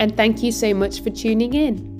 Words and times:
and 0.00 0.16
thank 0.16 0.42
you 0.42 0.52
so 0.52 0.72
much 0.74 1.02
for 1.02 1.10
tuning 1.10 1.54
in. 1.54 1.98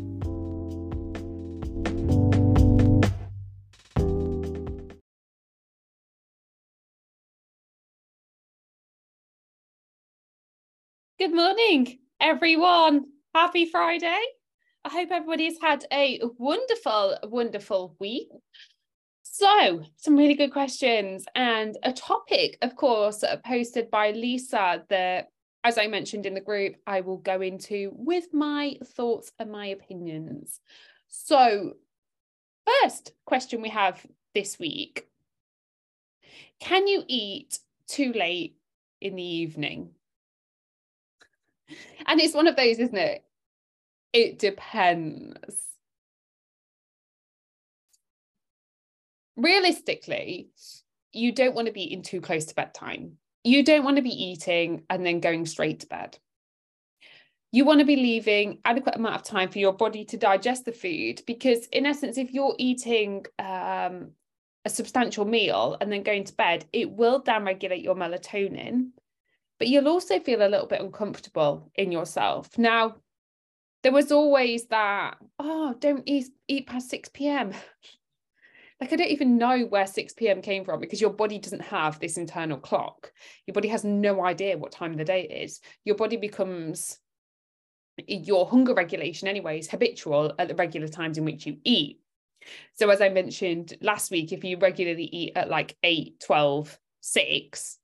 Good 11.18 11.34
morning, 11.34 11.98
everyone. 12.20 13.06
Happy 13.34 13.66
Friday. 13.66 14.22
I 14.84 14.88
hope 14.88 15.10
everybody's 15.10 15.60
had 15.60 15.84
a 15.92 16.20
wonderful, 16.38 17.18
wonderful 17.24 17.96
week. 17.98 18.28
So, 19.22 19.82
some 19.96 20.16
really 20.16 20.34
good 20.34 20.52
questions 20.52 21.26
and 21.34 21.76
a 21.82 21.92
topic, 21.92 22.56
of 22.62 22.76
course, 22.76 23.24
posted 23.44 23.90
by 23.90 24.12
Lisa, 24.12 24.84
the 24.88 25.26
as 25.64 25.78
I 25.78 25.86
mentioned 25.86 26.26
in 26.26 26.34
the 26.34 26.40
group, 26.40 26.76
I 26.86 27.00
will 27.00 27.16
go 27.16 27.40
into 27.40 27.90
with 27.94 28.32
my 28.32 28.76
thoughts 28.84 29.32
and 29.38 29.50
my 29.50 29.66
opinions. 29.66 30.60
So, 31.08 31.74
first 32.82 33.12
question 33.24 33.62
we 33.62 33.70
have 33.70 34.04
this 34.34 34.58
week 34.58 35.06
Can 36.60 36.86
you 36.86 37.02
eat 37.08 37.58
too 37.88 38.12
late 38.12 38.56
in 39.00 39.16
the 39.16 39.22
evening? 39.22 39.90
And 42.06 42.20
it's 42.20 42.34
one 42.34 42.46
of 42.46 42.56
those, 42.56 42.78
isn't 42.78 42.96
it? 42.96 43.24
It 44.12 44.38
depends. 44.38 45.66
Realistically, 49.36 50.48
you 51.12 51.32
don't 51.32 51.54
want 51.54 51.66
to 51.66 51.72
be 51.72 51.84
eating 51.84 52.02
too 52.02 52.20
close 52.20 52.46
to 52.46 52.54
bedtime 52.54 53.18
you 53.48 53.64
don't 53.64 53.84
want 53.84 53.96
to 53.96 54.02
be 54.02 54.24
eating 54.24 54.82
and 54.90 55.04
then 55.04 55.20
going 55.20 55.46
straight 55.46 55.80
to 55.80 55.86
bed. 55.86 56.18
You 57.50 57.64
want 57.64 57.80
to 57.80 57.86
be 57.86 57.96
leaving 57.96 58.58
adequate 58.64 58.96
amount 58.96 59.14
of 59.14 59.22
time 59.22 59.48
for 59.48 59.58
your 59.58 59.72
body 59.72 60.04
to 60.06 60.18
digest 60.18 60.66
the 60.66 60.72
food 60.72 61.22
because, 61.26 61.66
in 61.68 61.86
essence, 61.86 62.18
if 62.18 62.34
you're 62.34 62.54
eating 62.58 63.24
um, 63.38 64.10
a 64.66 64.70
substantial 64.70 65.24
meal 65.24 65.76
and 65.80 65.90
then 65.90 66.02
going 66.02 66.24
to 66.24 66.34
bed, 66.34 66.66
it 66.74 66.90
will 66.90 67.22
downregulate 67.22 67.82
your 67.82 67.94
melatonin, 67.94 68.90
but 69.58 69.68
you'll 69.68 69.88
also 69.88 70.20
feel 70.20 70.42
a 70.42 70.52
little 70.52 70.66
bit 70.66 70.82
uncomfortable 70.82 71.70
in 71.74 71.90
yourself. 71.90 72.58
Now, 72.58 72.96
there 73.82 73.92
was 73.92 74.12
always 74.12 74.66
that, 74.66 75.16
oh, 75.38 75.74
don't 75.78 76.02
eat, 76.04 76.28
eat 76.48 76.66
past 76.66 76.90
6 76.90 77.08
p.m. 77.14 77.52
like 78.80 78.92
I 78.92 78.96
don't 78.96 79.08
even 79.08 79.38
know 79.38 79.64
where 79.64 79.86
6 79.86 80.14
p.m. 80.14 80.40
came 80.40 80.64
from 80.64 80.80
because 80.80 81.00
your 81.00 81.10
body 81.10 81.38
doesn't 81.38 81.62
have 81.62 81.98
this 81.98 82.16
internal 82.16 82.58
clock. 82.58 83.12
Your 83.46 83.54
body 83.54 83.68
has 83.68 83.84
no 83.84 84.24
idea 84.24 84.56
what 84.56 84.72
time 84.72 84.92
of 84.92 84.98
the 84.98 85.04
day 85.04 85.22
it 85.22 85.42
is. 85.42 85.60
Your 85.84 85.96
body 85.96 86.16
becomes 86.16 86.98
your 88.06 88.46
hunger 88.46 88.74
regulation, 88.74 89.26
anyways, 89.26 89.68
habitual 89.68 90.32
at 90.38 90.48
the 90.48 90.54
regular 90.54 90.86
times 90.86 91.18
in 91.18 91.24
which 91.24 91.46
you 91.46 91.56
eat. 91.64 92.00
So, 92.74 92.88
as 92.90 93.00
I 93.00 93.08
mentioned 93.08 93.76
last 93.80 94.12
week, 94.12 94.32
if 94.32 94.44
you 94.44 94.58
regularly 94.58 95.04
eat 95.04 95.32
at 95.34 95.50
like 95.50 95.76
8, 95.82 96.20
12, 96.20 96.78
6, 97.00 97.78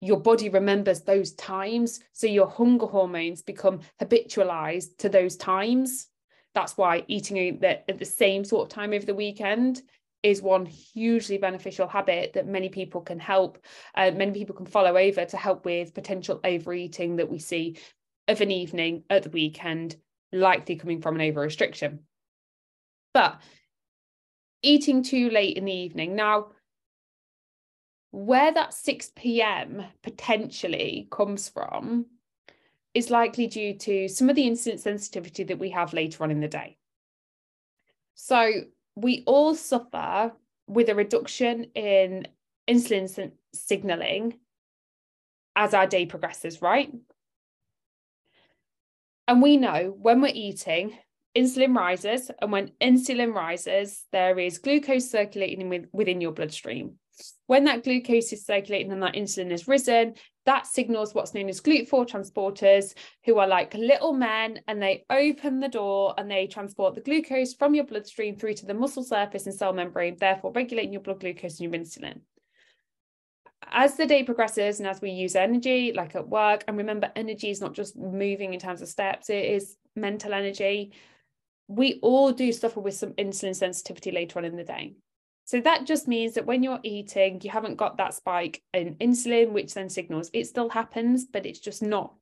your 0.00 0.20
body 0.20 0.48
remembers 0.48 1.02
those 1.02 1.32
times. 1.34 2.00
So, 2.12 2.26
your 2.26 2.48
hunger 2.48 2.86
hormones 2.86 3.42
become 3.42 3.80
habitualized 4.02 4.98
to 4.98 5.08
those 5.08 5.36
times 5.36 6.08
that's 6.56 6.78
why 6.78 7.04
eating 7.06 7.62
at 7.62 7.98
the 7.98 8.04
same 8.06 8.42
sort 8.42 8.62
of 8.62 8.74
time 8.74 8.94
over 8.94 9.04
the 9.04 9.14
weekend 9.14 9.82
is 10.22 10.40
one 10.40 10.64
hugely 10.64 11.36
beneficial 11.36 11.86
habit 11.86 12.32
that 12.32 12.46
many 12.46 12.70
people 12.70 13.02
can 13.02 13.18
help 13.18 13.58
uh, 13.94 14.10
many 14.10 14.32
people 14.32 14.56
can 14.56 14.64
follow 14.64 14.96
over 14.96 15.26
to 15.26 15.36
help 15.36 15.66
with 15.66 15.92
potential 15.92 16.40
overeating 16.44 17.16
that 17.16 17.30
we 17.30 17.38
see 17.38 17.76
of 18.26 18.40
an 18.40 18.50
evening 18.50 19.02
at 19.10 19.22
the 19.22 19.28
weekend 19.28 19.96
likely 20.32 20.76
coming 20.76 21.02
from 21.02 21.16
an 21.16 21.20
over 21.20 21.42
restriction. 21.42 22.00
But 23.12 23.38
eating 24.62 25.02
too 25.02 25.28
late 25.28 25.58
in 25.58 25.66
the 25.66 25.72
evening. 25.72 26.16
Now 26.16 26.48
where 28.12 28.50
that 28.50 28.72
6 28.72 29.12
p.m 29.14 29.84
potentially 30.02 31.06
comes 31.10 31.50
from 31.50 32.06
is 32.96 33.10
likely 33.10 33.46
due 33.46 33.74
to 33.74 34.08
some 34.08 34.30
of 34.30 34.36
the 34.36 34.48
insulin 34.48 34.78
sensitivity 34.78 35.44
that 35.44 35.58
we 35.58 35.68
have 35.68 35.92
later 35.92 36.24
on 36.24 36.30
in 36.30 36.40
the 36.40 36.48
day. 36.48 36.78
So 38.14 38.62
we 38.94 39.22
all 39.26 39.54
suffer 39.54 40.32
with 40.66 40.88
a 40.88 40.94
reduction 40.94 41.64
in 41.74 42.26
insulin 42.66 43.32
signaling 43.52 44.38
as 45.54 45.74
our 45.74 45.86
day 45.86 46.06
progresses, 46.06 46.62
right? 46.62 46.90
And 49.28 49.42
we 49.42 49.58
know 49.58 49.94
when 50.00 50.22
we're 50.22 50.32
eating, 50.32 50.96
insulin 51.36 51.76
rises, 51.76 52.30
and 52.40 52.50
when 52.50 52.72
insulin 52.80 53.34
rises, 53.34 54.06
there 54.10 54.38
is 54.38 54.56
glucose 54.56 55.10
circulating 55.10 55.86
within 55.92 56.22
your 56.22 56.32
bloodstream. 56.32 56.94
When 57.46 57.64
that 57.64 57.84
glucose 57.84 58.32
is 58.32 58.44
circulating 58.44 58.92
and 58.92 59.02
that 59.02 59.14
insulin 59.14 59.50
is 59.50 59.68
risen, 59.68 60.14
that 60.44 60.66
signals 60.66 61.14
what's 61.14 61.34
known 61.34 61.48
as 61.48 61.60
GLUT4 61.60 62.06
transporters, 62.08 62.94
who 63.24 63.38
are 63.38 63.48
like 63.48 63.74
little 63.74 64.12
men 64.12 64.60
and 64.68 64.82
they 64.82 65.04
open 65.10 65.60
the 65.60 65.68
door 65.68 66.14
and 66.18 66.30
they 66.30 66.46
transport 66.46 66.94
the 66.94 67.00
glucose 67.00 67.54
from 67.54 67.74
your 67.74 67.84
bloodstream 67.84 68.36
through 68.36 68.54
to 68.54 68.66
the 68.66 68.74
muscle 68.74 69.02
surface 69.02 69.46
and 69.46 69.54
cell 69.54 69.72
membrane, 69.72 70.16
therefore 70.18 70.52
regulating 70.52 70.92
your 70.92 71.02
blood 71.02 71.20
glucose 71.20 71.58
and 71.58 71.72
your 71.72 71.80
insulin. 71.80 72.20
As 73.68 73.96
the 73.96 74.06
day 74.06 74.22
progresses 74.22 74.78
and 74.78 74.88
as 74.88 75.00
we 75.00 75.10
use 75.10 75.34
energy, 75.34 75.92
like 75.92 76.14
at 76.14 76.28
work, 76.28 76.64
and 76.68 76.76
remember, 76.76 77.10
energy 77.16 77.50
is 77.50 77.60
not 77.60 77.74
just 77.74 77.96
moving 77.96 78.54
in 78.54 78.60
terms 78.60 78.82
of 78.82 78.88
steps, 78.88 79.30
it 79.30 79.44
is 79.44 79.76
mental 79.96 80.32
energy. 80.32 80.92
We 81.66 81.98
all 82.02 82.30
do 82.32 82.52
suffer 82.52 82.80
with 82.80 82.94
some 82.94 83.14
insulin 83.14 83.56
sensitivity 83.56 84.12
later 84.12 84.38
on 84.38 84.44
in 84.44 84.56
the 84.56 84.62
day. 84.62 84.94
So 85.46 85.60
that 85.60 85.86
just 85.86 86.08
means 86.08 86.34
that 86.34 86.44
when 86.44 86.64
you're 86.64 86.80
eating, 86.82 87.40
you 87.42 87.50
haven't 87.50 87.76
got 87.76 87.96
that 87.96 88.14
spike 88.14 88.62
in 88.74 88.96
insulin, 88.96 89.52
which 89.52 89.74
then 89.74 89.88
signals 89.88 90.28
it 90.32 90.46
still 90.48 90.68
happens, 90.68 91.24
but 91.24 91.46
it's 91.46 91.60
just 91.60 91.82
not 91.82 92.14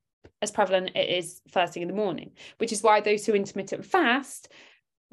as 0.43 0.51
prevalent 0.51 0.91
as 0.95 1.03
it 1.03 1.09
is 1.09 1.41
first 1.49 1.73
thing 1.73 1.81
in 1.81 1.87
the 1.87 1.95
morning, 1.95 2.31
which 2.59 2.71
is 2.71 2.83
why 2.83 3.01
those 3.01 3.25
who 3.25 3.33
intermittent 3.33 3.83
fast 3.83 4.51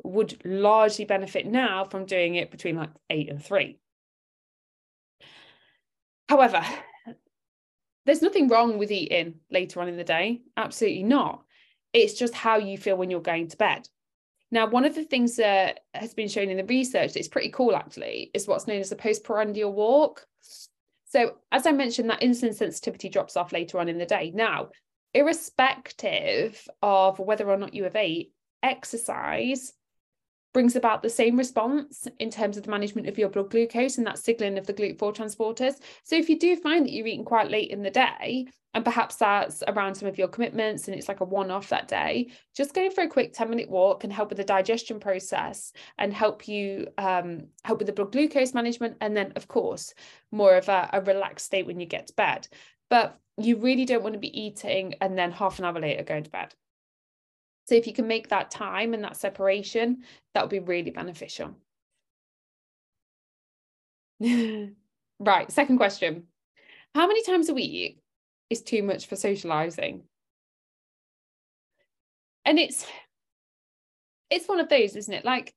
would 0.04 0.38
largely 0.44 1.06
benefit 1.06 1.46
now 1.46 1.84
from 1.84 2.04
doing 2.04 2.34
it 2.34 2.50
between 2.50 2.76
like 2.76 2.90
eight 3.08 3.30
and 3.30 3.42
three. 3.42 3.78
However, 6.28 6.62
there's 8.04 8.22
nothing 8.22 8.48
wrong 8.48 8.76
with 8.76 8.90
eating 8.90 9.36
later 9.50 9.80
on 9.80 9.88
in 9.88 9.96
the 9.96 10.04
day, 10.04 10.42
absolutely 10.56 11.04
not. 11.04 11.44
It's 11.94 12.14
just 12.14 12.34
how 12.34 12.58
you 12.58 12.76
feel 12.76 12.96
when 12.96 13.10
you're 13.10 13.20
going 13.20 13.48
to 13.48 13.56
bed. 13.56 13.88
Now, 14.52 14.66
one 14.66 14.84
of 14.84 14.94
the 14.94 15.04
things 15.04 15.36
that 15.36 15.80
has 15.94 16.12
been 16.12 16.28
shown 16.28 16.50
in 16.50 16.58
the 16.58 16.64
research 16.64 17.14
that's 17.14 17.26
pretty 17.26 17.48
cool 17.48 17.74
actually 17.74 18.30
is 18.34 18.46
what's 18.46 18.66
known 18.66 18.80
as 18.80 18.90
the 18.90 18.96
postprandial 18.96 19.72
walk. 19.72 20.26
So, 21.06 21.38
as 21.50 21.66
I 21.66 21.72
mentioned, 21.72 22.10
that 22.10 22.20
insulin 22.20 22.54
sensitivity 22.54 23.08
drops 23.08 23.36
off 23.36 23.52
later 23.52 23.80
on 23.80 23.88
in 23.88 23.98
the 23.98 24.06
day. 24.06 24.30
Now, 24.34 24.68
irrespective 25.14 26.68
of 26.82 27.18
whether 27.18 27.48
or 27.48 27.56
not 27.56 27.74
you 27.74 27.84
have 27.84 27.96
ate, 27.96 28.32
exercise 28.62 29.72
brings 30.52 30.76
about 30.76 31.02
the 31.02 31.10
same 31.10 31.36
response 31.36 32.06
in 32.18 32.30
terms 32.30 32.56
of 32.56 32.64
the 32.64 32.70
management 32.70 33.08
of 33.08 33.18
your 33.18 33.28
blood 33.28 33.50
glucose 33.50 33.98
and 33.98 34.06
that 34.06 34.18
signaling 34.18 34.58
of 34.58 34.66
the 34.66 34.74
GLUT4 34.74 35.14
transporters. 35.14 35.74
So 36.04 36.16
if 36.16 36.28
you 36.28 36.38
do 36.38 36.56
find 36.56 36.84
that 36.84 36.92
you're 36.92 37.06
eating 37.06 37.24
quite 37.24 37.50
late 37.50 37.70
in 37.70 37.82
the 37.82 37.90
day, 37.90 38.46
and 38.74 38.84
perhaps 38.84 39.16
that's 39.16 39.62
around 39.68 39.94
some 39.94 40.08
of 40.08 40.16
your 40.16 40.28
commitments 40.28 40.88
and 40.88 40.96
it's 40.96 41.08
like 41.08 41.20
a 41.20 41.24
one 41.24 41.50
off 41.50 41.68
that 41.68 41.88
day, 41.88 42.28
just 42.56 42.74
going 42.74 42.90
for 42.90 43.02
a 43.02 43.08
quick 43.08 43.34
10 43.34 43.50
minute 43.50 43.68
walk 43.68 44.00
can 44.00 44.10
help 44.10 44.30
with 44.30 44.38
the 44.38 44.44
digestion 44.44 44.98
process 44.98 45.72
and 45.98 46.12
help 46.12 46.48
you 46.48 46.88
um, 46.96 47.48
help 47.64 47.78
with 47.78 47.86
the 47.86 47.92
blood 47.92 48.12
glucose 48.12 48.54
management. 48.54 48.96
And 49.00 49.16
then, 49.16 49.32
of 49.36 49.46
course, 49.46 49.92
more 50.30 50.56
of 50.56 50.68
a, 50.68 50.88
a 50.92 51.02
relaxed 51.02 51.46
state 51.46 51.66
when 51.66 51.80
you 51.80 51.86
get 51.86 52.06
to 52.06 52.14
bed. 52.14 52.48
But 52.88 53.18
you 53.36 53.56
really 53.56 53.84
don't 53.84 54.02
want 54.02 54.14
to 54.14 54.18
be 54.18 54.40
eating 54.40 54.94
and 55.00 55.18
then 55.18 55.32
half 55.32 55.58
an 55.58 55.64
hour 55.64 55.78
later 55.78 56.02
going 56.02 56.24
to 56.24 56.30
bed. 56.30 56.54
So 57.66 57.74
if 57.74 57.86
you 57.86 57.92
can 57.92 58.06
make 58.06 58.28
that 58.28 58.50
time 58.50 58.94
and 58.94 59.04
that 59.04 59.16
separation, 59.16 60.02
that 60.34 60.42
would 60.42 60.50
be 60.50 60.58
really 60.58 60.90
beneficial. 60.90 61.54
right, 64.20 65.50
second 65.50 65.76
question. 65.76 66.24
How 66.94 67.06
many 67.06 67.22
times 67.22 67.48
a 67.48 67.54
week 67.54 67.98
is 68.50 68.62
too 68.62 68.82
much 68.82 69.06
for 69.06 69.16
socializing? 69.16 70.02
and 72.44 72.58
it's 72.58 72.86
it's 74.30 74.48
one 74.48 74.60
of 74.60 74.68
those 74.68 74.96
isn't 74.96 75.14
it 75.14 75.24
like 75.24 75.54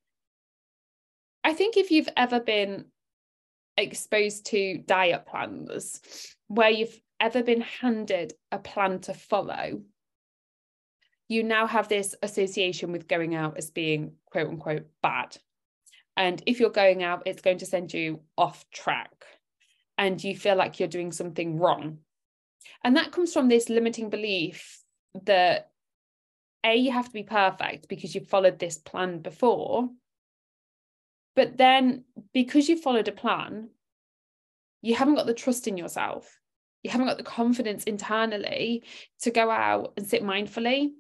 i 1.44 1.54
think 1.54 1.78
if 1.78 1.92
you've 1.92 2.10
ever 2.18 2.40
been 2.40 2.86
exposed 3.78 4.46
to 4.48 4.78
diet 4.86 5.26
plans 5.26 6.36
where 6.48 6.70
you've 6.70 7.00
ever 7.20 7.44
been 7.44 7.62
handed 7.62 8.34
a 8.52 8.60
plan 8.60 9.00
to 9.00 9.14
follow 9.14 9.82
you 11.28 11.44
now 11.44 11.68
have 11.68 11.88
this 11.88 12.16
association 12.22 12.92
with 12.92 13.08
going 13.08 13.36
out 13.36 13.58
as 13.58 13.72
being 13.72 14.14
quote 14.32 14.48
unquote 14.48 14.88
bad. 15.02 15.38
And 16.18 16.42
if 16.46 16.60
you're 16.60 16.70
going 16.70 17.04
out 17.04 17.24
it's 17.26 17.42
going 17.42 17.60
to 17.60 17.66
send 17.66 17.94
you 17.94 18.22
off 18.38 18.66
track 18.72 19.26
and 19.98 20.24
you 20.24 20.36
feel 20.36 20.56
like 20.56 20.80
you're 20.80 20.90
doing 20.90 21.12
something 21.12 21.60
wrong. 21.60 22.00
And 22.84 22.96
that 22.98 23.12
comes 23.12 23.34
from 23.34 23.48
this 23.48 23.70
limiting 23.70 24.10
belief 24.10 24.82
that 25.24 25.70
a 26.64 26.76
you 26.76 26.92
have 26.92 27.06
to 27.06 27.14
be 27.14 27.24
perfect 27.24 27.88
because 27.88 28.14
you've 28.14 28.28
followed 28.28 28.60
this 28.60 28.78
plan 28.78 29.20
before 29.20 29.88
but 31.36 31.58
then 31.58 32.04
because 32.34 32.68
you 32.68 32.76
followed 32.76 33.08
a 33.08 33.12
plan 33.12 33.70
you 34.86 34.94
haven't 34.94 35.16
got 35.16 35.26
the 35.26 35.34
trust 35.34 35.68
in 35.68 35.78
yourself. 35.78 36.40
You 36.84 36.92
haven't 36.92 37.08
got 37.08 37.18
the 37.18 37.24
confidence 37.24 37.86
internally 37.86 38.84
to 39.22 39.32
go 39.32 39.50
out 39.50 39.94
and 39.98 40.06
sit 40.06 40.22
mindfully 40.22 40.92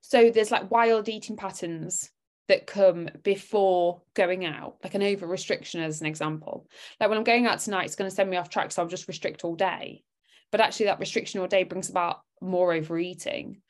so 0.00 0.30
there's 0.30 0.50
like 0.50 0.70
wild 0.70 1.08
eating 1.08 1.36
patterns 1.36 2.10
that 2.48 2.66
come 2.66 3.08
before 3.22 4.00
going 4.14 4.44
out, 4.44 4.76
like 4.82 4.94
an 4.94 5.02
over 5.02 5.26
restriction 5.26 5.82
as 5.82 6.00
an 6.00 6.06
example. 6.06 6.66
Like 6.98 7.08
when 7.08 7.18
I'm 7.18 7.24
going 7.24 7.46
out 7.46 7.60
tonight, 7.60 7.84
it's 7.84 7.96
going 7.96 8.10
to 8.10 8.14
send 8.14 8.30
me 8.30 8.36
off 8.36 8.48
track, 8.48 8.72
so 8.72 8.82
I'll 8.82 8.88
just 8.88 9.08
restrict 9.08 9.44
all 9.44 9.54
day. 9.54 10.02
But 10.50 10.62
actually, 10.62 10.86
that 10.86 10.98
restriction 10.98 11.40
all 11.40 11.46
day 11.46 11.64
brings 11.64 11.90
about 11.90 12.20
more 12.40 12.72
overeating. 12.72 13.60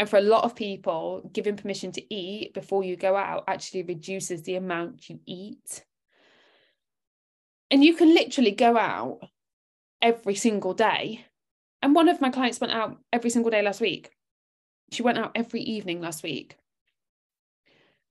And 0.00 0.08
for 0.08 0.18
a 0.18 0.22
lot 0.22 0.44
of 0.44 0.54
people, 0.54 1.28
giving 1.32 1.56
permission 1.56 1.92
to 1.92 2.14
eat 2.14 2.54
before 2.54 2.84
you 2.84 2.96
go 2.96 3.16
out 3.16 3.44
actually 3.46 3.82
reduces 3.84 4.42
the 4.42 4.56
amount 4.56 5.08
you 5.08 5.20
eat. 5.26 5.84
And 7.70 7.84
you 7.84 7.94
can 7.94 8.14
literally 8.14 8.52
go 8.52 8.76
out 8.76 9.20
every 10.00 10.34
single 10.34 10.74
day. 10.74 11.24
And 11.82 11.94
one 11.94 12.08
of 12.08 12.20
my 12.20 12.30
clients 12.30 12.60
went 12.60 12.72
out 12.72 12.96
every 13.12 13.30
single 13.30 13.50
day 13.50 13.62
last 13.62 13.80
week. 13.80 14.10
She 14.90 15.02
went 15.02 15.18
out 15.18 15.32
every 15.34 15.60
evening 15.60 16.00
last 16.00 16.22
week. 16.22 16.56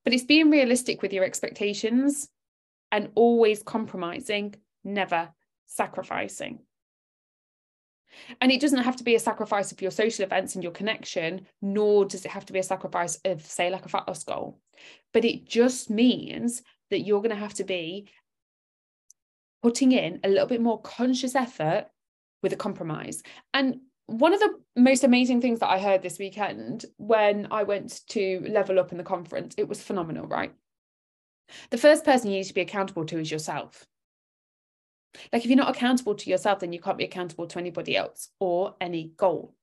But 0.03 0.13
it's 0.13 0.23
being 0.23 0.49
realistic 0.49 1.01
with 1.01 1.11
your 1.11 1.23
expectations 1.23 2.29
and 2.91 3.09
always 3.15 3.63
compromising, 3.63 4.55
never 4.83 5.29
sacrificing. 5.65 6.59
And 8.39 8.51
it 8.51 8.61
doesn't 8.61 8.83
have 8.83 8.95
to 8.97 9.03
be 9.03 9.15
a 9.15 9.19
sacrifice 9.19 9.71
of 9.71 9.81
your 9.81 9.91
social 9.91 10.23
events 10.23 10.55
and 10.55 10.63
your 10.63 10.71
connection, 10.71 11.45
nor 11.61 12.05
does 12.05 12.25
it 12.25 12.31
have 12.31 12.45
to 12.45 12.53
be 12.53 12.59
a 12.59 12.63
sacrifice 12.63 13.19
of, 13.25 13.45
say, 13.45 13.69
like 13.69 13.85
a 13.85 13.89
fat 13.89 14.07
loss 14.07 14.23
goal. 14.23 14.59
But 15.13 15.25
it 15.25 15.45
just 15.45 15.89
means 15.89 16.61
that 16.89 17.01
you're 17.01 17.21
going 17.21 17.31
to 17.31 17.35
have 17.35 17.55
to 17.55 17.63
be 17.63 18.07
putting 19.61 19.91
in 19.91 20.19
a 20.23 20.29
little 20.29 20.47
bit 20.47 20.61
more 20.61 20.81
conscious 20.81 21.35
effort 21.35 21.87
with 22.41 22.53
a 22.53 22.57
compromise. 22.57 23.23
And 23.53 23.81
one 24.07 24.33
of 24.33 24.39
the 24.39 24.57
most 24.75 25.03
amazing 25.03 25.41
things 25.41 25.59
that 25.59 25.69
I 25.69 25.79
heard 25.79 26.01
this 26.01 26.17
weekend 26.17 26.85
when 26.97 27.47
I 27.51 27.63
went 27.63 28.01
to 28.09 28.43
level 28.49 28.79
up 28.79 28.91
in 28.91 28.97
the 28.97 29.03
conference, 29.03 29.53
it 29.57 29.67
was 29.67 29.83
phenomenal, 29.83 30.27
right? 30.27 30.53
The 31.69 31.77
first 31.77 32.03
person 32.03 32.31
you 32.31 32.37
need 32.37 32.45
to 32.45 32.53
be 32.53 32.61
accountable 32.61 33.05
to 33.05 33.19
is 33.19 33.31
yourself. 33.31 33.85
Like, 35.31 35.43
if 35.43 35.47
you're 35.49 35.57
not 35.57 35.75
accountable 35.75 36.15
to 36.15 36.29
yourself, 36.29 36.59
then 36.59 36.73
you 36.73 36.79
can't 36.79 36.97
be 36.97 37.03
accountable 37.03 37.47
to 37.47 37.59
anybody 37.59 37.97
else 37.97 38.29
or 38.39 38.75
any 38.79 39.11
goal. 39.17 39.55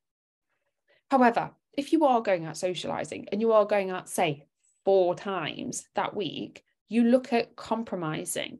However, 1.11 1.51
if 1.73 1.93
you 1.93 2.05
are 2.05 2.21
going 2.21 2.45
out 2.45 2.57
socializing 2.57 3.29
and 3.33 3.41
you 3.41 3.53
are 3.53 3.65
going 3.65 3.91
out, 3.91 4.09
say, 4.09 4.47
four 4.85 5.15
times 5.15 5.87
that 5.95 6.15
week, 6.15 6.65
you 6.89 7.05
look 7.05 7.33
at 7.33 7.57
compromising 7.57 8.59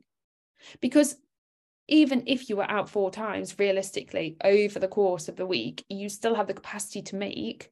because 0.81 1.15
even 1.87 2.23
if 2.25 2.49
you 2.49 2.57
were 2.57 2.69
out 2.69 2.89
four 2.89 3.11
times 3.11 3.59
realistically 3.59 4.37
over 4.43 4.79
the 4.79 4.87
course 4.87 5.27
of 5.27 5.35
the 5.35 5.45
week, 5.45 5.85
you 5.89 6.09
still 6.09 6.35
have 6.35 6.47
the 6.47 6.53
capacity 6.53 7.01
to 7.03 7.15
make 7.15 7.71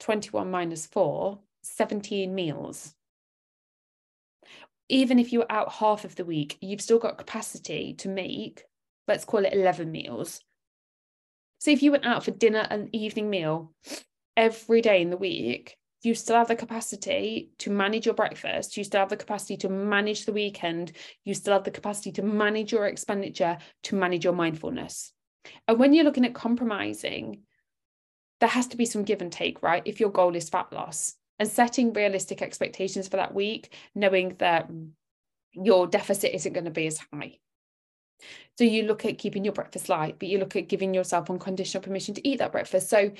21 0.00 0.50
minus 0.50 0.86
4, 0.86 1.38
17 1.62 2.34
meals. 2.34 2.94
Even 4.88 5.18
if 5.18 5.32
you 5.32 5.38
were 5.40 5.52
out 5.52 5.72
half 5.72 6.04
of 6.04 6.16
the 6.16 6.24
week, 6.24 6.58
you've 6.60 6.80
still 6.80 6.98
got 6.98 7.18
capacity 7.18 7.94
to 7.94 8.08
make, 8.08 8.64
let's 9.06 9.24
call 9.24 9.44
it 9.44 9.54
11 9.54 9.90
meals. 9.90 10.40
So 11.58 11.70
if 11.70 11.82
you 11.82 11.92
went 11.92 12.04
out 12.04 12.24
for 12.24 12.32
dinner 12.32 12.66
and 12.68 12.94
evening 12.94 13.30
meal 13.30 13.72
every 14.36 14.82
day 14.82 15.00
in 15.00 15.10
the 15.10 15.16
week, 15.16 15.76
you 16.04 16.14
still 16.14 16.36
have 16.36 16.48
the 16.48 16.56
capacity 16.56 17.50
to 17.58 17.70
manage 17.70 18.06
your 18.06 18.14
breakfast, 18.14 18.76
you 18.76 18.84
still 18.84 19.00
have 19.00 19.08
the 19.08 19.16
capacity 19.16 19.56
to 19.58 19.68
manage 19.68 20.24
the 20.24 20.32
weekend, 20.32 20.92
you 21.24 21.34
still 21.34 21.54
have 21.54 21.64
the 21.64 21.70
capacity 21.70 22.12
to 22.12 22.22
manage 22.22 22.72
your 22.72 22.86
expenditure, 22.86 23.58
to 23.84 23.94
manage 23.94 24.24
your 24.24 24.32
mindfulness. 24.32 25.12
And 25.68 25.78
when 25.78 25.92
you're 25.92 26.04
looking 26.04 26.24
at 26.24 26.34
compromising, 26.34 27.42
there 28.40 28.48
has 28.48 28.66
to 28.68 28.76
be 28.76 28.86
some 28.86 29.04
give 29.04 29.22
and 29.22 29.32
take, 29.32 29.62
right? 29.62 29.82
If 29.84 30.00
your 30.00 30.10
goal 30.10 30.36
is 30.36 30.48
fat 30.48 30.72
loss 30.72 31.14
and 31.38 31.48
setting 31.48 31.92
realistic 31.92 32.42
expectations 32.42 33.08
for 33.08 33.16
that 33.16 33.34
week, 33.34 33.72
knowing 33.94 34.36
that 34.38 34.70
your 35.52 35.86
deficit 35.86 36.34
isn't 36.34 36.52
going 36.52 36.64
to 36.64 36.70
be 36.70 36.86
as 36.86 36.98
high. 37.12 37.38
So 38.56 38.64
you 38.64 38.84
look 38.84 39.04
at 39.04 39.18
keeping 39.18 39.44
your 39.44 39.52
breakfast 39.52 39.88
light, 39.88 40.18
but 40.18 40.28
you 40.28 40.38
look 40.38 40.56
at 40.56 40.68
giving 40.68 40.94
yourself 40.94 41.30
unconditional 41.30 41.82
permission 41.82 42.14
to 42.14 42.28
eat 42.28 42.38
that 42.38 42.52
breakfast. 42.52 42.88
So 42.88 43.10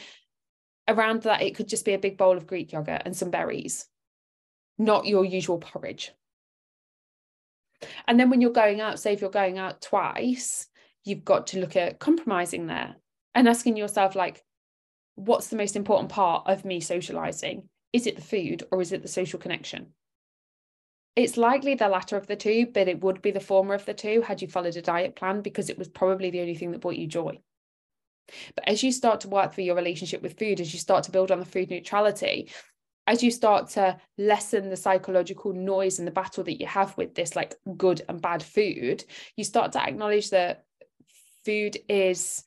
around 0.89 1.23
that, 1.23 1.43
it 1.43 1.55
could 1.55 1.69
just 1.69 1.85
be 1.85 1.95
a 1.95 1.99
big 1.99 2.17
bowl 2.17 2.37
of 2.37 2.47
Greek 2.47 2.73
yogurt 2.73 3.03
and 3.05 3.17
some 3.17 3.31
berries, 3.31 3.87
not 4.79 5.07
your 5.07 5.25
usual 5.25 5.59
porridge. 5.59 6.13
And 8.07 8.19
then 8.19 8.31
when 8.31 8.41
you're 8.41 8.51
going 8.51 8.81
out, 8.81 8.99
say 8.99 9.13
if 9.13 9.21
you're 9.21 9.31
going 9.31 9.59
out 9.59 9.83
twice, 9.83 10.67
you've 11.05 11.25
got 11.25 11.49
to 11.49 11.61
look 11.61 11.77
at 11.77 11.99
compromising 11.99 12.67
there 12.67 12.97
and 13.35 13.49
asking 13.49 13.77
yourself, 13.77 14.15
like, 14.15 14.43
what's 15.17 15.49
the 15.49 15.57
most 15.57 15.77
important 15.77 16.11
part 16.11 16.45
of 16.47 16.65
me 16.65 16.81
socializing? 16.81 17.69
Is 17.93 18.07
it 18.07 18.17
the 18.17 18.23
food 18.23 18.65
or 18.71 18.81
is 18.81 18.93
it 18.93 19.03
the 19.03 19.09
social 19.09 19.39
connection? 19.39 19.89
It's 21.17 21.37
likely 21.37 21.77
the 21.77 21.89
latter 21.89 22.17
of 22.17 22.27
the 22.27 22.35
two, 22.35 22.67
but 22.73 22.89
it 22.89 23.01
would 23.01 23.23
be 23.23 23.31
the 23.31 23.39
former 23.39 23.75
of 23.75 23.85
the 23.85 23.95
two 23.95 24.23
had 24.23 24.43
you 24.43 24.49
followed 24.49 24.77
a 24.77 24.83
diet 24.83 25.15
plan 25.15 25.43
because 25.43 25.71
it 25.71 25.79
was 25.79 25.89
probably 25.89 26.31
the 26.31 26.41
only 26.41 26.57
thing 26.57 26.73
that 26.73 26.81
brought 26.81 26.97
you 26.97 27.07
joy. 27.07 27.39
But 28.54 28.69
as 28.69 28.83
you 28.83 28.93
start 28.93 29.21
to 29.21 29.28
work 29.28 29.54
through 29.54 29.64
your 29.64 29.76
relationship 29.76 30.23
with 30.23 30.38
food, 30.38 30.61
as 30.61 30.73
you 30.73 30.81
start 30.81 31.04
to 31.04 31.11
build 31.11 31.31
on 31.31 31.40
the 31.40 31.45
food 31.45 31.71
neutrality, 31.71 32.50
as 33.07 33.23
you 33.23 33.31
start 33.31 33.69
to 33.71 33.99
lessen 34.16 34.71
the 34.71 34.76
psychological 34.76 35.52
noise 35.52 35.99
and 35.99 36.09
the 36.09 36.12
battle 36.12 36.45
that 36.45 36.61
you 36.61 36.66
have 36.66 36.97
with 36.97 37.14
this 37.14 37.37
like 37.37 37.54
good 37.76 38.02
and 38.09 38.23
bad 38.23 38.43
food, 38.43 39.04
you 39.37 39.45
start 39.45 39.73
to 39.73 39.83
acknowledge 39.83 40.31
that 40.31 40.64
food 41.45 41.76
is 41.88 42.45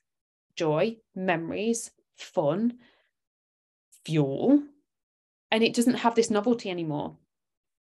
joy, 0.56 0.96
memories, 1.14 1.90
fun, 2.16 2.78
fuel, 4.04 4.62
and 5.50 5.62
it 5.62 5.74
doesn't 5.74 5.94
have 5.94 6.14
this 6.14 6.30
novelty 6.30 6.70
anymore 6.70 7.16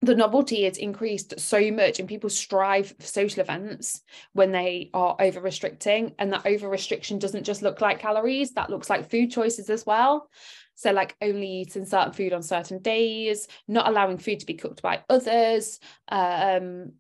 the 0.01 0.15
novelty 0.15 0.65
is 0.65 0.77
increased 0.77 1.39
so 1.39 1.72
much 1.72 2.00
and 2.00 2.08
people 2.08 2.29
strive 2.29 2.96
for 3.00 3.06
social 3.06 3.41
events 3.41 4.01
when 4.34 4.51
they 4.51 4.89
are 4.94 5.15
over 5.20 5.41
restricting 5.41 6.13
and 6.20 6.32
that 6.32 6.46
over 6.46 6.70
restriction 6.70 7.20
doesn't 7.20 7.44
just 7.44 7.62
look 7.62 7.82
like 7.82 8.00
calories 8.00 8.51
that 8.51 8.70
looks 8.70 8.89
like 8.89 9.10
food 9.10 9.29
choices 9.29 9.70
as 9.70 9.86
well 9.86 10.29
so 10.75 10.91
like 10.91 11.15
only 11.22 11.48
eating 11.48 11.86
certain 11.86 12.13
food 12.13 12.34
on 12.34 12.41
certain 12.41 12.79
days 12.79 13.48
not 13.68 13.88
allowing 13.88 14.18
food 14.18 14.39
to 14.39 14.46
be 14.46 14.53
cooked 14.53 14.82
by 14.82 15.03
others 15.10 15.79
um 16.10 16.91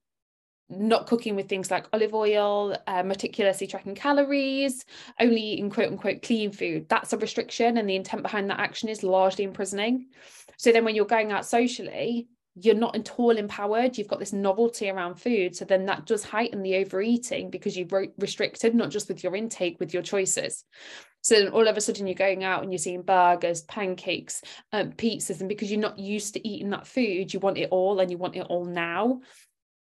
not 0.69 1.07
cooking 1.07 1.35
with 1.35 1.49
things 1.49 1.71
like 1.71 1.87
olive 1.93 2.13
oil, 2.13 2.77
uh, 2.85 3.01
meticulously 3.01 3.65
tracking 3.65 3.95
calories, 3.95 4.85
only 5.19 5.41
eating 5.41 5.69
quote 5.69 5.87
unquote 5.87 6.21
clean 6.21 6.51
food. 6.51 6.87
That's 6.87 7.11
a 7.11 7.17
restriction. 7.17 7.77
And 7.77 7.89
the 7.89 7.95
intent 7.95 8.21
behind 8.21 8.49
that 8.49 8.59
action 8.59 8.87
is 8.87 9.01
largely 9.01 9.45
imprisoning. 9.45 10.09
So 10.57 10.71
then 10.71 10.85
when 10.85 10.93
you're 10.93 11.05
going 11.05 11.31
out 11.31 11.45
socially, 11.45 12.27
you're 12.61 12.75
not 12.75 12.95
at 12.95 13.11
all 13.17 13.37
empowered. 13.37 13.97
You've 13.97 14.07
got 14.07 14.19
this 14.19 14.33
novelty 14.33 14.89
around 14.89 15.15
food. 15.15 15.55
So 15.55 15.65
then 15.65 15.85
that 15.85 16.05
does 16.05 16.23
heighten 16.23 16.61
the 16.61 16.77
overeating 16.77 17.49
because 17.49 17.77
you've 17.77 17.91
re- 17.91 18.11
restricted 18.17 18.75
not 18.75 18.89
just 18.89 19.07
with 19.07 19.23
your 19.23 19.35
intake 19.35 19.79
with 19.79 19.93
your 19.93 20.03
choices. 20.03 20.63
So 21.21 21.35
then 21.35 21.49
all 21.49 21.67
of 21.67 21.75
a 21.75 21.81
sudden 21.81 22.07
you're 22.07 22.15
going 22.15 22.43
out 22.43 22.63
and 22.63 22.71
you're 22.71 22.79
seeing 22.79 23.01
burgers 23.01 23.61
pancakes 23.61 24.41
um, 24.71 24.91
pizzas. 24.91 25.39
And 25.39 25.49
because 25.49 25.69
you're 25.69 25.79
not 25.79 25.99
used 25.99 26.33
to 26.35 26.47
eating 26.47 26.69
that 26.69 26.87
food 26.87 27.33
you 27.33 27.39
want 27.39 27.57
it 27.57 27.69
all 27.71 27.99
and 27.99 28.09
you 28.09 28.17
want 28.17 28.35
it 28.35 28.47
all 28.49 28.65
now 28.65 29.21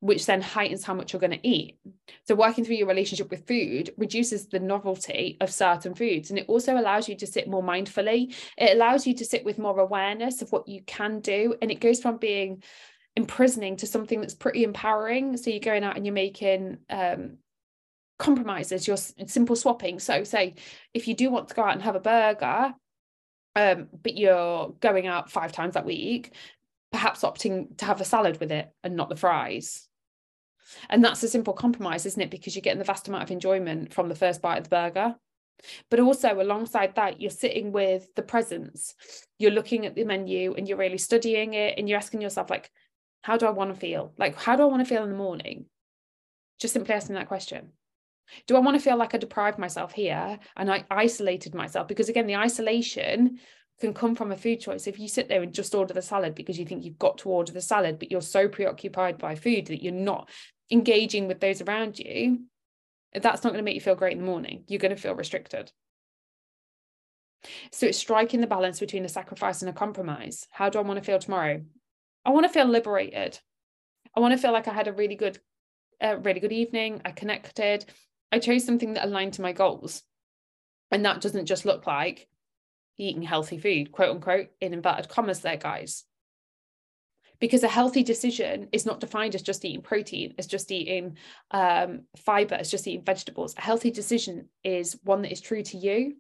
which 0.04 0.26
then 0.26 0.42
heightens 0.42 0.84
how 0.84 0.94
much 0.94 1.12
you're 1.12 1.20
going 1.20 1.30
to 1.30 1.49
eat. 1.49 1.78
So, 2.26 2.34
working 2.34 2.64
through 2.64 2.76
your 2.76 2.87
relationship 2.87 3.30
with 3.30 3.46
food 3.46 3.92
reduces 3.96 4.46
the 4.46 4.61
novelty 4.61 5.37
of 5.40 5.50
certain 5.50 5.94
foods. 5.94 6.30
And 6.30 6.38
it 6.38 6.46
also 6.49 6.76
allows 6.76 7.08
you 7.08 7.16
to 7.16 7.26
sit 7.26 7.49
more 7.49 7.62
mindfully. 7.62 8.34
It 8.58 8.76
allows 8.76 9.06
you 9.06 9.14
to 9.14 9.25
sit 9.25 9.44
with 9.44 9.58
more 9.58 9.78
awareness 9.80 10.42
of 10.42 10.52
what 10.52 10.68
you 10.68 10.82
can 10.82 11.20
do. 11.20 11.54
And 11.62 11.70
it 11.70 11.80
goes 11.80 12.00
from 12.00 12.18
being 12.18 12.62
imprisoning 13.16 13.76
to 13.76 13.87
something 13.87 14.20
that's 14.20 14.34
pretty 14.34 14.64
empowering. 14.64 15.37
So, 15.37 15.50
you're 15.50 15.61
going 15.61 15.84
out 15.84 15.96
and 15.96 16.04
you're 16.04 16.14
making, 16.14 16.78
um, 16.90 17.38
compromises 18.16 18.87
you're 18.87 18.96
simple 18.96 19.56
swapping 19.56 19.99
so 19.99 20.23
say 20.23 20.54
if 20.94 21.08
you 21.08 21.14
do 21.14 21.32
want 21.32 21.49
to 21.49 21.54
go 21.54 21.62
out 21.62 21.73
and 21.73 21.82
have 21.82 21.96
a 21.96 22.00
burger 22.00 22.73
um, 23.56 23.88
but 24.02 24.16
you're 24.16 24.75
going 24.80 25.06
out 25.06 25.30
five 25.30 25.52
times 25.52 25.75
that 25.75 25.84
week, 25.84 26.34
perhaps 26.90 27.23
opting 27.23 27.76
to 27.78 27.84
have 27.84 28.00
a 28.00 28.04
salad 28.04 28.40
with 28.40 28.52
it 28.52 28.70
and 28.82 28.96
not 28.96 29.08
the 29.08 29.16
fries. 29.16 29.88
And 30.88 31.04
that's 31.04 31.23
a 31.23 31.28
simple 31.28 31.54
compromise, 31.54 32.06
isn't 32.06 32.21
it? 32.21 32.30
Because 32.30 32.54
you're 32.54 32.62
getting 32.62 32.78
the 32.78 32.85
vast 32.85 33.09
amount 33.09 33.25
of 33.25 33.30
enjoyment 33.30 33.92
from 33.92 34.09
the 34.09 34.14
first 34.14 34.42
bite 34.42 34.59
of 34.59 34.64
the 34.64 34.71
burger. 34.71 35.14
But 35.90 36.00
also, 36.00 36.40
alongside 36.40 36.97
that, 36.97 37.21
you're 37.21 37.30
sitting 37.30 37.73
with 37.73 38.12
the 38.14 38.23
presence. 38.23 38.94
You're 39.38 39.50
looking 39.52 39.87
at 39.87 39.94
the 39.94 40.04
menu 40.04 40.54
and 40.54 40.68
you're 40.68 40.78
really 40.78 40.99
studying 40.99 41.54
it 41.54 41.78
and 41.78 41.88
you're 41.88 41.99
asking 41.99 42.23
yourself, 42.23 42.50
like, 42.50 42.71
how 43.23 43.37
do 43.37 43.47
I 43.47 43.50
want 43.50 43.73
to 43.73 43.80
feel? 43.80 44.12
Like, 44.18 44.37
how 44.37 44.56
do 44.56 44.62
I 44.62 44.66
want 44.66 44.80
to 44.80 44.88
feel 44.88 45.04
in 45.04 45.11
the 45.11 45.16
morning? 45.16 45.66
Just 46.59 46.75
simply 46.75 46.94
asking 46.94 47.14
that 47.14 47.28
question. 47.28 47.71
Do 48.47 48.56
I 48.56 48.61
want 48.61 48.76
to 48.76 48.83
feel 48.83 48.97
like 48.97 49.14
I 49.14 49.18
deprived 49.18 49.59
myself 49.59 49.92
here 49.92 50.38
and 50.56 50.71
I 50.71 50.85
isolated 50.90 51.54
myself? 51.54 51.88
Because 51.88 52.09
again, 52.09 52.26
the 52.26 52.37
isolation 52.37 53.38
can 53.80 53.94
come 53.94 54.14
from 54.14 54.33
a 54.33 54.37
food 54.37 54.61
choice. 54.61 54.87
If 54.87 54.99
you 54.99 55.09
sit 55.09 55.28
there 55.28 55.42
and 55.42 55.52
just 55.52 55.75
order 55.75 55.94
the 55.94 56.02
salad 56.02 56.35
because 56.35 56.59
you 56.59 56.64
think 56.64 56.85
you've 56.85 56.99
got 56.99 57.18
to 57.18 57.28
order 57.28 57.52
the 57.52 57.61
salad, 57.61 57.99
but 57.99 58.11
you're 58.11 58.23
so 58.23 58.49
preoccupied 58.49 59.18
by 59.18 59.35
food 59.35 59.66
that 59.66 59.83
you're 59.83 59.92
not 59.92 60.28
engaging 60.71 61.28
with 61.28 61.40
those 61.40 61.61
around 61.61 61.99
you, 61.99 62.40
that's 63.12 63.44
not 63.44 63.50
going 63.50 63.62
to 63.62 63.64
make 63.64 63.75
you 63.75 63.80
feel 63.80 63.94
great 63.94 64.12
in 64.12 64.18
the 64.18 64.25
morning. 64.25 64.64
You're 64.66 64.80
going 64.80 64.94
to 64.94 65.00
feel 65.00 65.14
restricted. 65.14 65.71
So 67.71 67.87
it's 67.87 67.99
striking 67.99 68.40
the 68.40 68.47
balance 68.47 68.80
between 68.80 69.04
a 69.04 69.09
sacrifice 69.09 69.62
and 69.62 69.68
a 69.68 69.75
compromise. 69.75 70.47
How 70.50 70.71
do 70.71 70.78
I 70.78 70.83
want 70.83 70.99
to 70.99 71.04
feel 71.04 71.18
tomorrow? 71.18 71.62
I 72.25 72.30
want 72.30 72.47
to 72.47 72.52
feel 72.52 72.64
liberated. 72.64 73.38
I 74.16 74.21
want 74.21 74.33
to 74.33 74.38
feel 74.38 74.52
like 74.52 74.66
I 74.66 74.73
had 74.73 74.88
a 74.88 74.92
really 74.92 75.16
good, 75.16 75.38
a 76.00 76.16
really 76.16 76.40
good 76.40 76.52
evening. 76.52 77.02
I 77.04 77.11
connected. 77.11 77.85
I 78.33 78.38
chose 78.38 78.64
something 78.64 78.94
that 78.94 79.04
aligned 79.04 79.35
to 79.35 79.42
my 79.42 79.52
goals. 79.52 80.02
And 80.90 81.04
that 81.04 81.21
doesn't 81.21 81.47
just 81.47 81.66
look 81.66 81.87
like 81.87 82.28
eating 82.97 83.23
healthy 83.23 83.59
food, 83.59 83.92
quote 83.92 84.11
unquote, 84.11 84.49
in 84.61 84.73
inverted 84.73 85.09
commas 85.09 85.40
there, 85.40 85.56
guys 85.56 86.04
because 87.44 87.62
a 87.62 87.68
healthy 87.68 88.02
decision 88.02 88.70
is 88.72 88.86
not 88.86 89.00
defined 89.00 89.34
as 89.34 89.42
just 89.42 89.66
eating 89.66 89.82
protein 89.82 90.32
as 90.38 90.46
just 90.46 90.72
eating 90.72 91.18
um, 91.50 92.04
fiber 92.16 92.54
as 92.54 92.70
just 92.70 92.88
eating 92.88 93.04
vegetables. 93.04 93.54
A 93.58 93.60
healthy 93.60 93.90
decision 93.90 94.48
is 94.62 94.98
one 95.02 95.20
that 95.20 95.30
is 95.30 95.42
true 95.42 95.62
to 95.62 95.76
you. 95.76 96.16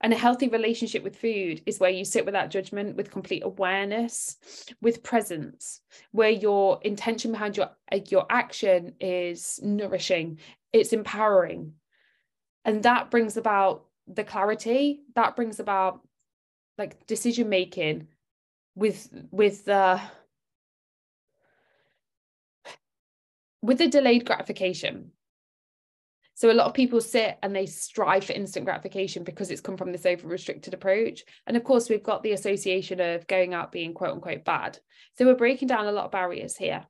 And 0.00 0.14
a 0.14 0.16
healthy 0.16 0.48
relationship 0.48 1.02
with 1.02 1.18
food 1.18 1.60
is 1.66 1.78
where 1.78 1.90
you 1.90 2.06
sit 2.06 2.24
without 2.24 2.48
judgment 2.48 2.96
with 2.96 3.10
complete 3.10 3.42
awareness 3.44 4.38
with 4.80 5.02
presence 5.02 5.82
where 6.12 6.30
your 6.30 6.78
intention 6.80 7.30
behind 7.30 7.58
your 7.58 7.72
your 8.08 8.24
action 8.30 8.94
is 9.00 9.60
nourishing 9.62 10.38
it's 10.72 10.94
empowering. 10.94 11.74
And 12.64 12.82
that 12.84 13.10
brings 13.10 13.36
about 13.36 13.84
the 14.06 14.24
clarity 14.24 15.02
that 15.16 15.36
brings 15.36 15.60
about 15.60 16.00
like 16.78 17.06
decision 17.06 17.50
making 17.50 18.08
with 18.74 19.08
with 19.30 19.64
the 19.64 20.00
with 23.62 23.78
the 23.78 23.88
delayed 23.88 24.26
gratification. 24.26 25.10
So 26.36 26.50
a 26.50 26.52
lot 26.52 26.66
of 26.66 26.74
people 26.74 27.00
sit 27.00 27.38
and 27.42 27.54
they 27.54 27.66
strive 27.66 28.24
for 28.24 28.32
instant 28.32 28.66
gratification 28.66 29.22
because 29.22 29.50
it's 29.50 29.60
come 29.60 29.76
from 29.76 29.92
this 29.92 30.04
over 30.04 30.26
restricted 30.26 30.74
approach. 30.74 31.22
And 31.46 31.56
of 31.56 31.62
course 31.62 31.88
we've 31.88 32.02
got 32.02 32.22
the 32.22 32.32
association 32.32 33.00
of 33.00 33.26
going 33.28 33.54
out 33.54 33.70
being 33.70 33.94
quote 33.94 34.10
unquote 34.10 34.44
bad. 34.44 34.78
So 35.16 35.24
we're 35.24 35.36
breaking 35.36 35.68
down 35.68 35.86
a 35.86 35.92
lot 35.92 36.06
of 36.06 36.10
barriers 36.10 36.56
here. 36.56 36.84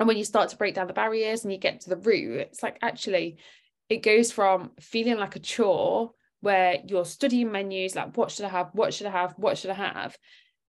And 0.00 0.08
when 0.08 0.16
you 0.16 0.24
start 0.24 0.48
to 0.50 0.56
break 0.56 0.74
down 0.74 0.86
the 0.86 0.92
barriers 0.92 1.44
and 1.44 1.52
you 1.52 1.58
get 1.58 1.80
to 1.80 1.90
the 1.90 1.96
root 1.96 2.40
it's 2.40 2.62
like 2.62 2.78
actually 2.82 3.38
it 3.88 4.02
goes 4.02 4.32
from 4.32 4.72
feeling 4.80 5.18
like 5.18 5.36
a 5.36 5.40
chore 5.40 6.12
where 6.40 6.78
you're 6.86 7.04
studying 7.04 7.52
menus 7.52 7.94
like 7.94 8.16
what 8.16 8.30
should 8.30 8.44
i 8.44 8.48
have 8.48 8.70
what 8.72 8.92
should 8.92 9.06
i 9.06 9.10
have 9.10 9.34
what 9.36 9.56
should 9.56 9.70
i 9.70 9.74
have 9.74 10.16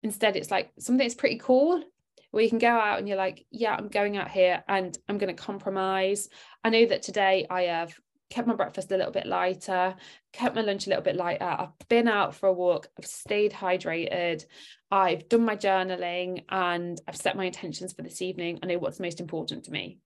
Instead, 0.06 0.36
it's 0.36 0.52
like 0.52 0.70
something 0.78 1.04
that's 1.04 1.16
pretty 1.16 1.36
cool 1.36 1.82
where 2.30 2.44
you 2.44 2.48
can 2.48 2.60
go 2.60 2.68
out 2.68 3.00
and 3.00 3.08
you're 3.08 3.16
like, 3.16 3.44
yeah, 3.50 3.74
I'm 3.74 3.88
going 3.88 4.16
out 4.16 4.30
here 4.30 4.62
and 4.68 4.96
I'm 5.08 5.18
going 5.18 5.34
to 5.34 5.42
compromise. 5.42 6.28
I 6.62 6.70
know 6.70 6.86
that 6.86 7.02
today 7.02 7.44
I 7.50 7.62
have 7.62 7.92
kept 8.30 8.46
my 8.46 8.54
breakfast 8.54 8.92
a 8.92 8.96
little 8.96 9.10
bit 9.10 9.26
lighter, 9.26 9.96
kept 10.32 10.54
my 10.54 10.60
lunch 10.60 10.86
a 10.86 10.90
little 10.90 11.02
bit 11.02 11.16
lighter. 11.16 11.44
I've 11.44 11.88
been 11.88 12.06
out 12.06 12.36
for 12.36 12.48
a 12.48 12.52
walk, 12.52 12.86
I've 12.96 13.04
stayed 13.04 13.50
hydrated, 13.50 14.44
I've 14.92 15.28
done 15.28 15.44
my 15.44 15.56
journaling, 15.56 16.44
and 16.50 17.00
I've 17.08 17.16
set 17.16 17.36
my 17.36 17.46
intentions 17.46 17.92
for 17.92 18.02
this 18.02 18.22
evening. 18.22 18.60
I 18.62 18.66
know 18.66 18.78
what's 18.78 19.00
most 19.00 19.20
important 19.20 19.64
to 19.64 19.72
me. 19.72 19.98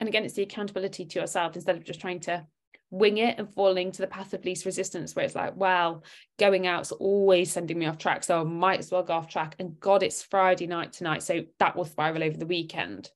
And 0.00 0.08
again, 0.08 0.24
it's 0.24 0.32
the 0.32 0.44
accountability 0.44 1.04
to 1.04 1.20
yourself 1.20 1.56
instead 1.56 1.76
of 1.76 1.84
just 1.84 2.00
trying 2.00 2.20
to 2.20 2.46
wing 2.92 3.16
it 3.16 3.38
and 3.38 3.52
falling 3.52 3.90
to 3.90 4.02
the 4.02 4.06
path 4.06 4.34
of 4.34 4.44
least 4.44 4.66
resistance 4.66 5.16
where 5.16 5.24
it's 5.24 5.34
like 5.34 5.56
well 5.56 6.04
going 6.38 6.66
out's 6.66 6.92
always 6.92 7.50
sending 7.50 7.78
me 7.78 7.86
off 7.86 7.96
track 7.96 8.22
so 8.22 8.38
i 8.38 8.44
might 8.44 8.78
as 8.78 8.90
well 8.90 9.02
go 9.02 9.14
off 9.14 9.28
track. 9.28 9.56
And 9.58 9.80
god 9.80 10.02
it's 10.02 10.22
friday 10.22 10.66
night 10.66 10.92
tonight 10.92 11.22
so 11.22 11.40
that 11.58 11.74
will 11.74 11.86
spiral 11.86 12.22
over 12.22 12.36
the 12.36 12.46
weekend. 12.46 13.10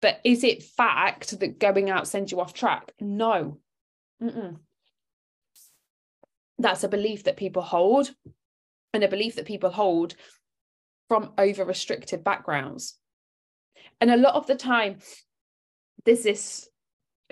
But 0.00 0.20
is 0.24 0.44
it 0.44 0.62
fact 0.62 1.38
that 1.40 1.58
going 1.58 1.90
out 1.90 2.06
sends 2.06 2.30
you 2.30 2.40
off 2.40 2.54
track? 2.54 2.92
No. 3.00 3.58
Mm-mm. 4.22 4.56
that's 6.58 6.82
a 6.82 6.88
belief 6.88 7.24
that 7.24 7.36
people 7.36 7.62
hold 7.62 8.10
and 8.92 9.04
a 9.04 9.08
belief 9.08 9.36
that 9.36 9.44
people 9.44 9.70
hold 9.70 10.16
from 11.08 11.32
over 11.38 11.64
restricted 11.64 12.24
backgrounds. 12.24 12.96
And 14.00 14.10
a 14.10 14.16
lot 14.16 14.34
of 14.34 14.46
the 14.46 14.56
time 14.56 14.98
there's 16.04 16.22
this 16.22 16.67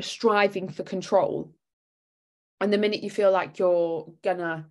striving 0.00 0.69
for 0.69 0.83
control. 0.83 1.53
And 2.61 2.73
the 2.73 2.79
minute 2.79 3.03
you 3.03 3.11
feel 3.11 3.31
like 3.31 3.59
you're 3.59 4.12
gonna 4.23 4.67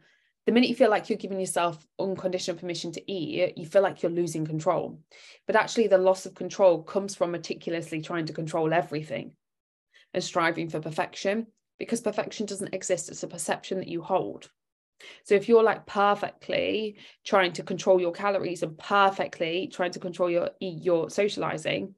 the 0.45 0.51
minute 0.51 0.69
you 0.69 0.75
feel 0.75 0.91
like 0.91 1.09
you're 1.09 1.17
giving 1.17 1.39
yourself 1.39 1.87
unconditional 1.99 2.57
permission 2.57 2.91
to 2.91 3.11
eat 3.11 3.57
you 3.57 3.65
feel 3.65 3.81
like 3.81 4.03
you're 4.03 4.11
losing 4.11 4.45
control. 4.45 4.99
But 5.47 5.55
actually 5.55 5.87
the 5.87 5.97
loss 5.97 6.25
of 6.25 6.35
control 6.35 6.83
comes 6.83 7.15
from 7.15 7.31
meticulously 7.31 8.01
trying 8.01 8.27
to 8.27 8.33
control 8.33 8.73
everything 8.73 9.33
and 10.13 10.23
striving 10.23 10.69
for 10.69 10.79
perfection 10.79 11.47
because 11.79 12.01
perfection 12.01 12.45
doesn't 12.45 12.73
exist. 12.73 13.09
It's 13.09 13.23
a 13.23 13.27
perception 13.27 13.79
that 13.79 13.87
you 13.87 14.01
hold. 14.01 14.49
So 15.23 15.35
if 15.35 15.49
you're 15.49 15.63
like 15.63 15.85
perfectly 15.85 16.97
trying 17.25 17.51
to 17.53 17.63
control 17.63 17.99
your 17.99 18.13
calories 18.13 18.63
and 18.63 18.77
perfectly 18.77 19.67
trying 19.67 19.91
to 19.91 19.99
control 19.99 20.29
your 20.29 20.51
your 20.59 21.09
socializing 21.09 21.95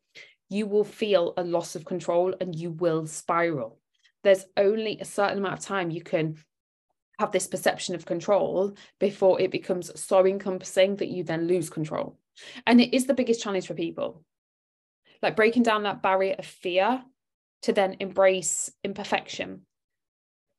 you 0.49 0.65
will 0.65 0.83
feel 0.83 1.33
a 1.37 1.43
loss 1.43 1.75
of 1.75 1.85
control 1.85 2.33
and 2.39 2.55
you 2.55 2.71
will 2.71 3.05
spiral. 3.05 3.79
There's 4.23 4.45
only 4.55 4.99
a 4.99 5.05
certain 5.05 5.37
amount 5.37 5.59
of 5.59 5.65
time 5.65 5.89
you 5.89 6.01
can 6.01 6.37
have 7.19 7.31
this 7.31 7.47
perception 7.47 7.95
of 7.95 8.05
control 8.05 8.75
before 8.99 9.41
it 9.41 9.51
becomes 9.51 9.99
so 9.99 10.25
encompassing 10.25 10.95
that 10.97 11.09
you 11.09 11.23
then 11.23 11.47
lose 11.47 11.69
control. 11.69 12.17
And 12.65 12.79
it 12.79 12.95
is 12.95 13.05
the 13.05 13.13
biggest 13.13 13.41
challenge 13.41 13.67
for 13.67 13.73
people. 13.73 14.23
Like 15.21 15.35
breaking 15.35 15.63
down 15.63 15.83
that 15.83 16.03
barrier 16.03 16.35
of 16.37 16.45
fear 16.45 17.03
to 17.63 17.73
then 17.73 17.97
embrace 17.99 18.71
imperfection, 18.83 19.61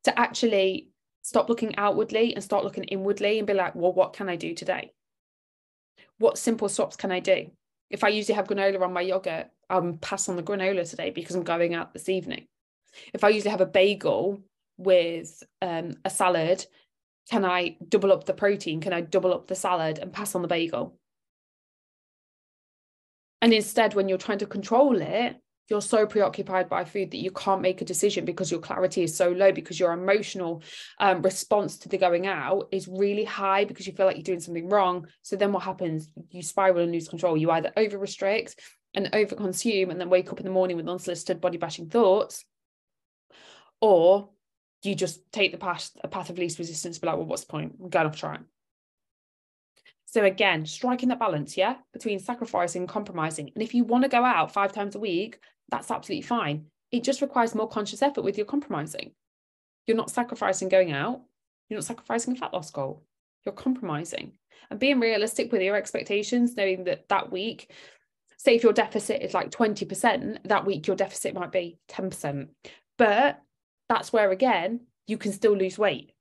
to 0.04 0.18
actually 0.18 0.90
stop 1.22 1.48
looking 1.48 1.76
outwardly 1.76 2.34
and 2.34 2.42
start 2.42 2.64
looking 2.64 2.84
inwardly 2.84 3.38
and 3.38 3.46
be 3.46 3.54
like, 3.54 3.74
well, 3.74 3.92
what 3.92 4.14
can 4.14 4.28
I 4.28 4.36
do 4.36 4.54
today? 4.54 4.92
What 6.18 6.38
simple 6.38 6.68
stops 6.68 6.96
can 6.96 7.12
I 7.12 7.20
do? 7.20 7.50
If 7.90 8.04
I 8.04 8.08
usually 8.08 8.36
have 8.36 8.46
granola 8.46 8.82
on 8.82 8.92
my 8.92 9.00
yogurt, 9.00 9.48
I'll 9.70 9.98
pass 10.00 10.28
on 10.28 10.36
the 10.36 10.42
granola 10.42 10.88
today 10.88 11.10
because 11.10 11.34
I'm 11.34 11.42
going 11.42 11.74
out 11.74 11.92
this 11.92 12.08
evening. 12.08 12.46
If 13.14 13.24
I 13.24 13.28
usually 13.30 13.50
have 13.50 13.60
a 13.60 13.66
bagel 13.66 14.42
with 14.76 15.42
um, 15.62 15.96
a 16.04 16.10
salad, 16.10 16.64
can 17.30 17.44
I 17.44 17.76
double 17.88 18.12
up 18.12 18.24
the 18.24 18.34
protein? 18.34 18.80
Can 18.80 18.92
I 18.92 19.02
double 19.02 19.34
up 19.34 19.46
the 19.46 19.54
salad 19.54 19.98
and 19.98 20.12
pass 20.12 20.34
on 20.34 20.42
the 20.42 20.48
bagel? 20.48 20.98
And 23.40 23.52
instead, 23.52 23.94
when 23.94 24.08
you're 24.08 24.18
trying 24.18 24.38
to 24.38 24.46
control 24.46 25.00
it, 25.00 25.36
you're 25.68 25.82
so 25.82 26.06
preoccupied 26.06 26.68
by 26.68 26.84
food 26.84 27.10
that 27.10 27.18
you 27.18 27.30
can't 27.30 27.60
make 27.60 27.80
a 27.80 27.84
decision 27.84 28.24
because 28.24 28.50
your 28.50 28.60
clarity 28.60 29.02
is 29.02 29.14
so 29.14 29.30
low 29.30 29.52
because 29.52 29.78
your 29.78 29.92
emotional 29.92 30.62
um, 30.98 31.22
response 31.22 31.78
to 31.78 31.88
the 31.88 31.98
going 31.98 32.26
out 32.26 32.68
is 32.72 32.88
really 32.88 33.24
high 33.24 33.64
because 33.64 33.86
you 33.86 33.92
feel 33.92 34.06
like 34.06 34.16
you're 34.16 34.22
doing 34.22 34.40
something 34.40 34.68
wrong. 34.68 35.06
So 35.22 35.36
then 35.36 35.52
what 35.52 35.62
happens? 35.62 36.08
You 36.30 36.42
spiral 36.42 36.82
and 36.82 36.92
lose 36.92 37.08
control. 37.08 37.36
You 37.36 37.50
either 37.50 37.72
over 37.76 37.98
restrict 37.98 38.58
and 38.94 39.10
over 39.12 39.34
consume 39.34 39.90
and 39.90 40.00
then 40.00 40.10
wake 40.10 40.32
up 40.32 40.40
in 40.40 40.44
the 40.44 40.50
morning 40.50 40.76
with 40.76 40.88
unsolicited 40.88 41.40
body 41.40 41.58
bashing 41.58 41.88
thoughts 41.88 42.44
or 43.80 44.30
you 44.82 44.94
just 44.94 45.20
take 45.32 45.52
the 45.52 45.58
path 45.58 45.90
a 46.02 46.08
path 46.08 46.30
of 46.30 46.38
least 46.38 46.58
resistance 46.58 46.98
be 46.98 47.06
like 47.06 47.16
well 47.16 47.26
what's 47.26 47.42
the 47.44 47.50
point? 47.50 47.74
I'm 47.80 47.90
going 47.90 48.06
off 48.06 48.16
track 48.16 48.40
so 50.10 50.24
again 50.24 50.64
striking 50.64 51.08
that 51.10 51.18
balance 51.18 51.56
yeah 51.56 51.76
between 51.92 52.18
sacrificing 52.18 52.82
and 52.82 52.88
compromising. 52.88 53.50
And 53.54 53.62
if 53.62 53.74
you 53.74 53.84
want 53.84 54.04
to 54.04 54.08
go 54.08 54.24
out 54.24 54.52
five 54.52 54.72
times 54.72 54.94
a 54.94 55.00
week 55.00 55.38
that's 55.70 55.90
absolutely 55.90 56.22
fine. 56.22 56.66
It 56.90 57.04
just 57.04 57.20
requires 57.20 57.54
more 57.54 57.68
conscious 57.68 58.02
effort 58.02 58.22
with 58.22 58.36
your 58.36 58.46
compromising. 58.46 59.12
You're 59.86 59.96
not 59.96 60.10
sacrificing 60.10 60.68
going 60.68 60.92
out. 60.92 61.20
You're 61.68 61.78
not 61.78 61.84
sacrificing 61.84 62.34
a 62.34 62.36
fat 62.36 62.54
loss 62.54 62.70
goal. 62.70 63.04
You're 63.44 63.54
compromising. 63.54 64.32
And 64.70 64.80
being 64.80 65.00
realistic 65.00 65.52
with 65.52 65.62
your 65.62 65.76
expectations 65.76 66.56
knowing 66.56 66.84
that 66.84 67.08
that 67.08 67.30
week 67.30 67.70
say 68.38 68.54
if 68.54 68.62
your 68.62 68.72
deficit 68.72 69.22
is 69.22 69.34
like 69.34 69.50
20%, 69.50 70.38
that 70.44 70.64
week 70.64 70.86
your 70.86 70.96
deficit 70.96 71.34
might 71.34 71.52
be 71.52 71.78
10%. 71.90 72.48
But 72.96 73.40
that's 73.88 74.12
where, 74.12 74.30
again, 74.30 74.80
you 75.06 75.18
can 75.18 75.32
still 75.32 75.56
lose 75.56 75.78
weight. 75.78 76.12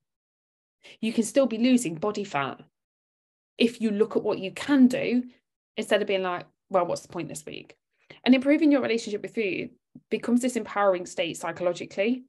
You 1.02 1.14
can 1.14 1.24
still 1.24 1.46
be 1.46 1.58
losing 1.58 1.96
body 1.96 2.24
fat 2.24 2.62
if 3.58 3.82
you 3.82 3.92
look 3.92 4.16
at 4.16 4.24
what 4.24 4.40
you 4.40 4.52
can 4.52 4.88
do 4.88 5.24
instead 5.76 6.02
of 6.02 6.08
being 6.08 6.24
like, 6.24 6.46
well, 6.70 6.86
what's 6.86 7.02
the 7.02 7.08
point 7.08 7.30
this 7.30 7.46
week? 7.46 7.76
And 8.24 8.36
improving 8.36 8.72
your 8.72 8.82
relationship 8.82 9.22
with 9.22 9.36
food 9.36 9.72
becomes 10.10 10.42
this 10.42 10.56
empowering 10.56 11.06
state 11.06 11.38
psychologically 11.38 12.26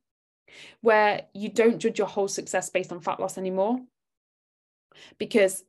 where 0.81 1.23
you 1.35 1.49
don't 1.49 1.79
judge 1.79 1.99
your 1.99 2.09
whole 2.09 2.29
success 2.29 2.71
based 2.71 2.93
on 2.93 3.01
fat 3.01 3.21
loss 3.21 3.39
anymore. 3.39 3.81
Because 5.19 5.65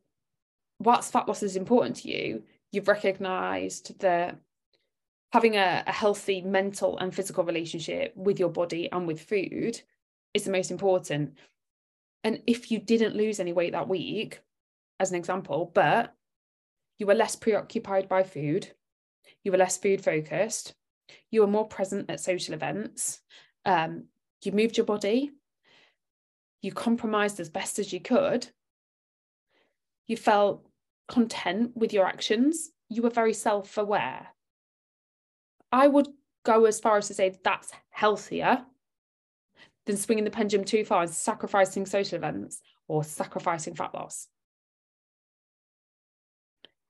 whilst 0.80 1.12
fat 1.12 1.28
loss 1.28 1.44
is 1.44 1.56
important 1.56 1.98
to 1.98 2.10
you, 2.10 2.44
you've 2.72 2.88
recognized 2.88 4.00
that 4.00 4.40
having 5.34 5.56
a, 5.56 5.84
a 5.86 5.92
healthy 5.92 6.42
mental 6.42 6.98
and 6.98 7.14
physical 7.14 7.44
relationship 7.44 8.16
with 8.16 8.40
your 8.40 8.50
body 8.50 8.90
and 8.92 9.06
with 9.06 9.22
food 9.22 9.82
is 10.34 10.44
the 10.44 10.52
most 10.52 10.72
important. 10.72 11.38
And 12.24 12.42
if 12.48 12.72
you 12.72 12.80
didn't 12.80 13.16
lose 13.16 13.40
any 13.40 13.54
weight 13.54 13.74
that 13.74 13.88
week, 13.88 14.42
as 15.00 15.12
an 15.12 15.18
example, 15.18 15.72
but 15.74 16.14
you 16.98 17.06
were 17.06 17.16
less 17.16 17.36
preoccupied 17.36 18.10
by 18.10 18.24
food, 18.24 18.72
you 19.44 19.52
were 19.52 19.58
less 19.58 19.78
food 19.78 20.04
focused, 20.04 20.74
you 21.32 21.42
were 21.42 21.48
more 21.48 21.68
present 21.68 22.10
at 22.10 22.20
social 22.20 22.54
events, 22.54 23.22
um, 23.66 24.06
you 24.44 24.52
moved 24.52 24.78
your 24.78 24.86
body, 24.86 25.32
you 26.62 26.72
compromised 26.72 27.40
as 27.40 27.50
best 27.50 27.80
as 27.80 27.94
you 27.94 28.00
could, 28.00 28.48
you 30.08 30.18
felt 30.18 30.68
content 31.08 31.72
with 31.76 31.94
your 31.94 32.06
actions, 32.06 32.70
you 32.90 33.02
were 33.02 33.10
very 33.10 33.34
self 33.34 33.78
aware. 33.78 34.28
I 35.72 35.88
would 35.88 36.08
go 36.44 36.66
as 36.66 36.80
far 36.80 36.98
as 36.98 37.08
to 37.08 37.14
say 37.14 37.38
that's 37.44 37.72
healthier 37.92 38.66
than 39.86 39.98
swinging 39.98 40.24
the 40.24 40.32
pendulum 40.32 40.66
too 40.66 40.84
far 40.84 41.04
and 41.04 41.12
sacrificing 41.12 41.86
social 41.86 42.18
events 42.18 42.62
or 42.88 43.04
sacrificing 43.04 43.76
fat 43.76 43.94
loss. 43.94 44.28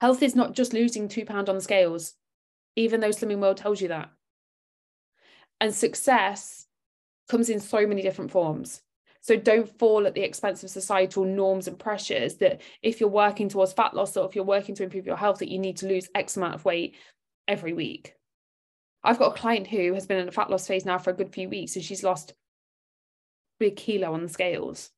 Health 0.02 0.24
is 0.24 0.36
not 0.36 0.54
just 0.54 0.74
losing 0.74 1.08
two 1.08 1.26
pounds 1.26 1.50
on 1.50 1.56
the 1.56 1.62
scales, 1.62 2.14
even 2.76 3.00
though 3.00 3.10
Slimming 3.10 3.40
World 3.40 3.58
tells 3.58 3.82
you 3.82 3.90
that. 3.90 4.10
And 5.60 5.74
success 5.74 6.68
comes 7.28 7.50
in 7.50 7.60
so 7.60 7.86
many 7.86 8.02
different 8.02 8.32
forms. 8.32 8.82
So 9.22 9.36
don't 9.36 9.78
fall 9.78 10.08
at 10.08 10.14
the 10.14 10.22
expense 10.22 10.64
of 10.64 10.70
societal 10.70 11.26
norms 11.26 11.68
and 11.68 11.78
pressures 11.78 12.36
that 12.38 12.62
if 12.82 13.00
you're 13.00 13.10
working 13.10 13.50
towards 13.50 13.74
fat 13.74 13.94
loss 13.94 14.16
or 14.16 14.26
if 14.26 14.36
you're 14.36 14.46
working 14.46 14.76
to 14.76 14.84
improve 14.84 15.06
your 15.06 15.18
health, 15.18 15.40
that 15.40 15.50
you 15.50 15.60
need 15.60 15.78
to 15.78 15.88
lose 15.88 16.10
X 16.16 16.38
amount 16.38 16.56
of 16.56 16.64
weight 16.64 16.96
every 17.48 17.74
week. 17.74 18.16
I've 19.04 19.20
got 19.20 19.36
a 19.36 19.40
client 19.40 19.68
who 19.68 19.94
has 19.94 20.08
been 20.08 20.20
in 20.20 20.30
a 20.30 20.32
fat 20.32 20.50
loss 20.50 20.68
phase 20.68 20.86
now 20.86 20.98
for 20.98 21.10
a 21.10 21.16
good 21.16 21.34
few 21.34 21.50
weeks 21.50 21.76
and 21.76 21.84
she's 21.84 22.04
lost 22.04 22.34
a 23.62 23.72
kilo 23.72 24.14
on 24.14 24.24
the 24.24 24.30
scales. 24.30 24.90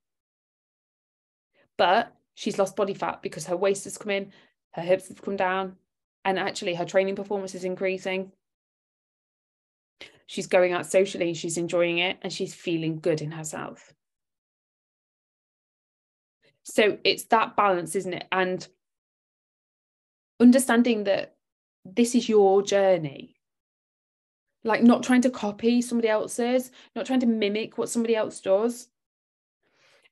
But 1.78 2.16
she's 2.36 2.60
lost 2.60 2.76
body 2.76 2.94
fat 2.94 3.24
because 3.24 3.48
her 3.48 3.58
waist 3.58 3.86
has 3.86 3.98
come 3.98 4.12
in, 4.12 4.32
her 4.74 4.82
hips 4.82 5.10
have 5.10 5.22
come 5.22 5.36
down, 5.36 5.78
and 6.26 6.40
actually 6.40 6.76
her 6.76 6.86
training 6.86 7.16
performance 7.16 7.56
is 7.56 7.64
increasing. 7.64 8.32
She's 10.28 10.48
going 10.48 10.72
out 10.72 10.86
socially, 10.86 11.34
she's 11.34 11.58
enjoying 11.58 11.98
it, 11.98 12.18
and 12.22 12.32
she's 12.32 12.54
feeling 12.54 13.00
good 13.00 13.22
in 13.22 13.32
herself. 13.32 13.94
So 16.64 16.98
it's 17.04 17.26
that 17.26 17.56
balance, 17.56 17.96
isn't 17.96 18.14
it? 18.14 18.28
And 18.32 18.66
understanding 20.40 21.04
that 21.06 21.36
this 21.86 22.16
is 22.16 22.30
your 22.30 22.62
journey. 22.62 23.36
Like 24.64 24.84
not 24.84 25.04
trying 25.04 25.22
to 25.22 25.32
copy 25.32 25.82
somebody 25.82 26.08
else's, 26.08 26.72
not 26.96 27.06
trying 27.06 27.20
to 27.22 27.26
mimic 27.26 27.78
what 27.78 27.90
somebody 27.90 28.16
else 28.16 28.40
does. 28.40 28.88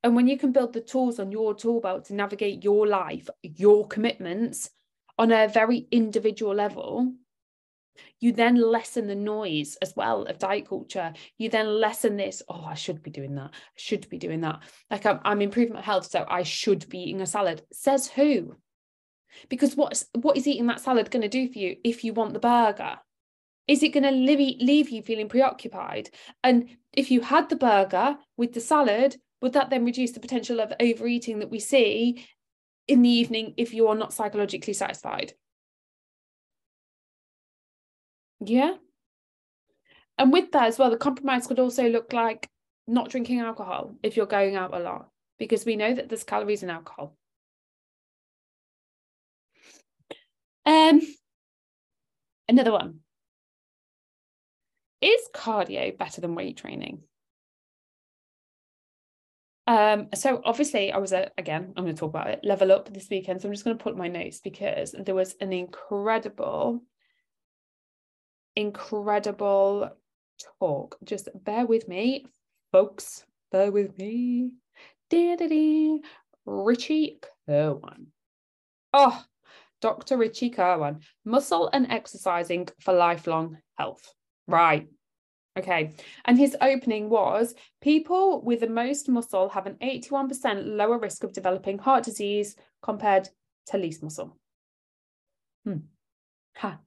And 0.03 0.15
when 0.15 0.27
you 0.27 0.37
can 0.37 0.51
build 0.51 0.73
the 0.73 0.81
tools 0.81 1.19
on 1.19 1.31
your 1.31 1.53
tool 1.53 1.81
belt 1.81 2.05
to 2.05 2.13
navigate 2.13 2.63
your 2.63 2.87
life, 2.87 3.29
your 3.43 3.87
commitments 3.87 4.69
on 5.17 5.31
a 5.31 5.47
very 5.47 5.87
individual 5.91 6.55
level, 6.55 7.13
you 8.19 8.31
then 8.31 8.55
lessen 8.55 9.07
the 9.07 9.15
noise 9.15 9.77
as 9.81 9.93
well 9.95 10.23
of 10.23 10.39
diet 10.39 10.67
culture. 10.67 11.13
You 11.37 11.49
then 11.49 11.67
lessen 11.67 12.15
this, 12.17 12.41
oh, 12.47 12.63
I 12.65 12.75
should 12.75 13.03
be 13.03 13.11
doing 13.11 13.35
that. 13.35 13.51
I 13.53 13.75
should 13.75 14.09
be 14.09 14.17
doing 14.17 14.41
that. 14.41 14.61
Like 14.89 15.05
I'm, 15.05 15.19
I'm 15.23 15.41
improving 15.41 15.73
my 15.73 15.81
health, 15.81 16.05
so 16.05 16.25
I 16.29 16.43
should 16.43 16.87
be 16.89 16.99
eating 16.99 17.21
a 17.21 17.25
salad. 17.25 17.61
Says 17.73 18.07
who? 18.07 18.55
Because 19.49 19.75
what's 19.75 20.05
what 20.13 20.37
is 20.37 20.47
eating 20.47 20.67
that 20.67 20.81
salad 20.81 21.11
going 21.11 21.21
to 21.21 21.29
do 21.29 21.51
for 21.51 21.59
you 21.59 21.77
if 21.83 22.03
you 22.03 22.13
want 22.13 22.33
the 22.33 22.39
burger? 22.39 22.99
Is 23.67 23.83
it 23.83 23.89
going 23.89 24.03
to 24.03 24.11
leave, 24.11 24.57
leave 24.59 24.89
you 24.89 25.03
feeling 25.03 25.29
preoccupied? 25.29 26.09
And 26.43 26.77
if 26.91 27.11
you 27.11 27.21
had 27.21 27.49
the 27.49 27.55
burger 27.55 28.17
with 28.35 28.53
the 28.53 28.61
salad, 28.61 29.15
would 29.41 29.53
that 29.53 29.69
then 29.69 29.85
reduce 29.85 30.11
the 30.11 30.19
potential 30.19 30.59
of 30.59 30.73
overeating 30.79 31.39
that 31.39 31.49
we 31.49 31.59
see 31.59 32.25
in 32.87 33.01
the 33.01 33.09
evening 33.09 33.53
if 33.57 33.73
you 33.73 33.87
are 33.87 33.95
not 33.95 34.13
psychologically 34.13 34.73
satisfied? 34.73 35.33
Yeah. 38.39 38.75
And 40.17 40.33
with 40.33 40.51
that 40.51 40.67
as 40.67 40.77
well, 40.77 40.89
the 40.89 40.97
compromise 40.97 41.47
could 41.47 41.59
also 41.59 41.87
look 41.87 42.11
like 42.11 42.49
not 42.87 43.09
drinking 43.09 43.39
alcohol 43.39 43.95
if 44.03 44.17
you're 44.17 44.25
going 44.25 44.55
out 44.55 44.73
a 44.73 44.79
lot, 44.79 45.09
because 45.37 45.65
we 45.65 45.75
know 45.75 45.93
that 45.93 46.09
there's 46.09 46.23
calories 46.23 46.63
in 46.63 46.69
alcohol. 46.69 47.15
Um, 50.65 51.01
another 52.47 52.71
one. 52.71 52.99
Is 55.01 55.21
cardio 55.33 55.97
better 55.97 56.19
than 56.19 56.35
weight 56.35 56.57
training? 56.57 57.03
Um, 59.69 60.07
so 60.15 60.41
obviously 60.45 60.91
I 60.91 60.97
was 60.97 61.13
at 61.13 61.31
again, 61.37 61.73
I'm 61.77 61.83
going 61.83 61.95
to 61.95 61.99
talk 61.99 62.09
about 62.09 62.31
it, 62.31 62.39
level 62.41 62.71
up 62.71 62.91
this 62.91 63.07
weekend. 63.07 63.39
So 63.39 63.47
I'm 63.47 63.53
just 63.53 63.63
going 63.63 63.77
to 63.77 63.83
put 63.83 63.95
my 63.95 64.07
notes 64.07 64.39
because 64.39 64.95
there 64.97 65.13
was 65.13 65.35
an 65.39 65.53
incredible 65.53 66.81
incredible 68.55 69.91
talk. 70.59 70.97
Just 71.03 71.29
bear 71.35 71.67
with 71.67 71.87
me, 71.87 72.25
folks. 72.71 73.23
Bear 73.51 73.71
with 73.71 73.95
me. 73.99 74.53
Da-da-da. 75.11 75.99
Richie 76.47 77.19
Kirwan. 77.47 78.07
Oh, 78.91 79.23
Dr. 79.81 80.17
Richie 80.17 80.49
Kirwan. 80.49 81.01
Muscle 81.25 81.69
and 81.71 81.91
exercising 81.91 82.69
for 82.79 82.95
lifelong 82.95 83.59
health. 83.77 84.15
Right. 84.47 84.87
Okay. 85.59 85.93
And 86.25 86.37
his 86.37 86.55
opening 86.61 87.09
was 87.09 87.55
people 87.81 88.41
with 88.41 88.61
the 88.61 88.67
most 88.67 89.09
muscle 89.09 89.49
have 89.49 89.65
an 89.65 89.75
81% 89.81 90.75
lower 90.77 90.97
risk 90.97 91.23
of 91.23 91.33
developing 91.33 91.77
heart 91.77 92.03
disease 92.03 92.55
compared 92.81 93.29
to 93.67 93.77
least 93.77 94.03
muscle. 94.03 94.37
Hmm. 95.65 95.77
Ha. 96.55 96.79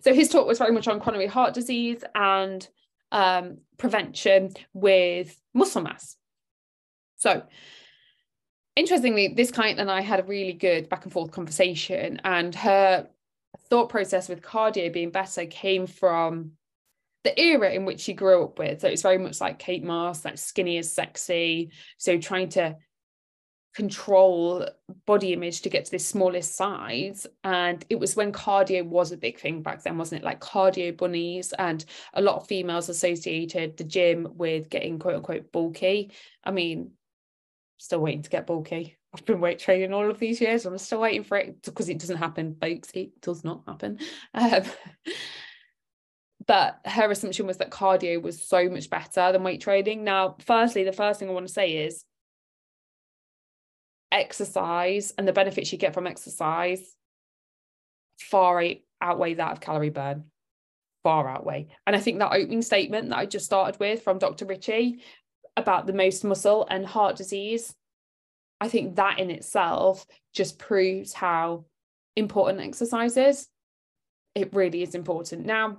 So 0.00 0.14
his 0.14 0.28
talk 0.28 0.46
was 0.46 0.58
very 0.58 0.72
much 0.72 0.88
on 0.88 1.00
coronary 1.00 1.26
heart 1.26 1.54
disease 1.54 2.02
and 2.14 2.66
um, 3.12 3.58
prevention 3.76 4.54
with 4.72 5.38
muscle 5.54 5.82
mass. 5.82 6.16
So 7.16 7.42
interestingly, 8.76 9.28
this 9.28 9.50
client 9.50 9.80
and 9.80 9.90
I 9.90 10.00
had 10.00 10.20
a 10.20 10.24
really 10.24 10.52
good 10.52 10.88
back 10.88 11.04
and 11.04 11.12
forth 11.12 11.32
conversation, 11.32 12.20
and 12.24 12.54
her 12.54 13.08
thought 13.68 13.88
process 13.88 14.28
with 14.28 14.42
cardio 14.42 14.92
being 14.92 15.10
better 15.10 15.44
came 15.46 15.86
from 15.86 16.52
the 17.24 17.38
era 17.40 17.70
in 17.72 17.84
which 17.84 18.00
she 18.00 18.12
grew 18.14 18.44
up 18.44 18.58
with. 18.58 18.80
So 18.80 18.88
it's 18.88 19.02
very 19.02 19.18
much 19.18 19.40
like 19.40 19.58
Kate 19.58 19.84
Moss, 19.84 20.24
like 20.24 20.38
skinny 20.38 20.78
is 20.78 20.92
sexy. 20.92 21.70
So 21.96 22.18
trying 22.18 22.50
to 22.50 22.76
control 23.74 24.68
body 25.06 25.32
image 25.32 25.60
to 25.62 25.68
get 25.68 25.84
to 25.84 25.90
this 25.90 26.06
smallest 26.06 26.56
size. 26.56 27.26
And 27.44 27.84
it 27.90 27.98
was 27.98 28.16
when 28.16 28.32
cardio 28.32 28.84
was 28.84 29.12
a 29.12 29.16
big 29.16 29.38
thing 29.38 29.62
back 29.62 29.82
then 29.82 29.98
wasn't 29.98 30.22
it? 30.22 30.24
Like 30.24 30.40
cardio 30.40 30.96
bunnies. 30.96 31.52
And 31.52 31.84
a 32.14 32.22
lot 32.22 32.36
of 32.36 32.46
females 32.46 32.88
associated 32.88 33.76
the 33.76 33.84
gym 33.84 34.28
with 34.34 34.68
getting 34.70 34.98
quote 34.98 35.16
unquote 35.16 35.52
bulky. 35.52 36.12
I 36.44 36.50
mean 36.50 36.92
still 37.78 38.00
waiting 38.00 38.22
to 38.22 38.30
get 38.30 38.46
bulky. 38.46 38.96
I've 39.14 39.24
been 39.24 39.40
weight 39.40 39.58
training 39.58 39.92
all 39.92 40.10
of 40.10 40.18
these 40.18 40.40
years. 40.40 40.66
I'm 40.66 40.76
still 40.78 41.00
waiting 41.00 41.24
for 41.24 41.38
it 41.38 41.62
because 41.62 41.88
it 41.88 41.98
doesn't 41.98 42.18
happen 42.18 42.56
folks. 42.60 42.90
It 42.94 43.20
does 43.20 43.44
not 43.44 43.62
happen. 43.66 43.98
Um, 44.34 44.62
but 46.48 46.80
her 46.84 47.10
assumption 47.10 47.46
was 47.46 47.58
that 47.58 47.70
cardio 47.70 48.20
was 48.20 48.42
so 48.42 48.68
much 48.68 48.90
better 48.90 49.30
than 49.30 49.44
weight 49.44 49.60
training. 49.60 50.02
Now 50.02 50.36
firstly 50.40 50.82
the 50.82 50.92
first 50.92 51.20
thing 51.20 51.28
i 51.28 51.32
want 51.32 51.46
to 51.46 51.52
say 51.52 51.84
is 51.84 52.04
exercise 54.10 55.12
and 55.16 55.28
the 55.28 55.32
benefits 55.32 55.70
you 55.70 55.78
get 55.78 55.94
from 55.94 56.06
exercise 56.06 56.96
far 58.18 58.64
outweigh 59.00 59.34
that 59.34 59.52
of 59.52 59.60
calorie 59.60 59.90
burn. 59.90 60.24
Far 61.04 61.28
outweigh. 61.28 61.68
And 61.86 61.94
i 61.94 62.00
think 62.00 62.18
that 62.18 62.32
opening 62.32 62.62
statement 62.62 63.10
that 63.10 63.18
i 63.18 63.26
just 63.26 63.46
started 63.46 63.78
with 63.78 64.02
from 64.02 64.18
dr 64.18 64.44
Richie 64.44 65.02
about 65.56 65.86
the 65.86 65.92
most 65.92 66.24
muscle 66.24 66.66
and 66.68 66.84
heart 66.84 67.16
disease 67.16 67.74
i 68.60 68.68
think 68.68 68.96
that 68.96 69.18
in 69.18 69.30
itself 69.30 70.06
just 70.34 70.58
proves 70.58 71.12
how 71.12 71.64
important 72.18 72.60
exercise 72.60 73.16
is. 73.16 73.46
It 74.34 74.52
really 74.52 74.82
is 74.82 74.94
important. 74.94 75.46
Now 75.46 75.78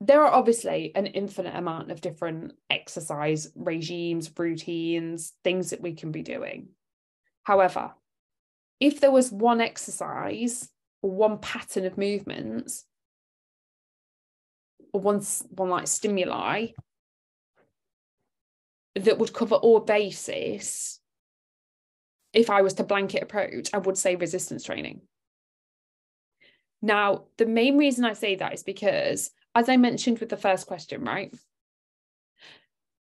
there 0.00 0.22
are 0.22 0.32
obviously 0.32 0.92
an 0.94 1.06
infinite 1.06 1.54
amount 1.54 1.90
of 1.90 2.00
different 2.00 2.52
exercise 2.68 3.50
regimes, 3.54 4.30
routines, 4.36 5.32
things 5.44 5.70
that 5.70 5.80
we 5.80 5.94
can 5.94 6.12
be 6.12 6.22
doing. 6.22 6.68
However, 7.44 7.92
if 8.80 9.00
there 9.00 9.10
was 9.10 9.30
one 9.30 9.60
exercise 9.60 10.68
or 11.02 11.10
one 11.10 11.38
pattern 11.38 11.84
of 11.84 11.96
movements 11.96 12.84
or 14.92 15.00
one, 15.00 15.22
one 15.50 15.70
like 15.70 15.86
stimuli 15.86 16.68
that 18.96 19.18
would 19.18 19.32
cover 19.32 19.54
all 19.54 19.80
bases, 19.80 21.00
if 22.32 22.50
I 22.50 22.62
was 22.62 22.74
to 22.74 22.84
blanket 22.84 23.22
approach, 23.22 23.70
I 23.72 23.78
would 23.78 23.96
say 23.96 24.16
resistance 24.16 24.64
training. 24.64 25.02
Now, 26.82 27.24
the 27.38 27.46
main 27.46 27.78
reason 27.78 28.04
I 28.04 28.12
say 28.12 28.34
that 28.36 28.52
is 28.52 28.62
because, 28.62 29.30
as 29.54 29.68
I 29.68 29.76
mentioned 29.76 30.18
with 30.18 30.28
the 30.28 30.36
first 30.36 30.66
question, 30.66 31.04
right? 31.04 31.34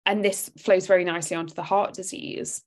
And 0.04 0.24
this 0.24 0.50
flows 0.58 0.86
very 0.86 1.04
nicely 1.04 1.36
onto 1.36 1.54
the 1.54 1.62
heart 1.62 1.94
disease. 1.94 2.62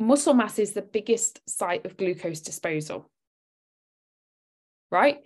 Muscle 0.00 0.34
mass 0.34 0.58
is 0.58 0.72
the 0.72 0.82
biggest 0.82 1.40
site 1.48 1.84
of 1.84 1.96
glucose 1.96 2.40
disposal, 2.40 3.10
right? 4.90 5.18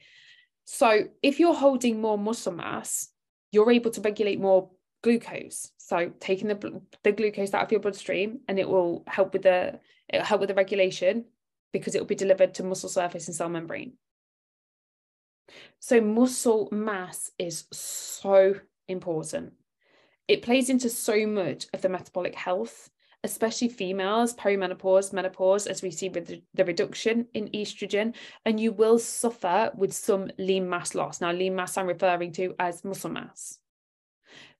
So, 0.65 1.09
if 1.23 1.41
you're 1.41 1.55
holding 1.55 2.01
more 2.01 2.17
muscle 2.17 2.53
mass, 2.53 3.09
you're 3.53 3.71
able 3.71 3.91
to 3.91 4.01
regulate 4.01 4.41
more 4.41 4.71
glucose. 5.03 5.71
So 5.79 6.13
taking 6.21 6.49
the, 6.49 6.81
the 7.03 7.13
glucose 7.13 7.55
out 7.55 7.65
of 7.65 7.73
your 7.73 7.81
bloodstream 7.81 8.41
and 8.49 8.59
it 8.59 8.69
will 8.69 9.05
help 9.07 9.33
with 9.33 9.43
the 9.43 9.79
it'll 10.09 10.27
help 10.27 10.41
with 10.41 10.49
the 10.49 10.55
regulation 10.55 11.27
because 11.73 11.95
it 11.95 12.01
will 12.01 12.07
be 12.07 12.15
delivered 12.15 12.55
to 12.55 12.63
muscle 12.63 12.89
surface 12.89 13.27
and 13.29 13.37
cell 13.37 13.49
membrane. 13.49 13.95
So 15.81 16.01
muscle 16.01 16.69
mass 16.71 17.31
is 17.39 17.65
so 17.73 18.55
important. 18.89 19.55
It 20.29 20.43
plays 20.43 20.71
into 20.71 20.89
so 20.89 21.27
much 21.27 21.67
of 21.75 21.83
the 21.83 21.89
metabolic 21.89 22.35
health, 22.35 22.91
especially 23.25 23.69
females, 23.69 24.35
perimenopause, 24.35 25.13
menopause, 25.13 25.67
as 25.67 25.83
we 25.83 25.91
see 25.91 26.09
with 26.09 26.41
the, 26.55 26.65
reduction 26.65 27.27
in 27.35 27.49
estrogen, 27.49 28.15
and 28.45 28.59
you 28.59 28.73
will 28.73 28.99
suffer 28.99 29.71
with 29.77 29.93
some 29.93 30.31
lean 30.39 30.69
mass 30.69 30.95
loss. 30.95 31.21
Now, 31.21 31.33
lean 31.33 31.55
mass 31.55 31.77
I'm 31.77 31.87
referring 31.87 32.33
to 32.33 32.55
as 32.59 32.85
muscle 32.85 33.11
mass. 33.11 33.59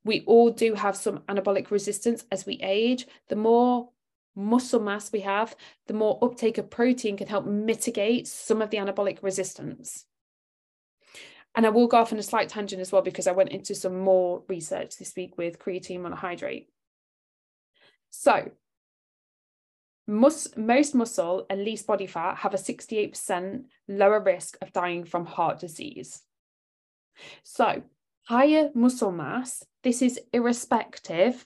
We 0.05 0.23
all 0.27 0.51
do 0.51 0.75
have 0.75 0.97
some 0.97 1.21
anabolic 1.29 1.71
resistance 1.71 2.25
as 2.31 2.45
we 2.45 2.59
age. 2.63 3.07
The 3.29 3.37
more 3.37 3.91
muscle 4.35 4.81
mass 4.81 5.13
we 5.13 5.21
have, 5.21 5.55
the 5.87 5.95
more 5.95 6.19
uptake 6.23 6.59
of 6.59 6.71
protein 6.71 7.17
can 7.17 7.29
help 7.29 7.47
mitigate 7.47 8.27
some 8.27 8.63
of 8.63 8.71
the 8.71 8.79
anabolic 8.79 9.23
resistance. 9.23 10.07
And 11.55 11.67
I 11.67 11.69
will 11.69 11.87
go 11.87 11.99
off 11.99 12.13
on 12.13 12.19
a 12.19 12.23
slight 12.23 12.49
tangent 12.49 12.81
as 12.81 12.93
well 12.93 13.03
because 13.03 13.27
I 13.27 13.33
went 13.33 13.51
into 13.51 13.75
some 13.75 13.99
more 13.99 14.43
research 14.49 14.97
this 14.97 15.15
week 15.17 15.37
with 15.37 15.59
creatine 15.59 16.01
monohydrate. 16.01 16.67
So, 18.11 18.51
most, 20.07 20.57
most 20.57 20.95
muscle 20.95 21.47
and 21.51 21.63
least 21.63 21.87
body 21.87 22.07
fat 22.07 22.39
have 22.39 22.55
a 22.55 22.59
68% 22.59 23.65
lower 23.89 24.21
risk 24.21 24.57
of 24.63 24.73
dying 24.73 25.05
from 25.05 25.27
heart 25.27 25.59
disease. 25.59 26.23
So, 27.43 27.83
higher 28.25 28.71
muscle 28.75 29.13
mass, 29.13 29.63
this 29.83 30.01
is 30.03 30.21
irrespective 30.33 31.45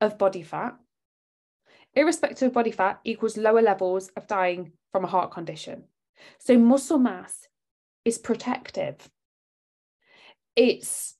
of 0.00 0.18
body 0.18 0.42
fat. 0.42 0.76
Irrespective 1.94 2.48
of 2.48 2.54
body 2.54 2.70
fat 2.70 3.00
equals 3.04 3.36
lower 3.36 3.62
levels 3.62 4.08
of 4.16 4.26
dying 4.26 4.72
from 4.92 5.04
a 5.04 5.08
heart 5.08 5.32
condition. 5.32 5.84
So 6.38 6.58
muscle 6.58 6.98
mass 6.98 7.48
is 8.10 8.18
protective. 8.18 8.96
It's 10.56 11.16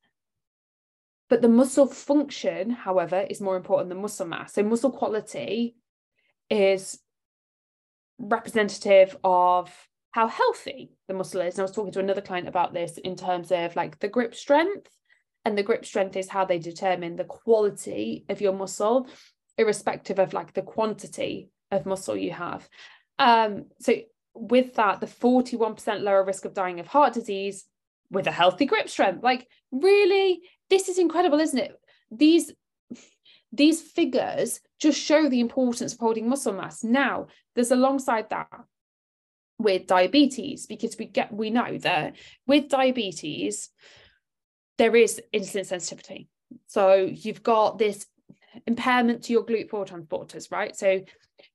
but 1.31 1.42
the 1.42 1.48
muscle 1.48 1.87
function, 1.87 2.70
however, 2.70 3.24
is 3.31 3.40
more 3.40 3.57
important 3.57 3.88
than 3.88 4.03
muscle 4.03 4.26
mass. 4.26 4.55
So 4.55 4.64
muscle 4.64 4.90
quality 4.90 5.76
is 6.50 6.98
representative 8.18 9.16
of 9.22 9.72
how 10.11 10.26
healthy 10.26 10.90
the 11.07 11.14
muscle 11.14 11.40
is. 11.42 11.55
And 11.55 11.61
I 11.61 11.62
was 11.62 11.70
talking 11.70 11.92
to 11.92 12.00
another 12.00 12.20
client 12.20 12.48
about 12.48 12.74
this 12.74 12.98
in 12.98 13.14
terms 13.14 13.53
of 13.53 13.76
like 13.76 14.00
the 14.00 14.09
grip 14.09 14.35
strength. 14.35 14.90
And 15.44 15.57
the 15.57 15.62
grip 15.62 15.87
strength 15.87 16.16
is 16.16 16.29
how 16.29 16.44
they 16.44 16.59
determine 16.59 17.14
the 17.14 17.24
quality 17.24 18.24
of 18.29 18.40
your 18.40 18.53
muscle, 18.53 19.07
irrespective 19.57 20.18
of 20.18 20.33
like 20.33 20.53
the 20.53 20.62
quantity 20.62 21.50
of 21.70 21.87
muscle 21.87 22.16
you 22.16 22.33
have. 22.33 22.68
Um, 23.20 23.66
so 23.79 23.94
with 24.34 24.74
that, 24.74 25.00
the 25.00 25.06
41% 25.06 26.02
lower 26.02 26.24
risk 26.24 26.44
of 26.44 26.54
dying 26.54 26.80
of 26.80 26.86
heart 26.86 27.14
disease 27.14 27.64
with 28.10 28.26
a 28.26 28.32
healthy 28.32 28.66
grip 28.66 28.88
strength. 28.88 29.22
Like, 29.22 29.46
really, 29.70 30.40
this 30.68 30.88
is 30.88 30.98
incredible, 30.98 31.40
isn't 31.40 31.58
it? 31.58 31.72
These 32.10 32.52
these 33.52 33.82
figures 33.82 34.60
just 34.78 35.00
show 35.00 35.28
the 35.28 35.40
importance 35.40 35.92
of 35.92 35.98
holding 35.98 36.28
muscle 36.28 36.52
mass. 36.52 36.84
Now, 36.84 37.26
there's 37.54 37.72
alongside 37.72 38.30
that 38.30 38.48
with 39.60 39.86
diabetes 39.86 40.66
because 40.66 40.96
we 40.98 41.04
get 41.04 41.32
we 41.32 41.50
know 41.50 41.76
that 41.78 42.16
with 42.46 42.68
diabetes 42.68 43.68
there 44.78 44.96
is 44.96 45.20
insulin 45.34 45.66
sensitivity 45.66 46.28
so 46.66 46.94
you've 46.94 47.42
got 47.42 47.76
this 47.76 48.06
impairment 48.66 49.22
to 49.22 49.34
your 49.34 49.44
GLUT4 49.44 49.86
transporters 49.86 50.50
right 50.50 50.74
so 50.74 51.00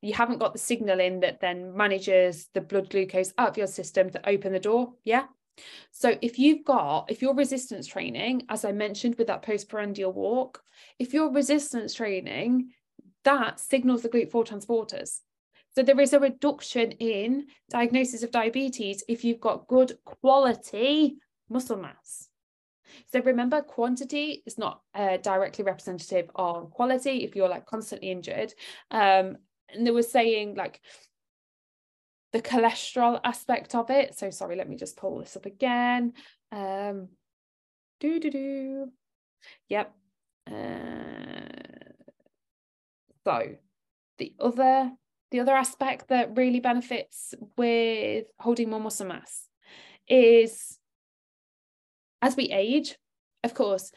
you 0.05 0.13
haven't 0.13 0.39
got 0.39 0.53
the 0.53 0.59
signaling 0.59 1.19
that 1.19 1.39
then 1.39 1.75
manages 1.75 2.49
the 2.53 2.61
blood 2.61 2.89
glucose 2.89 3.33
out 3.37 3.49
of 3.49 3.57
your 3.57 3.67
system 3.67 4.09
to 4.09 4.29
open 4.29 4.51
the 4.51 4.59
door 4.59 4.93
yeah 5.03 5.25
so 5.91 6.17
if 6.21 6.37
you've 6.37 6.65
got 6.65 7.09
if 7.09 7.21
you're 7.21 7.33
resistance 7.33 7.87
training 7.87 8.43
as 8.49 8.65
i 8.65 8.71
mentioned 8.71 9.15
with 9.15 9.27
that 9.27 9.41
postprandial 9.41 10.11
walk 10.11 10.61
if 10.99 11.13
you're 11.13 11.31
resistance 11.31 11.93
training 11.93 12.69
that 13.23 13.59
signals 13.59 14.03
the 14.03 14.09
GLUT4 14.09 14.45
transporters 14.47 15.19
so 15.75 15.83
there 15.83 15.99
is 15.99 16.13
a 16.13 16.19
reduction 16.19 16.91
in 16.91 17.47
diagnosis 17.69 18.23
of 18.23 18.31
diabetes 18.31 19.03
if 19.09 19.25
you've 19.25 19.41
got 19.41 19.67
good 19.67 19.97
quality 20.05 21.17
muscle 21.49 21.77
mass. 21.77 22.29
So 23.11 23.19
remember, 23.19 23.61
quantity 23.61 24.41
is 24.45 24.57
not 24.57 24.81
uh, 24.93 25.17
directly 25.17 25.65
representative 25.65 26.29
of 26.35 26.71
quality 26.71 27.25
if 27.25 27.35
you're 27.35 27.49
like 27.49 27.65
constantly 27.65 28.09
injured. 28.09 28.53
Um, 28.89 29.37
and 29.69 29.85
they 29.85 29.91
were 29.91 30.03
saying 30.03 30.55
like 30.55 30.81
the 32.33 32.41
cholesterol 32.41 33.19
aspect 33.23 33.75
of 33.75 33.89
it. 33.89 34.17
So 34.17 34.29
sorry, 34.29 34.55
let 34.55 34.69
me 34.69 34.75
just 34.75 34.97
pull 34.97 35.19
this 35.19 35.37
up 35.37 35.45
again. 35.45 36.13
Um, 36.51 37.09
do 37.99 38.19
do 38.19 38.29
do. 38.29 38.91
Yep. 39.69 39.93
Uh, 40.51 41.45
so 43.25 43.55
the 44.17 44.33
other 44.39 44.91
the 45.31 45.39
other 45.39 45.55
aspect 45.55 46.09
that 46.09 46.37
really 46.37 46.59
benefits 46.59 47.33
with 47.57 48.25
holding 48.39 48.69
more 48.69 48.79
muscle 48.79 49.07
mass 49.07 49.47
is 50.07 50.77
as 52.21 52.35
we 52.35 52.45
age, 52.45 52.97
of 53.43 53.53
course, 53.53 53.91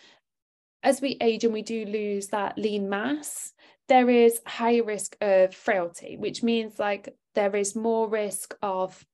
as 0.83 1.01
we 1.01 1.17
age 1.21 1.45
and 1.45 1.53
we 1.53 1.63
do 1.63 1.85
lose 1.85 2.29
that 2.29 2.59
lean 2.59 2.89
mass, 2.89 3.53
there 3.89 4.09
is 4.11 4.41
higher 4.47 4.85
risk 4.85 5.17
of 5.21 5.55
frailty, 5.55 6.17
which 6.17 6.43
means 6.43 6.79
like 6.79 7.15
there 7.35 7.57
is 7.57 7.75
more 7.75 8.09
risk 8.09 8.55
of 8.63 9.05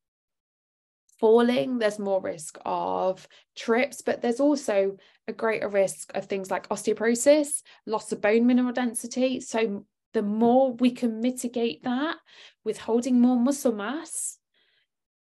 falling, 1.20 1.78
there's 1.78 1.98
more 1.98 2.20
risk 2.20 2.58
of 2.64 3.26
trips, 3.56 4.02
but 4.02 4.20
there's 4.20 4.40
also 4.40 4.96
a 5.28 5.32
greater 5.32 5.68
risk 5.68 6.10
of 6.14 6.26
things 6.26 6.50
like 6.50 6.68
osteoporosis, 6.68 7.62
loss 7.86 8.12
of 8.12 8.20
bone 8.20 8.46
mineral 8.46 8.72
density. 8.72 9.40
So 9.40 9.86
the 10.12 10.22
more 10.22 10.72
we 10.72 10.90
can 10.90 11.20
mitigate 11.20 11.84
that 11.84 12.16
with 12.64 12.78
holding 12.78 13.20
more 13.20 13.38
muscle 13.38 13.72
mass, 13.72 14.38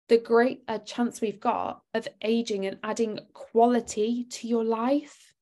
the 0.10 0.18
greater 0.18 0.80
chance 0.86 1.22
we've 1.22 1.40
got 1.40 1.82
of 1.94 2.08
aging 2.22 2.66
and 2.66 2.78
adding 2.84 3.20
quality 3.34 4.26
to 4.30 4.48
your 4.48 4.64
life. 4.64 5.34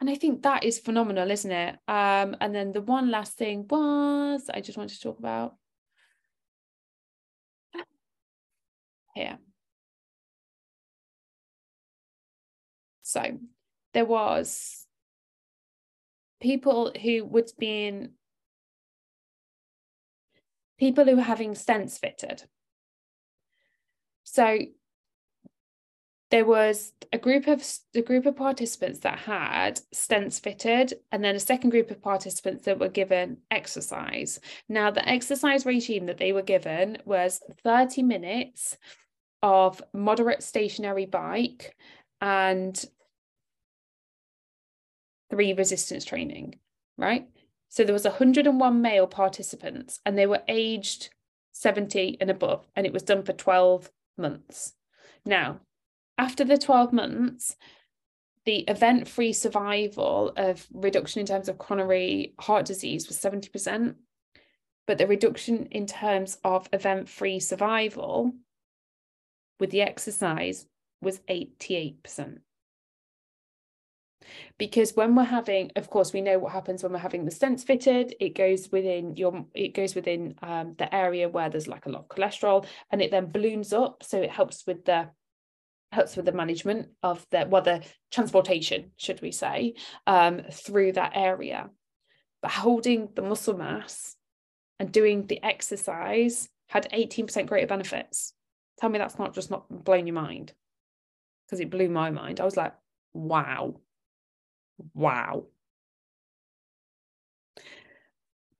And 0.00 0.10
I 0.10 0.14
think 0.14 0.42
that 0.42 0.64
is 0.64 0.78
phenomenal, 0.78 1.30
isn't 1.30 1.50
it? 1.50 1.76
Um, 1.88 2.36
and 2.40 2.54
then 2.54 2.72
the 2.72 2.82
one 2.82 3.10
last 3.10 3.38
thing 3.38 3.66
was 3.68 4.50
I 4.52 4.60
just 4.60 4.76
wanted 4.76 4.94
to 4.94 5.00
talk 5.00 5.18
about 5.18 5.54
here. 9.14 9.38
So 13.02 13.38
there 13.94 14.04
was 14.04 14.84
people 16.40 16.92
who 17.00 17.24
would 17.24 17.50
been 17.58 18.10
people 20.78 21.04
who 21.04 21.16
were 21.16 21.22
having 21.22 21.52
stents 21.52 21.98
fitted. 21.98 22.42
So 24.24 24.58
there 26.30 26.44
was 26.44 26.92
a 27.12 27.18
group 27.18 27.46
of 27.46 27.64
a 27.94 28.02
group 28.02 28.26
of 28.26 28.36
participants 28.36 29.00
that 29.00 29.18
had 29.20 29.80
stents 29.94 30.40
fitted 30.40 30.94
and 31.12 31.22
then 31.22 31.36
a 31.36 31.40
second 31.40 31.70
group 31.70 31.90
of 31.90 32.02
participants 32.02 32.64
that 32.64 32.80
were 32.80 32.88
given 32.88 33.36
exercise 33.50 34.40
now 34.68 34.90
the 34.90 35.08
exercise 35.08 35.64
regime 35.64 36.06
that 36.06 36.18
they 36.18 36.32
were 36.32 36.42
given 36.42 36.98
was 37.04 37.40
30 37.62 38.02
minutes 38.02 38.76
of 39.42 39.80
moderate 39.92 40.42
stationary 40.42 41.06
bike 41.06 41.76
and 42.20 42.84
three 45.30 45.52
resistance 45.52 46.04
training, 46.04 46.56
right? 46.96 47.26
So 47.68 47.84
there 47.84 47.92
was 47.92 48.04
101 48.04 48.80
male 48.80 49.06
participants 49.06 50.00
and 50.04 50.16
they 50.16 50.26
were 50.26 50.42
aged 50.48 51.10
70 51.52 52.18
and 52.20 52.30
above, 52.30 52.66
and 52.76 52.86
it 52.86 52.92
was 52.92 53.02
done 53.02 53.22
for 53.22 53.32
12 53.32 53.90
months. 54.18 54.74
Now, 55.24 55.60
after 56.18 56.44
the 56.44 56.58
12 56.58 56.92
months, 56.92 57.56
the 58.44 58.58
event 58.68 59.08
free 59.08 59.32
survival 59.32 60.32
of 60.36 60.66
reduction 60.72 61.20
in 61.20 61.26
terms 61.26 61.48
of 61.48 61.58
coronary 61.58 62.34
heart 62.38 62.64
disease 62.66 63.08
was 63.08 63.18
70%, 63.18 63.96
but 64.86 64.98
the 64.98 65.06
reduction 65.06 65.66
in 65.66 65.86
terms 65.86 66.38
of 66.44 66.68
event 66.72 67.08
free 67.08 67.40
survival 67.40 68.32
with 69.58 69.70
the 69.70 69.82
exercise 69.82 70.66
was 71.00 71.18
88% 71.28 72.38
because 74.58 74.94
when 74.94 75.14
we're 75.14 75.24
having 75.24 75.70
of 75.76 75.90
course 75.90 76.12
we 76.12 76.20
know 76.20 76.38
what 76.38 76.52
happens 76.52 76.82
when 76.82 76.92
we're 76.92 76.98
having 76.98 77.24
the 77.24 77.30
stents 77.30 77.64
fitted. 77.64 78.14
It 78.20 78.34
goes 78.34 78.70
within 78.70 79.16
your 79.16 79.44
it 79.54 79.74
goes 79.74 79.94
within 79.94 80.34
um, 80.42 80.74
the 80.78 80.92
area 80.94 81.28
where 81.28 81.48
there's 81.48 81.68
like 81.68 81.86
a 81.86 81.90
lot 81.90 82.02
of 82.02 82.08
cholesterol 82.08 82.66
and 82.90 83.02
it 83.02 83.10
then 83.10 83.30
balloons 83.30 83.72
up 83.72 84.02
so 84.02 84.20
it 84.20 84.30
helps 84.30 84.66
with 84.66 84.84
the 84.84 85.08
helps 85.96 86.14
with 86.14 86.26
the 86.26 86.32
management 86.32 86.88
of 87.02 87.26
the 87.30 87.46
well 87.48 87.62
the 87.62 87.82
transportation 88.12 88.92
should 88.96 89.20
we 89.22 89.32
say 89.32 89.74
um, 90.06 90.42
through 90.52 90.92
that 90.92 91.12
area. 91.14 91.70
But 92.42 92.52
holding 92.52 93.08
the 93.14 93.22
muscle 93.22 93.56
mass 93.56 94.14
and 94.78 94.92
doing 94.92 95.26
the 95.26 95.42
exercise 95.42 96.48
had 96.68 96.90
18% 96.92 97.46
greater 97.46 97.66
benefits. 97.66 98.34
Tell 98.78 98.90
me 98.90 98.98
that's 98.98 99.18
not 99.18 99.34
just 99.34 99.50
not 99.50 99.84
blown 99.84 100.06
your 100.06 100.14
mind. 100.14 100.52
Because 101.46 101.60
it 101.60 101.70
blew 101.70 101.88
my 101.88 102.10
mind. 102.10 102.40
I 102.40 102.44
was 102.44 102.56
like 102.56 102.74
wow. 103.14 103.80
Wow. 104.94 105.46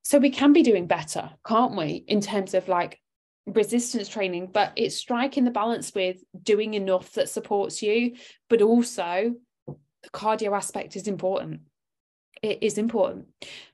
So 0.04 0.18
we 0.18 0.30
can 0.30 0.52
be 0.52 0.62
doing 0.62 0.86
better, 0.86 1.30
can't 1.44 1.76
we, 1.76 2.04
in 2.06 2.20
terms 2.20 2.54
of 2.54 2.68
like 2.68 3.00
resistance 3.46 4.08
training, 4.08 4.50
but 4.52 4.72
it's 4.76 4.96
striking 4.96 5.44
the 5.44 5.50
balance 5.50 5.94
with 5.94 6.18
doing 6.42 6.74
enough 6.74 7.12
that 7.12 7.28
supports 7.28 7.82
you, 7.82 8.16
but 8.48 8.62
also 8.62 9.34
the 9.66 10.10
cardio 10.10 10.56
aspect 10.56 10.96
is 10.96 11.08
important. 11.08 11.60
It 12.42 12.58
is 12.62 12.78
important. 12.78 13.26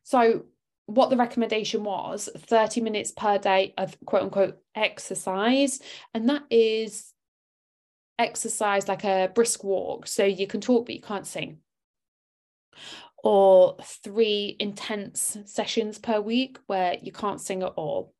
So 0.03 0.45
what 0.87 1.11
the 1.11 1.17
recommendation 1.17 1.85
was 1.85 2.29
30 2.37 2.81
minutes 2.83 3.13
per 3.13 3.39
day 3.39 3.73
of 3.79 3.97
quote 4.05 4.23
unquote 4.23 4.59
exercise 4.75 5.81
and 6.13 6.29
that 6.29 6.43
is 6.51 7.13
exercise 8.19 8.89
like 8.89 9.05
a 9.05 9.31
brisk 9.35 9.65
walk 9.65 10.07
so 10.07 10.25
you 10.25 10.47
can 10.47 10.61
talk 10.61 10.87
but 10.87 10.95
you 10.95 11.01
can't 11.01 11.27
sing 11.27 11.59
or 13.23 13.77
three 13.83 14.57
intense 14.59 15.39
sessions 15.47 15.99
per 15.99 16.21
week 16.21 16.59
where 16.67 16.97
you 17.01 17.13
can't 17.13 17.41
sing 17.41 17.63
at 17.63 17.73
all 17.77 18.13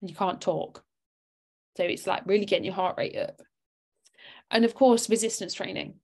and 0.00 0.10
you 0.10 0.16
can't 0.16 0.40
talk. 0.40 0.83
So 1.76 1.84
it's 1.84 2.06
like 2.06 2.22
really 2.26 2.44
getting 2.44 2.64
your 2.64 2.74
heart 2.74 2.96
rate 2.98 3.16
up. 3.16 3.40
And 4.50 4.64
of 4.64 4.74
course, 4.74 5.10
resistance 5.10 5.54
training, 5.54 5.94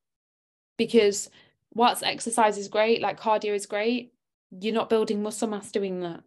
because 0.76 1.30
whilst 1.72 2.02
exercise 2.02 2.58
is 2.58 2.68
great, 2.68 3.00
like 3.00 3.20
cardio 3.20 3.54
is 3.54 3.66
great, 3.66 4.12
you're 4.50 4.74
not 4.74 4.90
building 4.90 5.22
muscle 5.22 5.48
mass 5.48 5.70
doing 5.70 6.00
that. 6.00 6.22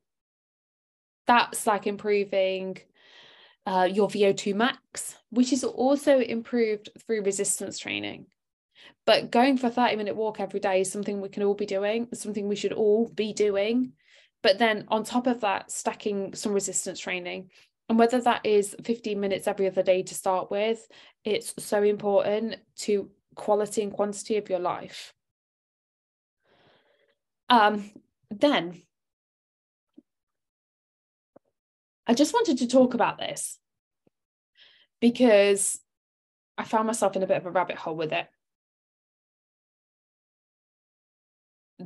That's 1.27 1.67
like 1.67 1.88
improving 1.88 2.77
uh, 3.65 3.88
your 3.91 4.08
VO2 4.08 4.56
max, 4.56 5.15
which 5.29 5.53
is 5.53 5.63
also 5.63 6.19
improved 6.19 6.89
through 7.06 7.23
resistance 7.23 7.79
training. 7.79 8.27
But 9.06 9.32
going 9.32 9.58
for 9.58 9.67
a 9.67 9.71
30 9.71 9.95
minute 9.97 10.15
walk 10.15 10.39
every 10.39 10.60
day 10.60 10.82
is 10.82 10.91
something 10.91 11.19
we 11.19 11.29
can 11.29 11.43
all 11.43 11.56
be 11.56 11.65
doing, 11.65 12.08
something 12.13 12.47
we 12.47 12.56
should 12.56 12.73
all 12.73 13.08
be 13.10 13.34
doing. 13.34 13.93
But 14.41 14.60
then 14.60 14.86
on 14.89 15.03
top 15.03 15.27
of 15.27 15.41
that, 15.41 15.71
stacking 15.71 16.36
some 16.36 16.53
resistance 16.53 16.99
training. 16.99 17.49
And 17.89 18.00
whether 18.00 18.19
that 18.22 18.46
is 18.46 18.76
15 18.84 19.19
minutes 19.19 19.48
every 19.48 19.67
other 19.67 19.84
day 19.84 20.04
to 20.04 20.15
start 20.15 20.50
with, 20.50 20.88
it's 21.24 21.54
so 21.60 21.84
important 21.84 22.56
to 22.78 23.12
quality 23.36 23.84
and 23.84 23.91
quantity 23.91 24.38
of 24.38 24.50
your 24.50 24.60
life. 24.60 25.13
Um, 27.50 27.91
then 28.32 28.82
I 32.08 32.13
just 32.13 32.34
wanted 32.34 32.60
to 32.60 32.67
talk 32.67 32.93
about 32.93 33.17
this 33.17 33.60
because 35.02 35.80
I 36.58 36.63
found 36.63 36.88
myself 36.88 37.15
in 37.15 37.24
a 37.24 37.28
bit 37.28 37.38
of 37.38 37.46
a 37.46 37.52
rabbit 37.52 37.78
hole 37.78 37.96
with 37.96 38.13
it. 38.13 38.28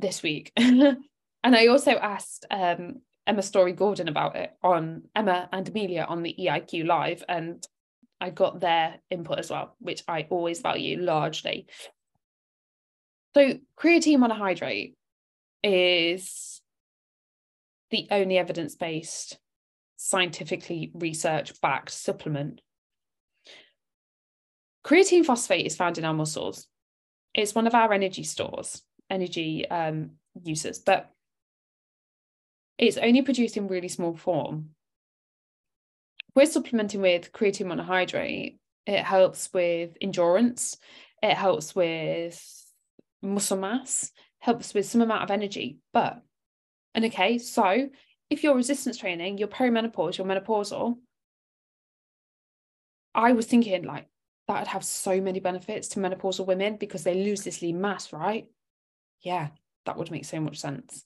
this 0.00 0.22
week. 0.22 0.52
and 0.56 0.96
I 1.44 1.66
also 1.66 1.92
asked 1.92 2.46
um, 2.50 3.00
Emma 3.28 3.42
Storey-Gordon 3.42 4.08
about 4.08 4.36
it 4.36 4.52
on 4.62 5.02
Emma 5.14 5.48
and 5.52 5.68
Amelia 5.68 6.06
on 6.08 6.22
the 6.22 6.34
EIQ 6.38 6.86
Live, 6.86 7.22
and 7.28 7.64
I 8.20 8.30
got 8.30 8.60
their 8.60 8.96
input 9.10 9.38
as 9.38 9.50
well, 9.50 9.76
which 9.78 10.02
I 10.08 10.26
always 10.30 10.60
value 10.60 10.98
largely. 11.00 11.66
So, 13.34 13.58
creatine 13.78 14.18
monohydrate 14.18 14.94
is 15.62 16.60
the 17.90 18.08
only 18.10 18.38
evidence 18.38 18.74
based, 18.74 19.38
scientifically 19.96 20.90
research 20.94 21.60
backed 21.60 21.90
supplement. 21.90 22.62
Creatine 24.84 25.24
phosphate 25.24 25.66
is 25.66 25.76
found 25.76 25.98
in 25.98 26.04
our 26.04 26.14
muscles. 26.14 26.66
It's 27.34 27.54
one 27.54 27.66
of 27.66 27.74
our 27.74 27.92
energy 27.92 28.24
stores 28.24 28.82
energy 29.10 29.68
um, 29.70 30.10
uses, 30.42 30.78
but 30.78 31.10
it's 32.78 32.96
only 32.96 33.22
produced 33.22 33.56
in 33.56 33.68
really 33.68 33.88
small 33.88 34.14
form. 34.14 34.70
We're 36.34 36.46
supplementing 36.46 37.00
with 37.00 37.32
creatine 37.32 37.66
monohydrate. 37.66 38.58
It 38.86 39.00
helps 39.00 39.52
with 39.52 39.96
endurance. 40.00 40.76
It 41.22 41.34
helps 41.34 41.74
with 41.74 42.40
muscle 43.22 43.56
mass. 43.56 44.12
Helps 44.38 44.72
with 44.72 44.86
some 44.86 45.00
amount 45.00 45.24
of 45.24 45.30
energy. 45.30 45.78
But 45.92 46.22
and 46.94 47.04
okay, 47.06 47.38
so 47.38 47.88
if 48.30 48.44
you're 48.44 48.54
resistance 48.54 48.96
training, 48.96 49.38
you're 49.38 49.48
perimenopause, 49.48 50.16
you're 50.16 50.26
menopausal. 50.26 50.96
I 53.14 53.32
was 53.32 53.46
thinking 53.46 53.84
like 53.84 54.06
that 54.46 54.60
would 54.60 54.68
have 54.68 54.84
so 54.84 55.20
many 55.20 55.40
benefits 55.40 55.88
to 55.88 56.00
menopausal 56.00 56.46
women 56.46 56.76
because 56.76 57.02
they 57.02 57.14
lose 57.14 57.42
this 57.42 57.60
lean 57.62 57.80
mass, 57.80 58.12
right? 58.12 58.48
yeah, 59.22 59.48
that 59.86 59.96
would 59.96 60.10
make 60.10 60.24
so 60.24 60.40
much 60.40 60.58
sense. 60.58 61.04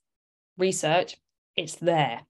Research, 0.59 1.17
it's 1.57 1.77
there. 1.77 2.23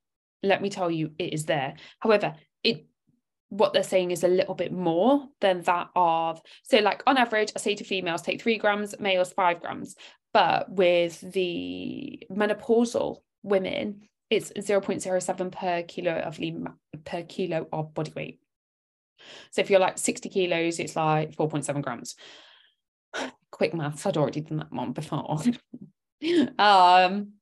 Let 0.43 0.63
me 0.63 0.71
tell 0.71 0.91
you, 0.91 1.13
it 1.19 1.33
is 1.33 1.45
there. 1.45 1.75
However, 1.99 2.35
it 2.65 2.87
what 3.49 3.75
they're 3.75 3.83
saying 3.83 4.11
is 4.11 4.25
a 4.25 4.29
little 4.29 4.55
bit 4.55 4.73
more 4.73 5.29
than 5.43 5.61
that 5.61 5.89
of 5.95 6.41
so 6.63 6.79
like 6.79 7.03
on 7.07 7.19
average 7.19 7.53
i 7.55 7.59
say 7.59 7.75
to 7.75 7.85
females 7.85 8.23
take 8.23 8.41
three 8.41 8.57
grams 8.57 8.99
males 8.99 9.31
five 9.31 9.61
grams 9.61 9.95
but 10.33 10.73
with 10.73 11.21
the 11.33 12.19
menopausal 12.31 13.19
women 13.43 14.01
it's 14.31 14.51
0.07 14.53 15.53
per 15.53 15.83
kilo 15.83 16.13
of 16.13 16.39
lean 16.39 16.67
per 17.05 17.23
kilo 17.25 17.69
of 17.75 17.93
body 17.93 18.11
weight 18.17 18.41
so 19.51 19.61
if 19.61 19.69
you're 19.69 19.79
like 19.79 19.99
60 19.99 20.31
kilos 20.31 20.79
it's 20.79 20.97
like 20.97 21.37
4.7 21.37 21.83
grams 21.83 22.17
quick 23.51 23.75
maths, 23.75 24.07
I'd 24.07 24.17
already 24.17 24.41
done 24.41 24.59
that 24.59 24.73
one 24.73 24.93
before. 24.93 25.39
um, 26.59 27.33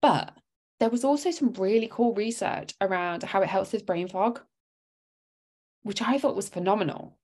but 0.00 0.32
there 0.80 0.90
was 0.90 1.04
also 1.04 1.30
some 1.30 1.52
really 1.54 1.88
cool 1.90 2.14
research 2.14 2.74
around 2.80 3.22
how 3.22 3.42
it 3.42 3.48
helps 3.48 3.72
with 3.72 3.86
brain 3.86 4.08
fog, 4.08 4.40
which 5.82 6.02
I 6.02 6.18
thought 6.18 6.36
was 6.36 6.48
phenomenal. 6.48 7.16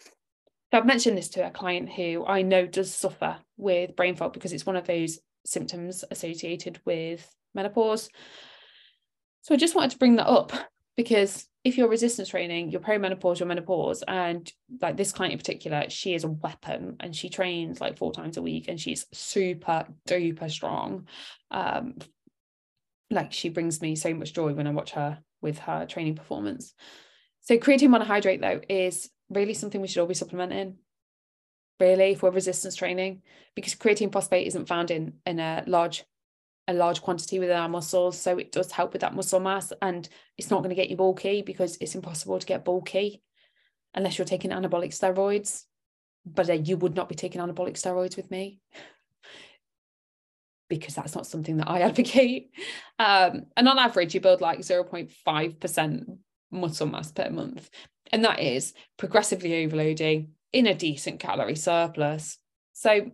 So 0.00 0.78
I've 0.78 0.86
mentioned 0.86 1.18
this 1.18 1.28
to 1.30 1.46
a 1.46 1.50
client 1.50 1.90
who 1.90 2.24
I 2.26 2.42
know 2.42 2.66
does 2.66 2.94
suffer 2.94 3.36
with 3.56 3.96
brain 3.96 4.16
fog 4.16 4.32
because 4.32 4.52
it's 4.52 4.64
one 4.64 4.76
of 4.76 4.86
those 4.86 5.18
symptoms 5.44 6.04
associated 6.10 6.80
with 6.84 7.28
menopause. 7.54 8.08
So 9.42 9.54
I 9.54 9.58
just 9.58 9.74
wanted 9.74 9.90
to 9.90 9.98
bring 9.98 10.16
that 10.16 10.28
up 10.28 10.52
because 10.96 11.46
if 11.64 11.78
you're 11.78 11.88
resistance 11.88 12.28
training, 12.28 12.70
you're 12.70 12.80
perimenopause, 12.80 13.38
you're 13.38 13.46
menopause, 13.46 14.02
and 14.08 14.50
like 14.80 14.96
this 14.96 15.12
client 15.12 15.32
in 15.32 15.38
particular, 15.38 15.84
she 15.88 16.14
is 16.14 16.24
a 16.24 16.28
weapon 16.28 16.96
and 17.00 17.14
she 17.14 17.28
trains 17.28 17.80
like 17.80 17.98
four 17.98 18.12
times 18.12 18.36
a 18.36 18.42
week 18.42 18.66
and 18.68 18.80
she's 18.80 19.06
super 19.12 19.86
duper 20.08 20.50
strong. 20.50 21.06
Um, 21.50 21.94
like 23.10 23.32
she 23.32 23.48
brings 23.48 23.80
me 23.80 23.94
so 23.94 24.12
much 24.14 24.32
joy 24.32 24.54
when 24.54 24.66
I 24.66 24.70
watch 24.70 24.92
her 24.92 25.18
with 25.40 25.58
her 25.60 25.86
training 25.86 26.16
performance. 26.16 26.74
So 27.42 27.58
creatine 27.58 27.94
monohydrate 27.94 28.40
though 28.40 28.60
is 28.68 29.10
really 29.28 29.54
something 29.54 29.80
we 29.80 29.88
should 29.88 30.00
all 30.00 30.06
be 30.06 30.14
supplementing. 30.14 30.78
Really, 31.78 32.14
for 32.14 32.30
resistance 32.30 32.76
training, 32.76 33.22
because 33.56 33.74
creatine 33.74 34.12
phosphate 34.12 34.46
isn't 34.46 34.68
found 34.68 34.90
in 34.90 35.14
in 35.26 35.40
a 35.40 35.64
large 35.66 36.04
a 36.68 36.74
large 36.74 37.02
quantity 37.02 37.38
within 37.38 37.56
our 37.56 37.68
muscles. 37.68 38.18
So 38.18 38.38
it 38.38 38.52
does 38.52 38.70
help 38.70 38.92
with 38.92 39.02
that 39.02 39.14
muscle 39.14 39.40
mass. 39.40 39.72
And 39.82 40.08
it's 40.38 40.50
not 40.50 40.58
going 40.58 40.70
to 40.70 40.76
get 40.76 40.90
you 40.90 40.96
bulky 40.96 41.42
because 41.42 41.76
it's 41.80 41.94
impossible 41.94 42.38
to 42.38 42.46
get 42.46 42.64
bulky 42.64 43.22
unless 43.94 44.18
you're 44.18 44.24
taking 44.24 44.50
anabolic 44.50 44.90
steroids. 44.90 45.64
but 46.24 46.48
uh, 46.48 46.54
you 46.54 46.76
would 46.76 46.94
not 46.94 47.08
be 47.08 47.14
taking 47.14 47.40
anabolic 47.40 47.74
steroids 47.74 48.16
with 48.16 48.30
me 48.30 48.60
because 50.68 50.94
that's 50.94 51.14
not 51.14 51.26
something 51.26 51.58
that 51.58 51.68
I 51.68 51.80
advocate. 51.80 52.50
Um, 52.98 53.46
and 53.56 53.68
on 53.68 53.78
average, 53.78 54.14
you 54.14 54.20
build 54.20 54.40
like 54.40 54.60
0.5% 54.60 56.04
muscle 56.50 56.86
mass 56.86 57.10
per 57.10 57.28
month. 57.30 57.68
And 58.12 58.24
that 58.24 58.40
is 58.40 58.74
progressively 58.98 59.64
overloading 59.64 60.32
in 60.52 60.66
a 60.66 60.74
decent 60.74 61.18
calorie 61.18 61.56
surplus. 61.56 62.38
So, 62.72 63.10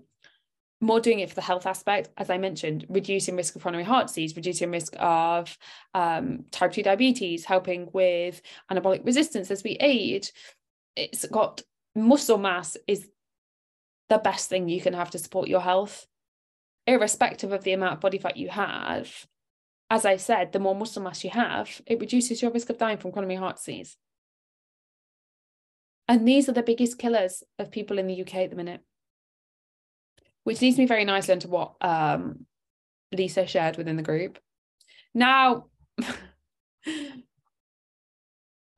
more 0.80 1.00
doing 1.00 1.18
it 1.20 1.28
for 1.28 1.34
the 1.34 1.40
health 1.40 1.66
aspect, 1.66 2.08
as 2.16 2.30
I 2.30 2.38
mentioned, 2.38 2.86
reducing 2.88 3.36
risk 3.36 3.56
of 3.56 3.62
coronary 3.62 3.84
heart 3.84 4.06
disease, 4.06 4.36
reducing 4.36 4.70
risk 4.70 4.94
of 4.98 5.56
um, 5.94 6.44
type 6.50 6.72
2 6.72 6.82
diabetes, 6.82 7.44
helping 7.44 7.88
with 7.92 8.40
anabolic 8.70 9.04
resistance 9.04 9.50
as 9.50 9.64
we 9.64 9.72
age. 9.80 10.32
It's 10.94 11.26
got 11.26 11.62
muscle 11.96 12.38
mass 12.38 12.76
is 12.86 13.08
the 14.08 14.18
best 14.18 14.48
thing 14.48 14.68
you 14.68 14.80
can 14.80 14.94
have 14.94 15.10
to 15.10 15.18
support 15.18 15.48
your 15.48 15.60
health, 15.60 16.06
irrespective 16.86 17.52
of 17.52 17.64
the 17.64 17.72
amount 17.72 17.94
of 17.94 18.00
body 18.00 18.18
fat 18.18 18.36
you 18.36 18.48
have. 18.48 19.26
As 19.90 20.04
I 20.04 20.16
said, 20.16 20.52
the 20.52 20.60
more 20.60 20.76
muscle 20.76 21.02
mass 21.02 21.24
you 21.24 21.30
have, 21.30 21.80
it 21.86 21.98
reduces 21.98 22.40
your 22.40 22.52
risk 22.52 22.70
of 22.70 22.78
dying 22.78 22.98
from 22.98 23.10
coronary 23.10 23.36
heart 23.36 23.56
disease. 23.56 23.96
And 26.06 26.26
these 26.26 26.48
are 26.48 26.52
the 26.52 26.62
biggest 26.62 26.98
killers 26.98 27.42
of 27.58 27.70
people 27.70 27.98
in 27.98 28.06
the 28.06 28.22
UK 28.22 28.36
at 28.36 28.50
the 28.50 28.56
minute. 28.56 28.80
Which 30.48 30.62
leads 30.62 30.78
me 30.78 30.86
very 30.86 31.04
nicely 31.04 31.34
into 31.34 31.48
what 31.48 31.74
um, 31.82 32.46
Lisa 33.12 33.46
shared 33.46 33.76
within 33.76 33.96
the 33.96 34.02
group. 34.02 34.38
Now, 35.12 35.66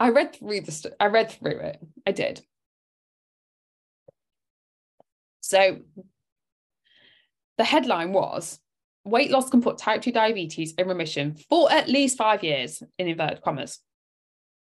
I 0.01 0.09
read 0.09 0.35
through 0.35 0.63
the 0.63 0.73
st- 0.73 0.95
I 0.99 1.07
read 1.07 1.31
through 1.31 1.61
it. 1.61 1.79
I 2.05 2.11
did. 2.11 2.45
So 5.43 5.79
the 7.57 7.63
headline 7.63 8.13
was 8.13 8.59
weight 9.05 9.31
loss 9.31 9.49
can 9.49 9.63
put 9.63 9.79
type 9.79 10.03
2 10.03 10.11
diabetes 10.11 10.75
in 10.75 10.89
remission 10.89 11.37
for 11.49 11.71
at 11.71 11.89
least 11.89 12.19
five 12.19 12.43
years 12.43 12.83
in 12.99 13.07
inverted 13.07 13.43
commas. 13.43 13.79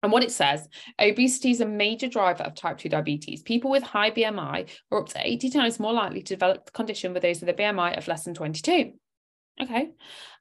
And 0.03 0.11
what 0.11 0.23
it 0.23 0.31
says, 0.31 0.67
obesity 1.01 1.51
is 1.51 1.61
a 1.61 1.65
major 1.65 2.07
driver 2.07 2.43
of 2.43 2.53
type 2.53 2.77
2 2.77 2.89
diabetes. 2.89 3.41
People 3.41 3.71
with 3.71 3.83
high 3.83 4.11
BMI 4.11 4.69
are 4.91 4.99
up 4.99 5.09
to 5.09 5.19
80 5.21 5.49
times 5.49 5.79
more 5.79 5.93
likely 5.93 6.21
to 6.21 6.35
develop 6.35 6.65
the 6.65 6.71
condition 6.71 7.13
with 7.13 7.23
those 7.23 7.39
with 7.39 7.49
a 7.49 7.53
BMI 7.53 7.97
of 7.97 8.07
less 8.07 8.23
than 8.23 8.33
22. 8.35 8.93
Okay. 9.61 9.89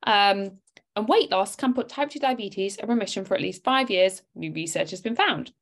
Um, 0.07 0.59
and 0.95 1.09
weight 1.09 1.31
loss 1.31 1.57
can 1.57 1.75
put 1.75 1.89
type 1.89 2.11
2 2.11 2.19
diabetes 2.19 2.77
in 2.77 2.89
remission 2.89 3.25
for 3.25 3.35
at 3.35 3.41
least 3.41 3.65
five 3.65 3.91
years, 3.91 4.23
new 4.35 4.53
research 4.53 4.91
has 4.91 5.01
been 5.01 5.17
found. 5.17 5.53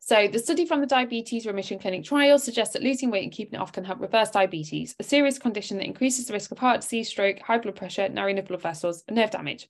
So, 0.00 0.26
the 0.26 0.38
study 0.38 0.64
from 0.64 0.80
the 0.80 0.86
Diabetes 0.86 1.46
Remission 1.46 1.78
Clinic 1.78 2.04
trial 2.04 2.38
suggests 2.38 2.72
that 2.72 2.82
losing 2.82 3.10
weight 3.10 3.24
and 3.24 3.32
keeping 3.32 3.58
it 3.58 3.62
off 3.62 3.72
can 3.72 3.84
help 3.84 4.00
reverse 4.00 4.30
diabetes, 4.30 4.94
a 4.98 5.02
serious 5.02 5.38
condition 5.38 5.76
that 5.76 5.84
increases 5.84 6.26
the 6.26 6.32
risk 6.32 6.50
of 6.50 6.58
heart 6.58 6.80
disease, 6.80 7.08
stroke, 7.08 7.40
high 7.40 7.58
blood 7.58 7.76
pressure, 7.76 8.08
narrowing 8.08 8.38
of 8.38 8.46
blood 8.46 8.62
vessels, 8.62 9.04
and 9.06 9.16
nerve 9.16 9.30
damage. 9.30 9.68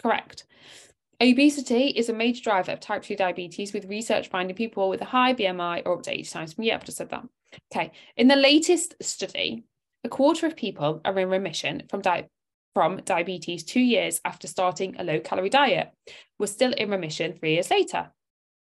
Correct. 0.00 0.44
Obesity 1.22 1.86
is 1.86 2.08
a 2.08 2.12
major 2.12 2.42
driver 2.42 2.72
of 2.72 2.80
type 2.80 3.04
2 3.04 3.14
diabetes, 3.14 3.72
with 3.72 3.84
research 3.84 4.28
finding 4.28 4.56
people 4.56 4.88
with 4.88 5.00
a 5.02 5.04
high 5.04 5.32
BMI 5.32 5.82
or 5.86 5.94
up 5.96 6.02
to 6.02 6.10
80 6.10 6.24
times. 6.24 6.54
Yeah, 6.58 6.74
I've 6.74 6.84
just 6.84 6.98
said 6.98 7.10
that. 7.10 7.24
Okay. 7.72 7.92
In 8.16 8.26
the 8.26 8.34
latest 8.34 8.96
study, 9.00 9.62
a 10.02 10.08
quarter 10.08 10.46
of 10.46 10.56
people 10.56 11.00
are 11.04 11.16
in 11.16 11.28
remission 11.28 11.84
from, 11.88 12.00
di- 12.00 12.26
from 12.74 12.96
diabetes 13.04 13.62
two 13.62 13.80
years 13.80 14.20
after 14.24 14.48
starting 14.48 14.96
a 14.98 15.04
low 15.04 15.20
calorie 15.20 15.48
diet, 15.48 15.92
were 16.40 16.48
still 16.48 16.72
in 16.72 16.90
remission 16.90 17.34
three 17.34 17.52
years 17.52 17.70
later. 17.70 18.10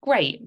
Great. 0.03 0.43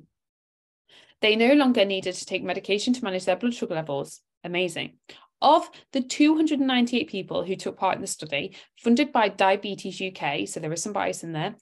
They 1.22 1.36
no 1.36 1.54
longer 1.54 1.86
needed 1.86 2.14
to 2.14 2.26
take 2.26 2.44
medication 2.44 2.94
to 2.94 3.04
manage 3.04 3.26
their 3.26 3.36
blood 3.36 3.56
sugar 3.56 3.74
levels. 3.74 4.22
Amazing. 4.44 4.98
Of 5.42 5.70
the 5.92 6.02
298 6.02 7.10
people 7.10 7.44
who 7.44 7.56
took 7.56 7.78
part 7.78 7.96
in 7.96 8.02
the 8.02 8.08
study, 8.08 8.56
funded 8.78 9.12
by 9.12 9.30
Diabetes 9.30 10.02
UK, 10.02 10.48
so 10.48 10.60
there 10.60 10.72
is 10.72 10.84
some 10.84 10.94
bias 10.94 11.24
in 11.24 11.34
there, 11.34 11.56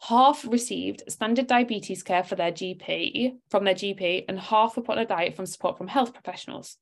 half 0.00 0.46
received 0.46 1.02
standard 1.08 1.46
diabetes 1.46 2.02
care 2.02 2.22
for 2.22 2.36
their 2.36 2.52
GP 2.52 3.38
from 3.48 3.64
their 3.64 3.74
GP, 3.74 4.24
and 4.28 4.38
half 4.38 4.76
were 4.76 4.82
put 4.82 4.96
on 4.96 5.02
a 5.02 5.06
diet 5.06 5.34
from 5.34 5.46
support 5.46 5.76
from 5.76 5.88
health 5.88 6.12
professionals. 6.12 6.76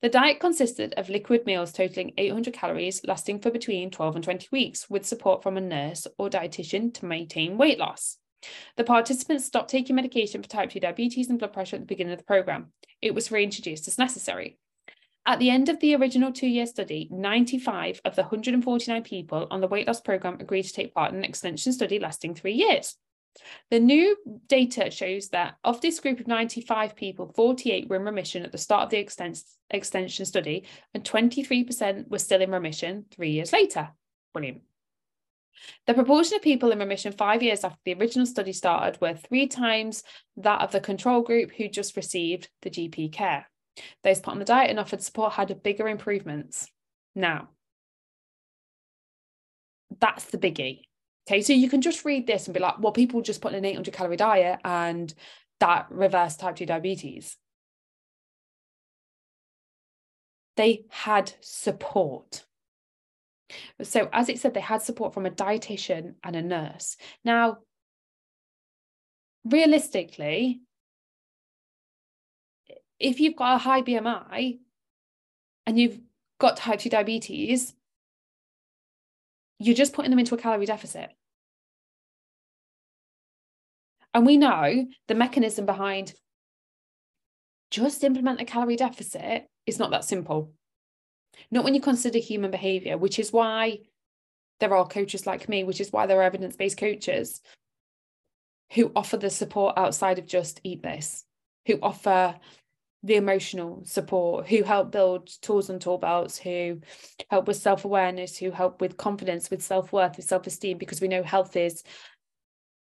The 0.00 0.08
diet 0.08 0.40
consisted 0.40 0.94
of 0.96 1.08
liquid 1.08 1.46
meals 1.46 1.72
totaling 1.72 2.12
800 2.18 2.52
calories, 2.52 3.02
lasting 3.04 3.40
for 3.40 3.50
between 3.50 3.90
12 3.90 4.16
and 4.16 4.24
20 4.24 4.48
weeks, 4.52 4.88
with 4.90 5.06
support 5.06 5.42
from 5.42 5.56
a 5.56 5.60
nurse 5.60 6.06
or 6.18 6.28
dietitian 6.28 6.92
to 6.94 7.06
maintain 7.06 7.56
weight 7.56 7.78
loss. 7.78 8.18
The 8.76 8.84
participants 8.84 9.44
stopped 9.44 9.70
taking 9.70 9.96
medication 9.96 10.42
for 10.42 10.48
type 10.48 10.70
2 10.70 10.80
diabetes 10.80 11.30
and 11.30 11.38
blood 11.38 11.52
pressure 11.52 11.76
at 11.76 11.82
the 11.82 11.86
beginning 11.86 12.12
of 12.12 12.18
the 12.18 12.24
program. 12.24 12.72
It 13.00 13.14
was 13.14 13.30
reintroduced 13.30 13.88
as 13.88 13.98
necessary. 13.98 14.58
At 15.24 15.38
the 15.38 15.50
end 15.50 15.68
of 15.68 15.78
the 15.78 15.94
original 15.94 16.32
two 16.32 16.48
year 16.48 16.66
study, 16.66 17.08
95 17.10 18.00
of 18.04 18.16
the 18.16 18.22
149 18.22 19.02
people 19.04 19.46
on 19.50 19.60
the 19.60 19.68
weight 19.68 19.86
loss 19.86 20.00
program 20.00 20.38
agreed 20.40 20.64
to 20.64 20.72
take 20.72 20.94
part 20.94 21.12
in 21.12 21.18
an 21.18 21.24
extension 21.24 21.72
study 21.72 22.00
lasting 22.00 22.34
three 22.34 22.54
years. 22.54 22.96
The 23.70 23.80
new 23.80 24.16
data 24.48 24.90
shows 24.90 25.28
that 25.28 25.54
of 25.64 25.80
this 25.80 26.00
group 26.00 26.20
of 26.20 26.26
95 26.26 26.96
people, 26.96 27.32
48 27.34 27.88
were 27.88 27.96
in 27.96 28.02
remission 28.02 28.44
at 28.44 28.52
the 28.52 28.58
start 28.58 28.84
of 28.84 28.90
the 28.90 28.98
extension 29.70 30.26
study, 30.26 30.64
and 30.92 31.04
23% 31.04 32.10
were 32.10 32.18
still 32.18 32.42
in 32.42 32.50
remission 32.50 33.06
three 33.10 33.30
years 33.30 33.52
later. 33.52 33.90
Brilliant. 34.34 34.62
The 35.86 35.94
proportion 35.94 36.36
of 36.36 36.42
people 36.42 36.72
in 36.72 36.78
remission 36.80 37.12
five 37.12 37.42
years 37.42 37.64
after 37.64 37.78
the 37.84 37.94
original 37.94 38.26
study 38.26 38.52
started 38.52 39.00
were 39.00 39.14
three 39.14 39.46
times 39.46 40.02
that 40.36 40.60
of 40.60 40.72
the 40.72 40.80
control 40.80 41.22
group 41.22 41.52
who 41.52 41.68
just 41.68 41.96
received 41.96 42.50
the 42.62 42.70
GP 42.70 43.12
care. 43.12 43.46
Those 44.04 44.20
put 44.20 44.32
on 44.32 44.38
the 44.38 44.44
diet 44.44 44.70
and 44.70 44.78
offered 44.78 45.02
support 45.02 45.32
had 45.32 45.62
bigger 45.62 45.88
improvements. 45.88 46.68
Now, 47.14 47.48
that's 50.00 50.26
the 50.26 50.38
biggie. 50.38 50.82
Okay, 51.28 51.42
so 51.42 51.52
you 51.52 51.68
can 51.68 51.82
just 51.82 52.04
read 52.04 52.26
this 52.26 52.46
and 52.46 52.54
be 52.54 52.60
like, 52.60 52.80
well, 52.80 52.92
people 52.92 53.22
just 53.22 53.40
put 53.40 53.52
in 53.52 53.58
an 53.58 53.64
800 53.64 53.94
calorie 53.94 54.16
diet 54.16 54.58
and 54.64 55.12
that 55.60 55.86
reversed 55.90 56.40
type 56.40 56.56
2 56.56 56.66
diabetes. 56.66 57.36
They 60.56 60.84
had 60.90 61.32
support. 61.40 62.44
So, 63.82 64.08
as 64.12 64.28
it 64.28 64.40
said, 64.40 64.54
they 64.54 64.60
had 64.60 64.82
support 64.82 65.14
from 65.14 65.26
a 65.26 65.30
dietitian 65.30 66.14
and 66.24 66.34
a 66.34 66.42
nurse. 66.42 66.96
Now, 67.24 67.58
realistically, 69.44 70.62
if 73.02 73.20
you've 73.20 73.36
got 73.36 73.56
a 73.56 73.58
high 73.58 73.82
BMI 73.82 74.58
and 75.66 75.78
you've 75.78 76.00
got 76.38 76.56
type 76.56 76.80
2 76.80 76.88
diabetes, 76.88 77.74
you're 79.58 79.74
just 79.74 79.92
putting 79.92 80.10
them 80.10 80.18
into 80.18 80.34
a 80.34 80.38
calorie 80.38 80.66
deficit. 80.66 81.10
And 84.14 84.26
we 84.26 84.36
know 84.36 84.86
the 85.08 85.14
mechanism 85.14 85.66
behind 85.66 86.14
just 87.70 88.04
implement 88.04 88.40
a 88.40 88.44
calorie 88.44 88.76
deficit 88.76 89.46
is 89.66 89.78
not 89.78 89.90
that 89.90 90.04
simple. 90.04 90.52
Not 91.50 91.64
when 91.64 91.74
you 91.74 91.80
consider 91.80 92.18
human 92.18 92.50
behavior, 92.50 92.98
which 92.98 93.18
is 93.18 93.32
why 93.32 93.78
there 94.60 94.74
are 94.76 94.86
coaches 94.86 95.26
like 95.26 95.48
me, 95.48 95.64
which 95.64 95.80
is 95.80 95.90
why 95.90 96.06
there 96.06 96.20
are 96.20 96.24
evidence 96.24 96.54
based 96.54 96.76
coaches 96.76 97.40
who 98.74 98.92
offer 98.94 99.16
the 99.16 99.30
support 99.30 99.76
outside 99.76 100.18
of 100.18 100.26
just 100.26 100.60
eat 100.62 100.82
this, 100.82 101.24
who 101.66 101.78
offer 101.82 102.36
the 103.02 103.16
emotional 103.16 103.82
support, 103.84 104.46
who 104.48 104.62
help 104.62 104.92
build 104.92 105.28
tools 105.42 105.70
and 105.70 105.80
tool 105.80 105.98
belts, 105.98 106.38
who 106.38 106.80
help 107.30 107.48
with 107.48 107.56
self 107.56 107.84
awareness, 107.84 108.36
who 108.36 108.50
help 108.50 108.80
with 108.80 108.96
confidence, 108.96 109.50
with 109.50 109.62
self 109.62 109.92
worth, 109.92 110.16
with 110.16 110.26
self 110.26 110.46
esteem, 110.46 110.78
because 110.78 111.00
we 111.00 111.08
know 111.08 111.22
health 111.22 111.56
is 111.56 111.82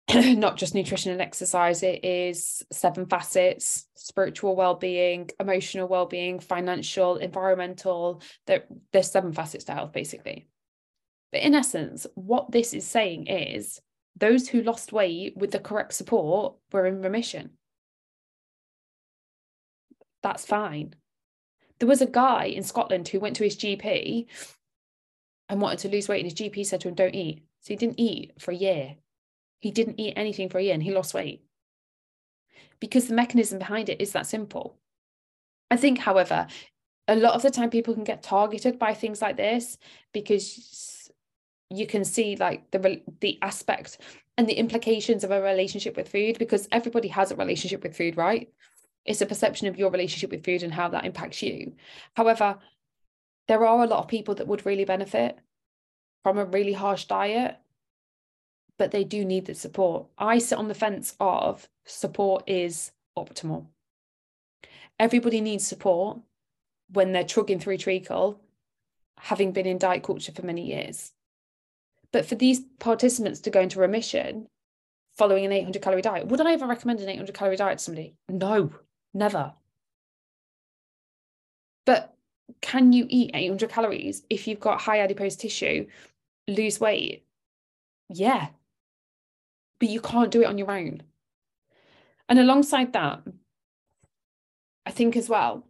not 0.14 0.56
just 0.56 0.74
nutrition 0.74 1.12
and 1.12 1.20
exercise, 1.20 1.82
it 1.82 2.04
is 2.04 2.64
seven 2.70 3.06
facets 3.06 3.86
spiritual 3.96 4.54
well 4.54 4.74
being, 4.74 5.28
emotional 5.40 5.88
well 5.88 6.06
being, 6.06 6.38
financial, 6.38 7.16
environmental. 7.16 8.22
There, 8.46 8.64
there's 8.92 9.10
seven 9.10 9.32
facets 9.32 9.64
to 9.64 9.72
health, 9.72 9.92
basically. 9.92 10.48
But 11.32 11.42
in 11.42 11.54
essence, 11.54 12.06
what 12.14 12.52
this 12.52 12.72
is 12.72 12.86
saying 12.86 13.26
is 13.26 13.80
those 14.16 14.48
who 14.48 14.62
lost 14.62 14.92
weight 14.92 15.36
with 15.36 15.50
the 15.50 15.58
correct 15.58 15.92
support 15.92 16.54
were 16.72 16.86
in 16.86 17.02
remission 17.02 17.50
that's 20.26 20.44
fine. 20.44 20.94
There 21.78 21.88
was 21.88 22.02
a 22.02 22.06
guy 22.06 22.46
in 22.46 22.64
Scotland 22.64 23.06
who 23.06 23.20
went 23.20 23.36
to 23.36 23.44
his 23.44 23.56
GP 23.56 24.26
and 25.48 25.60
wanted 25.60 25.78
to 25.80 25.88
lose 25.88 26.08
weight, 26.08 26.24
and 26.24 26.30
his 26.30 26.40
GP 26.40 26.66
said 26.66 26.80
to 26.80 26.88
him, 26.88 26.94
Don't 26.94 27.14
eat. 27.14 27.44
So 27.60 27.68
he 27.68 27.76
didn't 27.76 28.00
eat 28.00 28.32
for 28.38 28.50
a 28.50 28.56
year. 28.56 28.96
He 29.60 29.70
didn't 29.70 30.00
eat 30.00 30.14
anything 30.16 30.48
for 30.48 30.58
a 30.58 30.62
year 30.62 30.74
and 30.74 30.82
he 30.82 30.92
lost 30.92 31.14
weight 31.14 31.42
because 32.80 33.08
the 33.08 33.14
mechanism 33.14 33.58
behind 33.58 33.88
it 33.88 34.00
is 34.00 34.12
that 34.12 34.26
simple. 34.26 34.78
I 35.70 35.76
think, 35.76 35.98
however, 35.98 36.46
a 37.08 37.16
lot 37.16 37.34
of 37.34 37.42
the 37.42 37.50
time 37.50 37.70
people 37.70 37.94
can 37.94 38.04
get 38.04 38.22
targeted 38.22 38.78
by 38.78 38.94
things 38.94 39.22
like 39.22 39.36
this 39.36 39.78
because 40.12 41.10
you 41.70 41.86
can 41.86 42.04
see 42.04 42.36
like 42.36 42.70
the 42.70 43.02
the 43.20 43.38
aspect 43.42 43.98
and 44.36 44.46
the 44.48 44.54
implications 44.54 45.24
of 45.24 45.30
a 45.30 45.40
relationship 45.40 45.96
with 45.96 46.08
food 46.08 46.38
because 46.38 46.68
everybody 46.70 47.08
has 47.08 47.32
a 47.32 47.36
relationship 47.36 47.82
with 47.82 47.96
food 47.96 48.16
right 48.16 48.48
It's 49.06 49.20
a 49.20 49.26
perception 49.26 49.68
of 49.68 49.78
your 49.78 49.90
relationship 49.90 50.30
with 50.30 50.44
food 50.44 50.62
and 50.62 50.74
how 50.74 50.88
that 50.88 51.04
impacts 51.04 51.42
you. 51.42 51.74
However, 52.14 52.58
there 53.48 53.64
are 53.64 53.84
a 53.84 53.86
lot 53.86 54.00
of 54.00 54.08
people 54.08 54.34
that 54.34 54.48
would 54.48 54.66
really 54.66 54.84
benefit 54.84 55.38
from 56.22 56.38
a 56.38 56.44
really 56.44 56.72
harsh 56.72 57.04
diet, 57.04 57.56
but 58.78 58.90
they 58.90 59.04
do 59.04 59.24
need 59.24 59.46
the 59.46 59.54
support. 59.54 60.06
I 60.18 60.38
sit 60.38 60.58
on 60.58 60.68
the 60.68 60.74
fence 60.74 61.14
of 61.20 61.68
support 61.84 62.42
is 62.48 62.90
optimal. 63.16 63.66
Everybody 64.98 65.40
needs 65.40 65.66
support 65.66 66.18
when 66.92 67.12
they're 67.12 67.24
trugging 67.24 67.60
through 67.60 67.78
treacle, 67.78 68.40
having 69.18 69.52
been 69.52 69.66
in 69.66 69.78
diet 69.78 70.02
culture 70.02 70.32
for 70.32 70.44
many 70.44 70.66
years. 70.66 71.12
But 72.12 72.26
for 72.26 72.34
these 72.34 72.60
participants 72.78 73.40
to 73.40 73.50
go 73.50 73.60
into 73.60 73.78
remission 73.78 74.48
following 75.16 75.44
an 75.44 75.52
800 75.52 75.82
calorie 75.82 76.02
diet, 76.02 76.26
would 76.28 76.40
I 76.40 76.52
ever 76.52 76.66
recommend 76.66 77.00
an 77.00 77.08
800 77.08 77.34
calorie 77.34 77.56
diet 77.56 77.78
to 77.78 77.84
somebody? 77.84 78.16
No, 78.28 78.72
never. 79.16 79.54
But 81.84 82.14
can 82.60 82.92
you 82.92 83.06
eat 83.08 83.30
800 83.34 83.70
calories 83.70 84.22
if 84.30 84.46
you've 84.46 84.60
got 84.60 84.80
high 84.80 85.00
adipose 85.00 85.36
tissue, 85.36 85.86
lose 86.46 86.78
weight? 86.78 87.24
Yeah. 88.08 88.48
But 89.80 89.88
you 89.88 90.00
can't 90.00 90.30
do 90.30 90.42
it 90.42 90.46
on 90.46 90.58
your 90.58 90.70
own. 90.70 91.02
And 92.28 92.38
alongside 92.38 92.92
that, 92.92 93.22
I 94.84 94.90
think 94.90 95.16
as 95.16 95.28
well, 95.28 95.66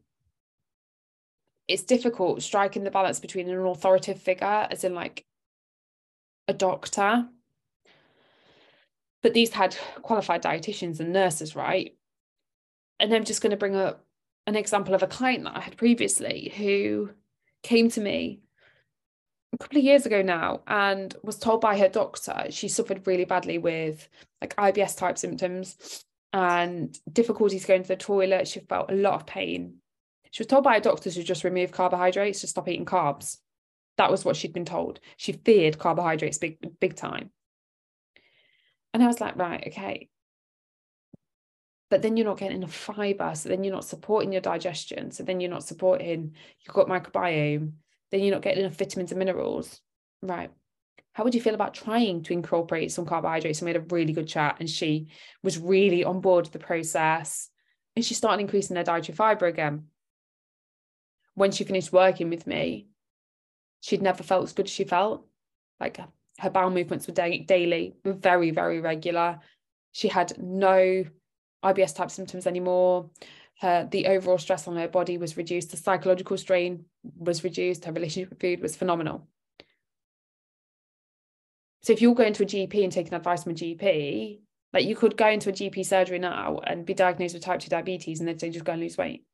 it's 1.68 1.82
difficult 1.82 2.42
striking 2.42 2.84
the 2.84 2.90
balance 2.90 3.20
between 3.20 3.48
an 3.48 3.58
authoritative 3.58 4.22
figure, 4.22 4.68
as 4.70 4.84
in 4.84 4.94
like 4.94 5.24
a 6.48 6.52
doctor, 6.52 7.28
but 9.22 9.34
these 9.34 9.52
had 9.52 9.76
qualified 10.02 10.42
dietitians 10.42 11.00
and 11.00 11.12
nurses, 11.12 11.56
right? 11.56 11.95
And 12.98 13.12
I'm 13.12 13.24
just 13.24 13.42
going 13.42 13.50
to 13.50 13.56
bring 13.56 13.76
up 13.76 14.04
an 14.46 14.56
example 14.56 14.94
of 14.94 15.02
a 15.02 15.06
client 15.06 15.44
that 15.44 15.56
I 15.56 15.60
had 15.60 15.76
previously 15.76 16.52
who 16.56 17.10
came 17.62 17.90
to 17.90 18.00
me 18.00 18.40
a 19.52 19.58
couple 19.58 19.78
of 19.78 19.84
years 19.84 20.06
ago 20.06 20.22
now 20.22 20.60
and 20.66 21.14
was 21.22 21.38
told 21.38 21.60
by 21.60 21.78
her 21.78 21.88
doctor 21.88 22.46
she 22.50 22.68
suffered 22.68 23.06
really 23.06 23.24
badly 23.24 23.58
with 23.58 24.08
like 24.40 24.54
IBS 24.56 24.96
type 24.96 25.18
symptoms 25.18 26.04
and 26.32 26.98
difficulties 27.12 27.64
going 27.64 27.82
to 27.82 27.88
the 27.88 27.96
toilet. 27.96 28.48
She 28.48 28.60
felt 28.60 28.90
a 28.90 28.94
lot 28.94 29.14
of 29.14 29.26
pain. 29.26 29.76
She 30.30 30.42
was 30.42 30.48
told 30.48 30.64
by 30.64 30.76
a 30.76 30.80
doctor 30.80 31.10
to 31.10 31.22
just 31.22 31.44
remove 31.44 31.72
carbohydrates 31.72 32.40
to 32.42 32.46
stop 32.46 32.68
eating 32.68 32.84
carbs. 32.84 33.38
That 33.96 34.10
was 34.10 34.24
what 34.24 34.36
she'd 34.36 34.52
been 34.52 34.66
told. 34.66 35.00
She 35.16 35.32
feared 35.32 35.78
carbohydrates 35.78 36.38
big, 36.38 36.58
big 36.78 36.94
time. 36.94 37.30
And 38.92 39.02
I 39.02 39.06
was 39.06 39.20
like, 39.20 39.36
right, 39.36 39.64
okay. 39.68 40.08
But 41.88 42.02
then 42.02 42.16
you're 42.16 42.26
not 42.26 42.38
getting 42.38 42.56
enough 42.56 42.74
fiber. 42.74 43.32
So 43.34 43.48
then 43.48 43.62
you're 43.62 43.74
not 43.74 43.84
supporting 43.84 44.32
your 44.32 44.40
digestion. 44.40 45.12
So 45.12 45.22
then 45.22 45.40
you're 45.40 45.50
not 45.50 45.64
supporting 45.64 46.34
your 46.64 46.72
gut 46.72 46.88
microbiome. 46.88 47.72
Then 48.10 48.20
you're 48.20 48.34
not 48.34 48.42
getting 48.42 48.64
enough 48.64 48.76
vitamins 48.76 49.12
and 49.12 49.18
minerals. 49.18 49.80
Right. 50.22 50.50
How 51.12 51.24
would 51.24 51.34
you 51.34 51.40
feel 51.40 51.54
about 51.54 51.74
trying 51.74 52.22
to 52.24 52.32
incorporate 52.32 52.92
some 52.92 53.06
carbohydrates? 53.06 53.60
And 53.60 53.66
we 53.66 53.72
had 53.72 53.82
a 53.82 53.94
really 53.94 54.12
good 54.12 54.28
chat, 54.28 54.56
and 54.60 54.68
she 54.68 55.08
was 55.42 55.58
really 55.58 56.04
on 56.04 56.20
board 56.20 56.44
with 56.44 56.52
the 56.52 56.58
process. 56.58 57.48
And 57.94 58.04
she 58.04 58.12
started 58.12 58.42
increasing 58.42 58.76
her 58.76 58.82
dietary 58.82 59.16
fiber 59.16 59.46
again. 59.46 59.86
When 61.34 61.52
she 61.52 61.64
finished 61.64 61.92
working 61.92 62.28
with 62.28 62.46
me, 62.46 62.88
she'd 63.80 64.02
never 64.02 64.22
felt 64.22 64.44
as 64.44 64.52
good 64.52 64.66
as 64.66 64.72
she 64.72 64.84
felt. 64.84 65.26
Like 65.80 65.98
her 66.38 66.50
bowel 66.50 66.70
movements 66.70 67.06
were 67.06 67.14
da- 67.14 67.44
daily, 67.44 67.94
very, 68.04 68.50
very 68.50 68.80
regular. 68.80 69.38
She 69.92 70.08
had 70.08 70.36
no 70.38 71.04
IBS 71.72 71.94
type 71.94 72.10
symptoms 72.10 72.46
anymore. 72.46 73.10
Her 73.60 73.88
the 73.90 74.06
overall 74.06 74.38
stress 74.38 74.68
on 74.68 74.76
her 74.76 74.88
body 74.88 75.18
was 75.18 75.36
reduced. 75.36 75.70
The 75.70 75.76
psychological 75.76 76.36
strain 76.36 76.84
was 77.18 77.44
reduced. 77.44 77.84
Her 77.84 77.92
relationship 77.92 78.30
with 78.30 78.40
food 78.40 78.60
was 78.60 78.76
phenomenal. 78.76 79.26
So 81.82 81.92
if 81.92 82.02
you're 82.02 82.14
going 82.14 82.32
to 82.34 82.42
a 82.42 82.46
GP 82.46 82.82
and 82.82 82.92
taking 82.92 83.14
advice 83.14 83.44
from 83.44 83.52
a 83.52 83.54
GP, 83.54 84.40
like 84.72 84.84
you 84.84 84.96
could 84.96 85.16
go 85.16 85.28
into 85.28 85.50
a 85.50 85.52
GP 85.52 85.86
surgery 85.86 86.18
now 86.18 86.60
and 86.64 86.84
be 86.84 86.94
diagnosed 86.94 87.34
with 87.34 87.44
type 87.44 87.60
2 87.60 87.68
diabetes 87.68 88.18
and 88.18 88.28
they'd 88.28 88.40
say 88.40 88.50
just 88.50 88.64
go 88.64 88.72
and 88.72 88.82
lose 88.82 88.98
weight 88.98 89.24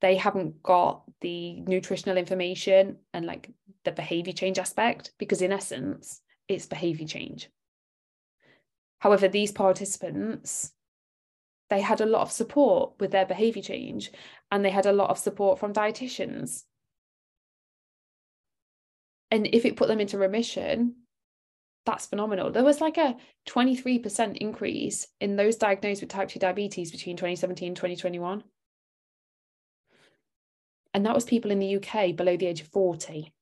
they 0.00 0.16
haven't 0.16 0.62
got 0.62 1.02
the 1.20 1.60
nutritional 1.60 2.16
information 2.16 2.96
and 3.12 3.26
like 3.26 3.50
the 3.84 3.92
behavior 3.92 4.32
change 4.32 4.58
aspect 4.58 5.12
because 5.18 5.42
in 5.42 5.52
essence 5.52 6.20
it's 6.48 6.66
behavior 6.66 7.06
change 7.06 7.50
however 9.00 9.28
these 9.28 9.52
participants 9.52 10.72
they 11.68 11.80
had 11.80 12.00
a 12.00 12.06
lot 12.06 12.22
of 12.22 12.32
support 12.32 12.94
with 12.98 13.12
their 13.12 13.26
behavior 13.26 13.62
change 13.62 14.10
and 14.50 14.64
they 14.64 14.70
had 14.70 14.86
a 14.86 14.92
lot 14.92 15.10
of 15.10 15.18
support 15.18 15.56
from 15.56 15.72
dietitians. 15.72 16.64
And 19.30 19.46
if 19.52 19.64
it 19.64 19.76
put 19.76 19.86
them 19.86 20.00
into 20.00 20.18
remission 20.18 20.96
that's 21.86 22.06
phenomenal. 22.06 22.50
There 22.50 22.62
was 22.62 22.82
like 22.82 22.98
a 22.98 23.16
23% 23.48 24.36
increase 24.36 25.06
in 25.18 25.36
those 25.36 25.56
diagnosed 25.56 26.02
with 26.02 26.10
type 26.10 26.28
2 26.28 26.38
diabetes 26.38 26.92
between 26.92 27.16
2017 27.16 27.68
and 27.68 27.76
2021 27.76 28.44
and 30.92 31.06
that 31.06 31.14
was 31.14 31.24
people 31.24 31.50
in 31.50 31.58
the 31.58 31.76
UK 31.76 32.16
below 32.16 32.36
the 32.36 32.46
age 32.46 32.60
of 32.60 32.68
40. 32.68 33.32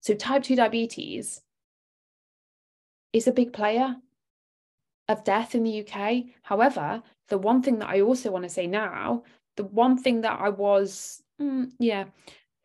So, 0.00 0.14
type 0.14 0.42
2 0.44 0.56
diabetes 0.56 1.40
is 3.12 3.26
a 3.26 3.32
big 3.32 3.52
player 3.52 3.96
of 5.08 5.24
death 5.24 5.54
in 5.54 5.62
the 5.62 5.86
UK. 5.86 6.24
However, 6.42 7.02
the 7.28 7.38
one 7.38 7.62
thing 7.62 7.78
that 7.78 7.88
I 7.88 8.00
also 8.00 8.30
want 8.30 8.44
to 8.44 8.48
say 8.50 8.66
now, 8.66 9.22
the 9.56 9.64
one 9.64 9.96
thing 9.96 10.22
that 10.22 10.38
I 10.40 10.48
was, 10.50 11.22
mm, 11.40 11.70
yeah, 11.78 12.04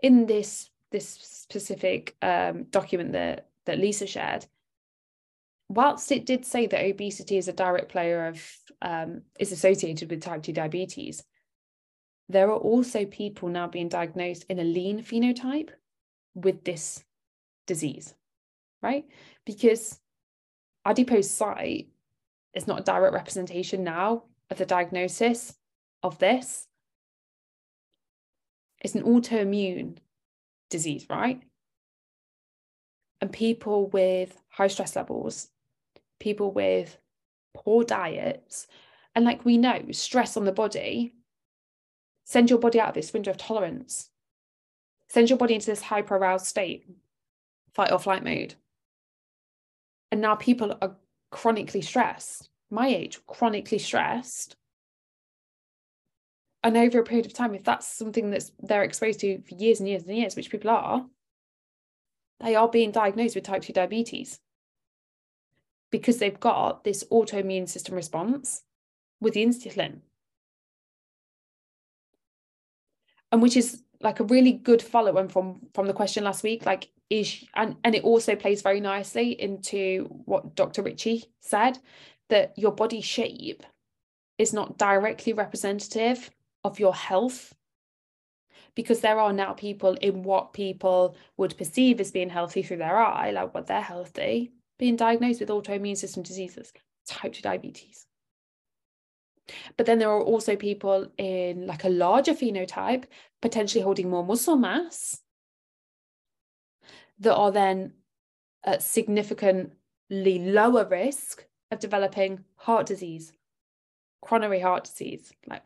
in 0.01 0.25
this 0.25 0.69
this 0.91 1.07
specific 1.07 2.15
um, 2.21 2.63
document 2.63 3.13
that 3.13 3.47
that 3.65 3.79
Lisa 3.79 4.07
shared, 4.07 4.45
whilst 5.69 6.11
it 6.11 6.25
did 6.25 6.45
say 6.45 6.67
that 6.67 6.83
obesity 6.83 7.37
is 7.37 7.47
a 7.47 7.53
direct 7.53 7.89
player 7.89 8.27
of 8.27 8.57
um, 8.81 9.21
is 9.39 9.51
associated 9.51 10.09
with 10.09 10.21
type 10.21 10.43
2 10.43 10.51
diabetes, 10.51 11.23
there 12.27 12.49
are 12.49 12.57
also 12.57 13.05
people 13.05 13.47
now 13.47 13.67
being 13.67 13.87
diagnosed 13.87 14.45
in 14.49 14.59
a 14.59 14.63
lean 14.63 15.03
phenotype 15.03 15.69
with 16.33 16.63
this 16.63 17.03
disease, 17.67 18.13
right? 18.81 19.05
Because 19.45 20.00
adipocyte 20.85 21.87
is 22.53 22.67
not 22.67 22.81
a 22.81 22.83
direct 22.83 23.13
representation 23.13 23.83
now 23.83 24.23
of 24.49 24.57
the 24.57 24.65
diagnosis 24.65 25.55
of 26.03 26.19
this. 26.19 26.67
It's 28.79 28.95
an 28.95 29.03
autoimmune 29.03 29.97
disease, 30.69 31.05
right? 31.09 31.41
And 33.21 33.31
people 33.31 33.87
with 33.89 34.35
high 34.49 34.67
stress 34.67 34.95
levels, 34.95 35.49
people 36.19 36.51
with 36.51 36.97
poor 37.53 37.83
diets, 37.83 38.67
and 39.13 39.23
like 39.25 39.45
we 39.45 39.57
know, 39.57 39.83
stress 39.91 40.35
on 40.35 40.45
the 40.45 40.51
body 40.51 41.13
Send 42.31 42.49
your 42.49 42.59
body 42.59 42.79
out 42.79 42.87
of 42.87 42.93
this 42.93 43.11
window 43.11 43.31
of 43.31 43.37
tolerance. 43.37 44.09
Send 45.09 45.29
your 45.29 45.37
body 45.37 45.55
into 45.55 45.65
this 45.65 45.81
hyper 45.81 46.15
aroused 46.15 46.45
state, 46.45 46.85
fight 47.73 47.91
or 47.91 47.99
flight 47.99 48.23
mode. 48.23 48.55
And 50.11 50.21
now 50.21 50.35
people 50.35 50.77
are 50.81 50.95
chronically 51.31 51.81
stressed, 51.81 52.49
my 52.69 52.87
age, 52.87 53.19
chronically 53.27 53.79
stressed. 53.79 54.55
And 56.63 56.77
over 56.77 56.99
a 56.99 57.03
period 57.03 57.25
of 57.25 57.33
time, 57.33 57.55
if 57.55 57.63
that's 57.63 57.87
something 57.87 58.29
that's 58.29 58.51
they're 58.59 58.83
exposed 58.83 59.21
to 59.21 59.41
for 59.41 59.55
years 59.55 59.79
and 59.79 59.89
years 59.89 60.03
and 60.03 60.15
years, 60.15 60.35
which 60.35 60.51
people 60.51 60.69
are, 60.69 61.05
they 62.39 62.55
are 62.55 62.67
being 62.67 62.91
diagnosed 62.91 63.35
with 63.35 63.45
type 63.45 63.63
2 63.63 63.73
diabetes 63.73 64.39
because 65.91 66.17
they've 66.17 66.39
got 66.39 66.83
this 66.83 67.03
autoimmune 67.11 67.67
system 67.67 67.95
response 67.95 68.63
with 69.19 69.33
the 69.33 69.45
insulin. 69.45 70.01
and 73.31 73.41
which 73.41 73.55
is 73.57 73.83
like 74.01 74.19
a 74.19 74.25
really 74.25 74.51
good 74.51 74.81
follow-on 74.81 75.27
from 75.27 75.59
from 75.73 75.87
the 75.87 75.93
question 75.93 76.23
last 76.23 76.43
week 76.43 76.65
like 76.65 76.89
is 77.11 77.43
and 77.55 77.75
and 77.83 77.93
it 77.93 78.03
also 78.03 78.35
plays 78.35 78.61
very 78.61 78.79
nicely 78.79 79.39
into 79.39 80.05
what 80.25 80.55
dr 80.55 80.81
Richie 80.81 81.25
said 81.41 81.77
that 82.29 82.57
your 82.57 82.71
body 82.71 83.01
shape 83.01 83.63
is 84.37 84.53
not 84.53 84.77
directly 84.77 85.33
representative 85.33 86.31
of 86.63 86.79
your 86.79 86.95
health. 86.95 87.53
Because 88.73 89.01
there 89.01 89.19
are 89.19 89.33
now 89.33 89.51
people 89.51 89.95
in 89.95 90.23
what 90.23 90.53
people 90.53 91.17
would 91.35 91.57
perceive 91.57 91.99
as 91.99 92.11
being 92.11 92.29
healthy 92.29 92.63
through 92.63 92.77
their 92.77 92.97
eye 92.97 93.31
like 93.31 93.53
what 93.53 93.67
they're 93.67 93.81
healthy 93.81 94.53
being 94.79 94.95
diagnosed 94.95 95.41
with 95.41 95.49
autoimmune 95.49 95.97
system 95.97 96.23
diseases 96.23 96.71
type 97.05 97.33
2 97.33 97.41
diabetes. 97.41 98.07
But 99.75 99.85
then 99.85 99.99
there 99.99 100.09
are 100.09 100.23
also 100.23 100.55
people 100.55 101.11
in 101.17 101.67
like 101.67 101.83
a 101.83 101.89
larger 101.89 102.33
phenotype, 102.33 103.03
potentially 103.41 103.83
holding 103.83 104.09
more 104.09 104.25
muscle 104.25 104.55
mass, 104.55 105.21
that 107.21 107.35
are 107.35 107.51
then 107.51 107.93
at 108.63 108.83
significantly 108.83 109.73
lower 110.09 110.85
risk 110.85 111.45
of 111.71 111.79
developing 111.79 112.43
heart 112.55 112.85
disease, 112.85 113.31
coronary 114.21 114.59
heart 114.59 114.83
disease. 114.83 115.31
Like, 115.47 115.65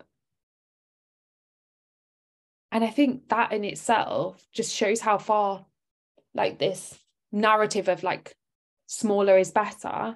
and 2.72 2.84
I 2.84 2.90
think 2.90 3.30
that 3.30 3.52
in 3.52 3.64
itself 3.64 4.48
just 4.52 4.74
shows 4.74 5.00
how 5.02 5.18
far, 5.18 5.66
like, 6.34 6.60
this 6.60 7.00
narrative 7.32 7.88
of 7.90 8.02
like 8.02 8.36
smaller 8.88 9.38
is 9.38 9.52
better, 9.52 10.16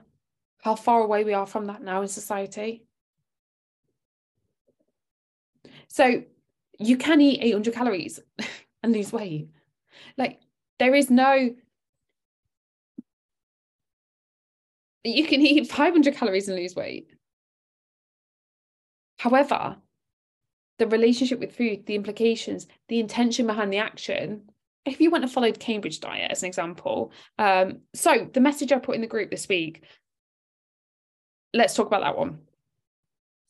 how 0.61 0.75
far 0.75 1.01
away 1.01 1.23
we 1.23 1.33
are 1.33 1.45
from 1.45 1.65
that 1.65 1.83
now 1.83 2.01
in 2.01 2.07
society. 2.07 2.85
So 5.87 6.23
you 6.79 6.97
can 6.97 7.19
eat 7.19 7.41
800 7.41 7.73
calories 7.73 8.19
and 8.83 8.93
lose 8.93 9.11
weight. 9.11 9.49
Like 10.17 10.39
there 10.79 10.95
is 10.95 11.09
no 11.09 11.53
you 15.03 15.25
can 15.25 15.41
eat 15.41 15.71
500 15.71 16.15
calories 16.15 16.47
and 16.47 16.57
lose 16.57 16.75
weight. 16.75 17.09
However, 19.17 19.77
the 20.77 20.87
relationship 20.87 21.39
with 21.39 21.55
food, 21.55 21.85
the 21.85 21.95
implications, 21.95 22.67
the 22.87 22.99
intention 22.99 23.47
behind 23.47 23.71
the 23.71 23.77
action. 23.77 24.49
If 24.85 25.01
you 25.01 25.11
went 25.11 25.23
and 25.23 25.31
followed 25.31 25.59
Cambridge 25.59 25.99
diet 25.99 26.31
as 26.31 26.41
an 26.43 26.47
example, 26.47 27.11
um, 27.37 27.79
so 27.93 28.29
the 28.31 28.39
message 28.39 28.71
I 28.71 28.79
put 28.79 28.95
in 28.95 29.01
the 29.01 29.07
group 29.07 29.29
this 29.29 29.47
week, 29.47 29.83
let's 31.53 31.75
talk 31.75 31.87
about 31.87 32.01
that 32.01 32.17
one. 32.17 32.39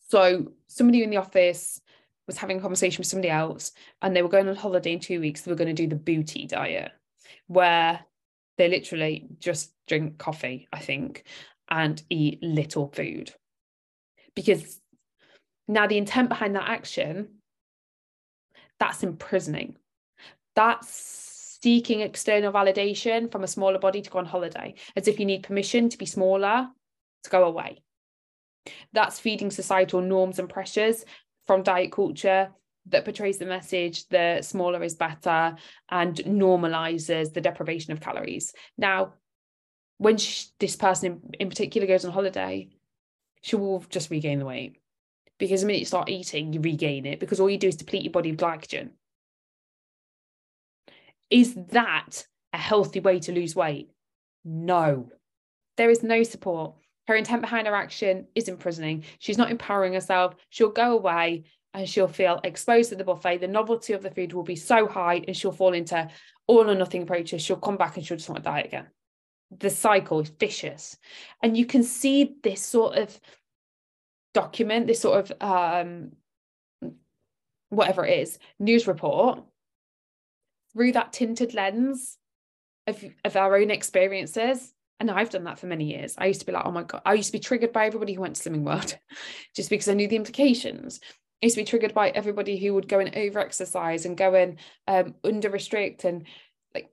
So 0.09 0.53
somebody 0.67 1.03
in 1.03 1.11
the 1.11 1.17
office 1.17 1.81
was 2.25 2.37
having 2.37 2.57
a 2.57 2.61
conversation 2.61 2.99
with 2.99 3.07
somebody 3.07 3.29
else 3.29 3.71
and 4.01 4.15
they 4.15 4.21
were 4.21 4.29
going 4.29 4.47
on 4.47 4.55
holiday 4.55 4.93
in 4.93 4.99
two 4.99 5.19
weeks. 5.19 5.41
They 5.41 5.51
were 5.51 5.57
going 5.57 5.75
to 5.75 5.81
do 5.81 5.87
the 5.87 5.95
booty 5.95 6.47
diet 6.47 6.91
where 7.47 8.01
they 8.57 8.67
literally 8.67 9.27
just 9.39 9.73
drink 9.87 10.17
coffee, 10.17 10.67
I 10.71 10.79
think, 10.79 11.23
and 11.69 12.01
eat 12.09 12.43
little 12.43 12.87
food. 12.87 13.33
Because 14.35 14.79
now 15.67 15.87
the 15.87 15.97
intent 15.97 16.29
behind 16.29 16.55
that 16.55 16.69
action, 16.69 17.39
that's 18.79 19.03
imprisoning. 19.03 19.75
That's 20.55 21.57
seeking 21.61 22.01
external 22.01 22.51
validation 22.51 23.31
from 23.31 23.43
a 23.43 23.47
smaller 23.47 23.79
body 23.79 24.01
to 24.01 24.09
go 24.09 24.19
on 24.19 24.25
holiday, 24.25 24.75
as 24.95 25.07
if 25.07 25.19
you 25.19 25.25
need 25.25 25.43
permission 25.43 25.89
to 25.89 25.97
be 25.97 26.05
smaller 26.05 26.69
to 27.23 27.29
go 27.29 27.43
away. 27.43 27.83
That's 28.93 29.19
feeding 29.19 29.51
societal 29.51 30.01
norms 30.01 30.39
and 30.39 30.49
pressures 30.49 31.05
from 31.45 31.63
diet 31.63 31.91
culture 31.91 32.51
that 32.87 33.05
portrays 33.05 33.37
the 33.37 33.45
message 33.45 34.07
that 34.09 34.45
smaller 34.45 34.83
is 34.83 34.95
better 34.95 35.55
and 35.89 36.15
normalizes 36.17 37.33
the 37.33 37.41
deprivation 37.41 37.93
of 37.93 37.99
calories. 37.99 38.53
Now, 38.77 39.13
when 39.97 40.17
she, 40.17 40.47
this 40.59 40.75
person 40.75 41.11
in, 41.11 41.33
in 41.41 41.49
particular 41.49 41.87
goes 41.87 42.05
on 42.05 42.11
holiday, 42.11 42.69
she 43.41 43.55
will 43.55 43.85
just 43.89 44.09
regain 44.09 44.39
the 44.39 44.45
weight 44.45 44.77
because 45.37 45.61
the 45.61 45.67
minute 45.67 45.79
you 45.79 45.85
start 45.85 46.09
eating, 46.09 46.53
you 46.53 46.61
regain 46.61 47.05
it 47.05 47.19
because 47.19 47.39
all 47.39 47.49
you 47.49 47.57
do 47.57 47.67
is 47.67 47.75
deplete 47.75 48.03
your 48.03 48.11
body 48.11 48.29
of 48.29 48.37
glycogen. 48.37 48.89
Is 51.29 51.55
that 51.71 52.25
a 52.53 52.57
healthy 52.57 52.99
way 52.99 53.19
to 53.19 53.31
lose 53.31 53.55
weight? 53.55 53.89
No, 54.43 55.11
there 55.77 55.89
is 55.89 56.03
no 56.03 56.23
support. 56.23 56.75
Her 57.07 57.15
intent 57.15 57.41
behind 57.41 57.67
her 57.67 57.75
action 57.75 58.27
is 58.35 58.49
imprisoning. 58.49 59.03
She's 59.19 59.37
not 59.37 59.49
empowering 59.49 59.93
herself. 59.93 60.35
She'll 60.49 60.69
go 60.69 60.93
away 60.93 61.45
and 61.73 61.87
she'll 61.87 62.07
feel 62.07 62.39
exposed 62.43 62.89
to 62.89 62.95
the 62.95 63.03
buffet. 63.03 63.37
The 63.37 63.47
novelty 63.47 63.93
of 63.93 64.01
the 64.01 64.11
food 64.11 64.33
will 64.33 64.43
be 64.43 64.55
so 64.55 64.87
high 64.87 65.23
and 65.27 65.35
she'll 65.35 65.51
fall 65.51 65.73
into 65.73 66.07
all 66.47 66.69
or 66.69 66.75
nothing 66.75 67.03
approaches. 67.03 67.41
She'll 67.41 67.57
come 67.57 67.77
back 67.77 67.95
and 67.95 68.05
she'll 68.05 68.17
just 68.17 68.29
want 68.29 68.43
to 68.43 68.49
diet 68.49 68.65
again. 68.65 68.87
The 69.57 69.69
cycle 69.69 70.19
is 70.19 70.29
vicious. 70.29 70.97
And 71.43 71.57
you 71.57 71.65
can 71.65 71.83
see 71.83 72.35
this 72.43 72.61
sort 72.61 72.97
of 72.97 73.19
document, 74.33 74.87
this 74.87 75.01
sort 75.01 75.31
of 75.31 75.41
um, 75.41 76.11
whatever 77.69 78.05
it 78.05 78.19
is, 78.19 78.39
news 78.59 78.87
report 78.87 79.43
through 80.73 80.93
that 80.93 81.13
tinted 81.13 81.53
lens 81.53 82.17
of, 82.87 83.03
of 83.23 83.35
our 83.35 83.55
own 83.57 83.71
experiences 83.71 84.73
and 84.99 85.09
I've 85.09 85.29
done 85.29 85.45
that 85.45 85.59
for 85.59 85.67
many 85.67 85.85
years. 85.85 86.15
I 86.17 86.25
used 86.25 86.41
to 86.41 86.45
be 86.45 86.51
like, 86.51 86.65
oh 86.65 86.71
my 86.71 86.83
God, 86.83 87.01
I 87.05 87.13
used 87.13 87.29
to 87.29 87.33
be 87.33 87.39
triggered 87.39 87.71
by 87.71 87.85
everybody 87.85 88.13
who 88.13 88.21
went 88.21 88.35
to 88.35 88.49
Slimming 88.49 88.63
World 88.63 88.97
just 89.55 89.69
because 89.69 89.87
I 89.87 89.93
knew 89.93 90.07
the 90.07 90.17
implications. 90.17 90.99
Used 91.41 91.55
to 91.55 91.61
be 91.61 91.65
triggered 91.65 91.93
by 91.93 92.09
everybody 92.09 92.57
who 92.57 92.73
would 92.73 92.87
go 92.87 92.99
and 92.99 93.15
over 93.15 93.39
exercise 93.39 94.05
and 94.05 94.17
go 94.17 94.35
and 94.35 94.57
um, 94.87 95.15
under 95.23 95.49
restrict 95.49 96.03
and 96.03 96.25
like, 96.73 96.89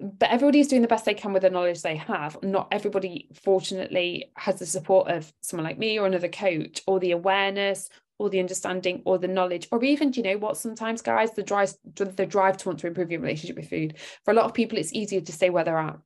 but 0.00 0.30
everybody's 0.30 0.68
doing 0.68 0.82
the 0.82 0.88
best 0.88 1.04
they 1.04 1.14
can 1.14 1.32
with 1.32 1.42
the 1.42 1.50
knowledge 1.50 1.82
they 1.82 1.96
have. 1.96 2.42
Not 2.42 2.68
everybody, 2.72 3.28
fortunately, 3.42 4.32
has 4.36 4.58
the 4.58 4.66
support 4.66 5.08
of 5.08 5.30
someone 5.42 5.66
like 5.66 5.78
me 5.78 5.98
or 5.98 6.06
another 6.06 6.28
coach 6.28 6.82
or 6.86 6.98
the 6.98 7.10
awareness 7.10 7.90
or 8.18 8.30
the 8.30 8.40
understanding 8.40 9.02
or 9.04 9.18
the 9.18 9.28
knowledge 9.28 9.66
or 9.72 9.82
even 9.82 10.12
do 10.12 10.20
you 10.20 10.24
know 10.24 10.38
what 10.38 10.56
sometimes 10.56 11.02
guys 11.02 11.32
the 11.32 11.42
drive 11.42 11.74
the 11.96 12.24
drive 12.24 12.56
to 12.56 12.68
want 12.68 12.78
to 12.78 12.86
improve 12.86 13.10
your 13.10 13.20
relationship 13.20 13.56
with 13.56 13.68
food 13.68 13.94
for 14.24 14.30
a 14.30 14.34
lot 14.34 14.44
of 14.44 14.54
people 14.54 14.78
it's 14.78 14.92
easier 14.92 15.20
to 15.20 15.32
stay 15.32 15.50
where 15.50 15.64
they're 15.64 15.76
at 15.76 15.98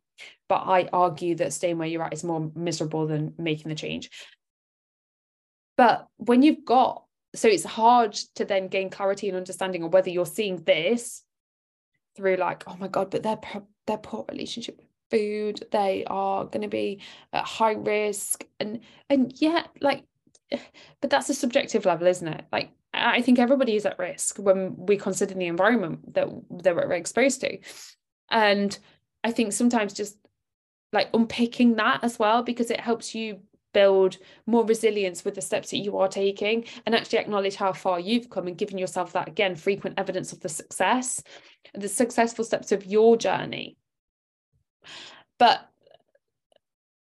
but 0.48 0.62
I 0.66 0.88
argue 0.92 1.34
that 1.36 1.52
staying 1.52 1.78
where 1.78 1.88
you're 1.88 2.02
at 2.02 2.12
is 2.12 2.24
more 2.24 2.50
miserable 2.54 3.06
than 3.06 3.34
making 3.38 3.68
the 3.68 3.74
change. 3.74 4.10
But 5.76 6.06
when 6.16 6.42
you've 6.42 6.64
got, 6.64 7.04
so 7.34 7.48
it's 7.48 7.64
hard 7.64 8.12
to 8.34 8.44
then 8.44 8.68
gain 8.68 8.90
clarity 8.90 9.28
and 9.28 9.36
understanding 9.36 9.82
of 9.82 9.92
whether 9.92 10.10
you're 10.10 10.26
seeing 10.26 10.56
this 10.64 11.22
through 12.16 12.36
like, 12.36 12.64
oh 12.66 12.76
my 12.76 12.88
God, 12.88 13.10
but 13.10 13.22
their 13.22 13.38
their 13.86 13.98
poor 13.98 14.24
relationship 14.30 14.78
with 14.78 14.86
food, 15.10 15.64
they 15.70 16.04
are 16.06 16.44
going 16.44 16.62
to 16.62 16.68
be 16.68 17.00
at 17.32 17.44
high 17.44 17.72
risk. 17.72 18.44
And 18.58 18.80
and 19.10 19.32
yeah, 19.36 19.66
like, 19.80 20.04
but 21.00 21.10
that's 21.10 21.30
a 21.30 21.34
subjective 21.34 21.84
level, 21.84 22.06
isn't 22.06 22.28
it? 22.28 22.44
Like 22.50 22.70
I 22.94 23.22
think 23.22 23.38
everybody 23.38 23.76
is 23.76 23.86
at 23.86 23.98
risk 23.98 24.38
when 24.38 24.74
we 24.76 24.96
consider 24.96 25.34
the 25.34 25.46
environment 25.46 26.14
that, 26.14 26.28
that 26.62 26.74
we're 26.74 26.92
exposed 26.92 27.42
to. 27.42 27.58
And 28.30 28.76
I 29.22 29.32
think 29.32 29.52
sometimes 29.52 29.92
just 29.92 30.16
like 30.92 31.10
unpicking 31.12 31.76
that 31.76 32.02
as 32.02 32.18
well 32.18 32.42
because 32.42 32.70
it 32.70 32.80
helps 32.80 33.14
you 33.14 33.40
build 33.72 34.16
more 34.46 34.64
resilience 34.64 35.24
with 35.24 35.34
the 35.34 35.40
steps 35.40 35.70
that 35.70 35.78
you 35.78 35.98
are 35.98 36.08
taking 36.08 36.64
and 36.86 36.94
actually 36.94 37.18
acknowledge 37.18 37.54
how 37.54 37.72
far 37.72 38.00
you've 38.00 38.30
come 38.30 38.46
and 38.46 38.58
giving 38.58 38.78
yourself 38.78 39.12
that 39.12 39.28
again 39.28 39.54
frequent 39.56 39.98
evidence 39.98 40.32
of 40.32 40.40
the 40.40 40.48
success 40.48 41.22
the 41.74 41.88
successful 41.88 42.44
steps 42.44 42.72
of 42.72 42.86
your 42.86 43.16
journey. 43.16 43.76
But 45.38 45.68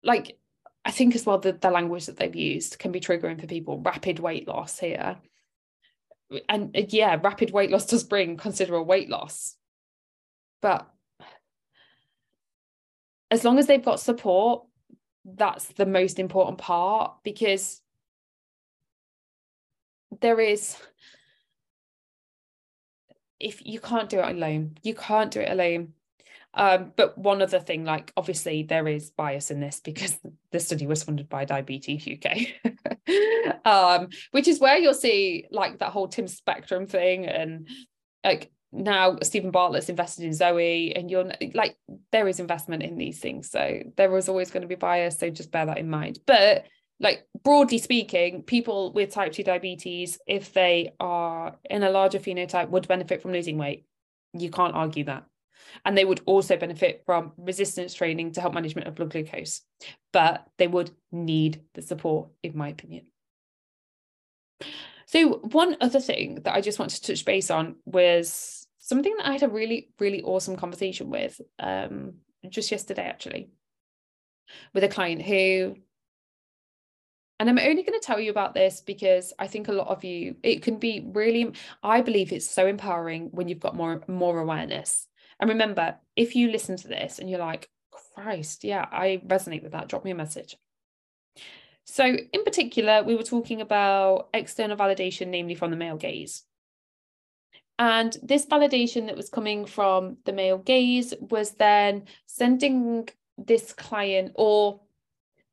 like 0.03 0.39
i 0.85 0.91
think 0.93 1.17
as 1.17 1.27
well 1.27 1.39
the, 1.39 1.53
the 1.53 1.71
language 1.71 2.07
that 2.07 2.17
they've 2.17 2.37
used 2.37 2.79
can 2.79 2.93
be 2.93 3.01
triggering 3.01 3.41
for 3.41 3.47
people 3.49 3.81
rapid 3.81 4.21
weight 4.21 4.47
loss 4.47 4.79
here. 4.79 5.17
And 6.49 6.75
yeah 6.91 7.19
rapid 7.23 7.51
weight 7.51 7.71
loss 7.71 7.87
does 7.87 8.05
bring 8.05 8.37
considerable 8.37 8.85
weight 8.85 9.09
loss. 9.09 9.57
But 10.63 10.89
as 13.31 13.45
long 13.45 13.59
as 13.59 13.67
they've 13.67 13.85
got 13.85 14.01
support, 14.01 14.65
that's 15.35 15.67
the 15.67 15.87
most 15.87 16.19
important 16.19 16.59
part 16.59 17.15
because 17.25 17.83
there 20.21 20.39
is 20.39 20.77
if 23.41 23.65
you 23.67 23.81
can't 23.81 24.09
do 24.09 24.21
it 24.21 24.29
alone 24.29 24.79
you 24.83 24.95
can't 24.95 25.31
do 25.31 25.41
it 25.41 25.51
alone. 25.51 25.93
Um, 26.55 26.95
but 26.97 27.19
one 27.19 27.43
other 27.43 27.61
thing 27.61 27.85
like 27.85 28.15
obviously 28.17 28.63
there 28.63 28.89
is 28.89 29.11
bias 29.11 29.51
in 29.51 29.61
this 29.61 29.81
because 29.81 30.19
the 30.53 30.61
study 30.61 30.87
was 30.87 31.03
funded 31.03 31.29
by 31.29 31.45
diabetes 31.45 32.09
uk 32.09 33.67
um, 33.67 34.09
which 34.31 34.49
is 34.49 34.59
where 34.59 34.79
you'll 34.79 34.95
see 34.95 35.45
like 35.51 35.81
that 35.81 35.91
whole 35.91 36.09
Tim 36.09 36.25
Spector 36.25 36.89
thing 36.89 37.27
and 37.27 37.69
like 38.25 38.51
now 38.73 39.19
Steven 39.23 39.51
Bartlett's 39.51 39.89
invested 39.89 40.25
in 40.25 40.33
Zoe, 40.35 40.95
and 40.95 41.11
you're 41.11 41.31
like, 41.55 41.77
there 42.13 42.29
is 42.29 42.41
investment 42.41 42.83
in 42.83 42.99
these 42.99 43.21
things. 43.21 43.51
So 43.51 43.81
there 43.97 44.17
is 44.17 44.29
always 44.29 44.51
going 44.51 44.63
to 44.63 44.69
be 44.69 44.75
bias. 44.75 45.19
So 45.19 45.31
just 45.31 45.51
bear 45.51 45.67
that 45.67 45.79
in 45.79 45.89
mind. 45.89 46.19
But 46.27 46.65
like 46.99 47.27
broadly 47.45 47.79
speaking, 47.79 48.43
people 48.43 48.93
with 48.93 49.13
type 49.13 49.33
2 49.33 49.43
diabetes, 49.43 50.19
if 50.27 50.53
they 50.53 50.95
are 50.99 51.57
in 51.69 51.83
a 51.83 51.91
larger 51.91 52.19
phenotype, 52.19 52.71
would 52.71 52.89
benefit 52.89 53.23
from 53.23 53.33
losing 53.33 53.59
weight. 53.59 53.85
You 54.33 54.51
can't 54.51 54.75
argue 54.75 55.05
that. 55.05 55.25
And 55.85 55.97
they 55.97 56.05
would 56.05 56.21
also 56.27 56.57
benefit 56.57 57.03
from 57.07 57.33
resistance 57.37 57.93
training 57.95 58.33
to 58.33 58.41
help 58.41 58.55
management 58.55 58.89
of 58.89 58.95
blood 58.95 59.11
glucose. 59.11 59.63
But 60.13 60.47
they 60.59 60.67
would 60.67 60.91
need 61.13 61.63
the 61.75 61.83
support, 61.83 62.29
in 62.43 62.57
my 62.57 62.69
opinion. 62.69 63.07
So, 65.07 65.39
one 65.39 65.77
other 65.81 66.01
thing 66.01 66.41
that 66.43 66.55
I 66.55 66.61
just 66.61 66.79
want 66.79 66.91
to 66.91 67.03
touch 67.03 67.25
base 67.25 67.51
on 67.51 67.77
was 67.85 68.67
something 68.79 69.15
that 69.17 69.27
I 69.27 69.33
had 69.33 69.45
a 69.45 69.49
really, 69.49 69.91
really 70.01 70.23
awesome 70.23 70.57
conversation 70.57 71.11
with 71.11 71.41
um, 71.61 72.15
just 72.49 72.73
yesterday, 72.73 73.05
actually, 73.05 73.51
with 74.75 74.83
a 74.83 74.89
client 74.89 75.23
who, 75.23 75.77
and 77.39 77.49
I'm 77.49 77.59
only 77.59 77.85
going 77.85 77.99
to 77.99 78.05
tell 78.05 78.19
you 78.19 78.31
about 78.31 78.55
this 78.55 78.81
because 78.81 79.33
I 79.39 79.47
think 79.47 79.69
a 79.69 79.73
lot 79.73 79.89
of 79.89 80.03
you, 80.03 80.37
it 80.43 80.63
can 80.63 80.79
be 80.79 81.09
really, 81.13 81.53
I 81.85 82.01
believe 82.01 82.33
it's 82.33 82.51
so 82.51 82.67
empowering 82.67 83.29
when 83.31 83.47
you've 83.47 83.61
got 83.61 83.77
more, 83.77 84.03
more 84.09 84.41
awareness. 84.41 85.07
And 85.39 85.51
remember, 85.51 85.97
if 86.17 86.35
you 86.35 86.51
listen 86.51 86.77
to 86.79 86.89
this 86.89 87.21
and 87.21 87.31
you're 87.31 87.39
like, 87.39 87.69
Christ, 88.15 88.65
yeah, 88.65 88.87
I 88.91 89.21
resonate 89.27 89.63
with 89.63 89.73
that, 89.73 89.89
drop 89.89 90.05
me 90.05 90.11
a 90.11 90.17
message. 90.17 90.57
So, 91.87 92.05
in 92.05 92.45
particular, 92.45 93.05
we 93.05 93.15
were 93.15 93.23
talking 93.23 93.61
about 93.61 94.29
external 94.35 94.77
validation, 94.77 95.29
namely 95.29 95.55
from 95.55 95.71
the 95.71 95.77
male 95.77 95.97
gaze. 95.97 96.43
And 97.79 98.17
this 98.23 98.45
validation 98.45 99.07
that 99.07 99.17
was 99.17 99.29
coming 99.29 99.67
from 99.67 100.17
the 100.25 100.33
male 100.33 100.59
gaze 100.59 101.15
was 101.21 101.53
then 101.53 102.05
sending 102.27 103.09
this 103.39 103.73
client 103.73 104.33
or 104.35 104.81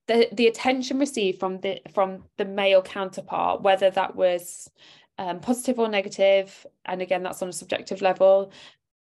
the, 0.07 0.27
the 0.33 0.47
attention 0.47 0.99
received 0.99 1.39
from 1.39 1.59
the 1.59 1.81
from 1.93 2.23
the 2.37 2.45
male 2.45 2.81
counterpart, 2.81 3.61
whether 3.61 3.91
that 3.91 4.15
was 4.15 4.69
um, 5.17 5.39
positive 5.39 5.79
or 5.79 5.87
negative, 5.87 6.65
and 6.85 7.01
again 7.01 7.23
that's 7.23 7.41
on 7.41 7.49
a 7.49 7.53
subjective 7.53 8.01
level, 8.01 8.51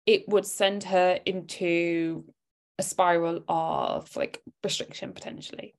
it 0.05 0.27
would 0.27 0.45
send 0.45 0.83
her 0.83 1.19
into 1.25 2.25
a 2.77 2.83
spiral 2.83 3.43
of 3.47 4.15
like 4.15 4.41
restriction 4.63 5.13
potentially. 5.13 5.75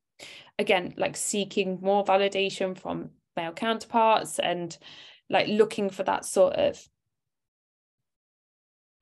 Again, 0.58 0.94
like 0.96 1.16
seeking 1.16 1.78
more 1.80 2.04
validation 2.04 2.78
from 2.78 3.10
male 3.36 3.52
counterparts 3.52 4.38
and 4.38 4.76
like 5.30 5.48
looking 5.48 5.90
for 5.90 6.02
that 6.02 6.24
sort 6.24 6.54
of 6.54 6.78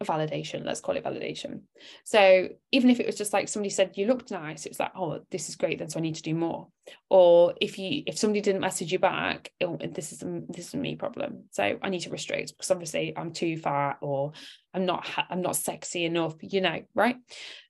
validation 0.04 0.64
let's 0.64 0.80
call 0.80 0.96
it 0.96 1.04
validation. 1.04 1.60
So 2.04 2.48
even 2.72 2.90
if 2.90 3.00
it 3.00 3.06
was 3.06 3.16
just 3.16 3.32
like 3.32 3.48
somebody 3.48 3.70
said 3.70 3.92
you 3.96 4.06
looked 4.06 4.30
nice 4.30 4.64
it 4.64 4.70
was 4.70 4.80
like 4.80 4.92
oh 4.96 5.20
this 5.30 5.48
is 5.48 5.56
great 5.56 5.78
then 5.78 5.90
so 5.90 5.98
i 5.98 6.02
need 6.02 6.14
to 6.14 6.22
do 6.22 6.34
more. 6.34 6.68
Or 7.10 7.54
if 7.60 7.78
you 7.78 8.02
if 8.06 8.18
somebody 8.18 8.40
didn't 8.40 8.62
message 8.62 8.92
you 8.92 8.98
back 8.98 9.52
oh, 9.60 9.76
this 9.76 10.12
is 10.12 10.24
this 10.48 10.68
is 10.68 10.74
a 10.74 10.78
me 10.78 10.96
problem 10.96 11.44
so 11.50 11.78
i 11.82 11.88
need 11.90 12.00
to 12.00 12.10
restrict 12.10 12.54
because 12.56 12.70
obviously 12.70 13.12
i'm 13.16 13.32
too 13.32 13.58
fat 13.58 13.98
or 14.00 14.32
i'm 14.72 14.86
not 14.86 15.06
i'm 15.28 15.42
not 15.42 15.56
sexy 15.56 16.04
enough 16.04 16.34
you 16.40 16.60
know 16.60 16.82
right? 16.94 17.16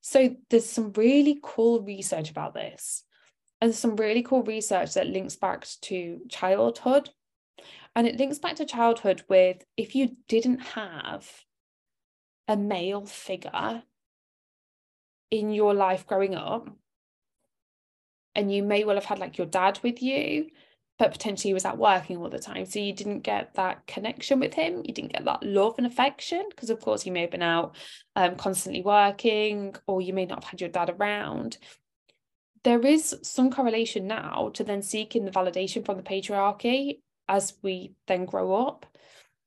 So 0.01 0.37
there's 0.51 0.69
some 0.69 0.93
really 0.93 1.39
cool 1.43 1.83
research 1.83 2.31
about 2.31 2.55
this 2.55 3.05
and 3.61 3.75
some 3.75 3.97
really 3.97 4.23
cool 4.23 4.43
research 4.43 4.95
that 4.95 5.07
links 5.07 5.37
back 5.37 5.67
to 5.83 6.21
childhood. 6.29 7.11
And 7.95 8.07
it 8.07 8.19
links 8.19 8.39
back 8.39 8.57
to 8.57 8.65
childhood 8.65 9.25
with 9.29 9.65
if 9.77 9.95
you 9.95 10.17
didn't 10.29 10.61
have 10.61 11.29
a 12.49 12.57
male 12.57 13.05
figure 13.05 13.83
in 15.31 15.53
your 15.53 15.75
life 15.75 16.07
growing 16.07 16.35
up 16.35 16.69
and 18.35 18.53
you 18.53 18.63
may 18.63 18.85
well 18.85 18.97
have 18.97 19.05
had 19.05 19.19
like 19.19 19.39
your 19.39 19.47
dad 19.47 19.79
with 19.83 20.03
you 20.03 20.47
but 20.99 21.13
potentially 21.13 21.51
he 21.51 21.55
was 21.55 21.65
out 21.65 21.79
working 21.79 22.17
all 22.17 22.29
the 22.29 22.39
time 22.39 22.67
so 22.67 22.79
you 22.79 22.93
didn't 22.93 23.21
get 23.21 23.55
that 23.55 23.87
connection 23.87 24.41
with 24.41 24.55
him 24.55 24.83
you 24.85 24.93
didn't 24.93 25.13
get 25.13 25.25
that 25.25 25.43
love 25.43 25.75
and 25.79 25.87
affection 25.87 26.45
because 26.51 26.71
of 26.71 26.81
course 26.81 27.07
you 27.07 27.13
may 27.13 27.23
have 27.23 27.31
been 27.31 27.43
out 27.43 27.77
um, 28.17 28.35
constantly 28.35 28.83
working 28.83 29.75
or 29.87 30.03
you 30.03 30.13
may 30.13 30.27
not 30.27 30.43
have 30.43 30.51
had 30.51 30.61
your 30.61 30.71
dad 30.71 30.91
around 30.91 31.57
there 32.65 32.81
is 32.81 33.17
some 33.23 33.51
correlation 33.51 34.07
now 34.07 34.51
to 34.55 34.65
then 34.65 34.83
seeking 34.83 35.25
the 35.25 35.31
validation 35.31 35.85
from 35.85 35.97
the 35.97 36.03
patriarchy 36.03 37.01
as 37.29 37.55
we 37.63 37.95
then 38.07 38.27
grow 38.27 38.55
up. 38.55 38.87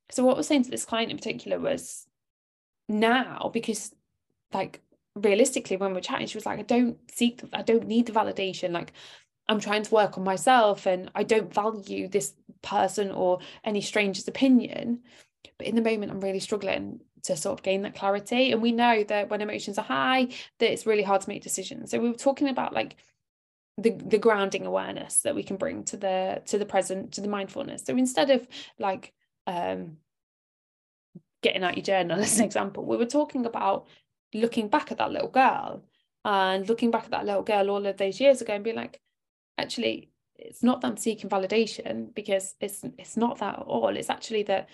So 0.09 0.24
what 0.24 0.36
we're 0.36 0.43
saying 0.43 0.64
to 0.64 0.72
this 0.72 0.86
client 0.86 1.11
in 1.11 1.18
particular 1.18 1.59
was 1.59 2.07
now 2.89 3.49
because 3.53 3.93
like 4.53 4.82
realistically 5.16 5.78
when 5.78 5.93
we're 5.93 6.01
chatting 6.01 6.28
she 6.28 6.38
was 6.38 6.45
like 6.45 6.59
i 6.59 6.64
don't 6.64 6.97
seek 7.11 7.41
i 7.53 7.61
don't 7.61 7.88
need 7.88 8.05
the 8.05 8.11
validation. 8.11 8.72
Like 8.72 8.93
i'm 9.47 9.59
trying 9.59 9.84
to 9.84 9.93
work 9.93 10.18
on 10.18 10.24
myself 10.24 10.86
and 10.86 11.11
i 11.14 11.24
don't 11.24 11.53
value 11.53 12.07
this 12.07 12.34
person 12.61 13.11
or 13.11 13.39
any 13.64 13.82
stranger's 13.82 14.28
opinion. 14.28 15.01
But 15.57 15.68
in 15.68 15.76
the 15.76 15.82
moment 15.82 16.11
i'm 16.11 16.22
really 16.22 16.39
struggling 16.39 17.01
to 17.24 17.36
sort 17.36 17.57
of 17.57 17.63
gain 17.63 17.82
that 17.82 17.95
clarity 17.95 18.51
and 18.51 18.61
we 18.61 18.71
know 18.71 19.03
that 19.03 19.30
when 19.30 19.41
emotions 19.41 19.78
are 19.78 19.86
high 19.86 20.28
that 20.59 20.71
it's 20.71 20.86
really 20.86 21.03
hard 21.03 21.21
to 21.21 21.30
make 21.30 21.41
decisions 21.41 21.91
so 21.91 21.99
we 21.99 22.09
were 22.09 22.15
talking 22.15 22.49
about 22.49 22.74
like 22.74 22.95
the 23.78 23.91
the 24.05 24.17
grounding 24.17 24.65
awareness 24.65 25.21
that 25.21 25.34
we 25.34 25.43
can 25.43 25.57
bring 25.57 25.84
to 25.84 25.97
the 25.97 26.41
to 26.45 26.57
the 26.57 26.65
present 26.65 27.13
to 27.13 27.21
the 27.21 27.28
mindfulness 27.28 27.84
so 27.86 27.95
instead 27.95 28.30
of 28.30 28.47
like 28.78 29.13
um 29.47 29.97
getting 31.43 31.63
out 31.63 31.78
your 31.78 31.84
journal 31.84 32.19
as 32.19 32.39
an 32.39 32.45
example, 32.45 32.84
we 32.84 32.97
were 32.97 33.05
talking 33.05 33.45
about 33.45 33.86
looking 34.34 34.69
back 34.69 34.91
at 34.91 34.97
that 34.97 35.11
little 35.11 35.30
girl 35.30 35.84
and 36.26 36.67
looking 36.67 36.89
back 36.89 37.03
at 37.03 37.11
that 37.11 37.26
little 37.26 37.43
girl 37.43 37.69
all 37.69 37.86
of 37.86 37.97
those 37.97 38.19
years 38.19 38.41
ago 38.41 38.53
and 38.53 38.63
being 38.63 38.78
like, 38.78 38.99
actually, 39.59 40.09
it's 40.36 40.63
not 40.63 40.82
them 40.82 40.97
seeking 40.97 41.30
validation 41.30 42.13
because 42.15 42.55
it's 42.59 42.84
it's 42.97 43.15
not 43.15 43.38
that 43.38 43.59
at 43.59 43.65
all. 43.65 43.95
It's 43.95 44.09
actually 44.09 44.43
that 44.43 44.67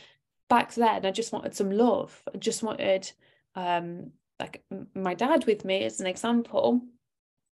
back 0.49 0.73
then 0.73 1.05
I 1.05 1.11
just 1.11 1.31
wanted 1.31 1.55
some 1.55 1.71
love. 1.71 2.21
I 2.33 2.37
just 2.37 2.63
wanted 2.63 3.11
um 3.55 4.11
like 4.39 4.63
my 4.95 5.13
dad 5.13 5.45
with 5.45 5.65
me 5.65 5.83
as 5.83 5.99
an 5.99 6.07
example. 6.07 6.81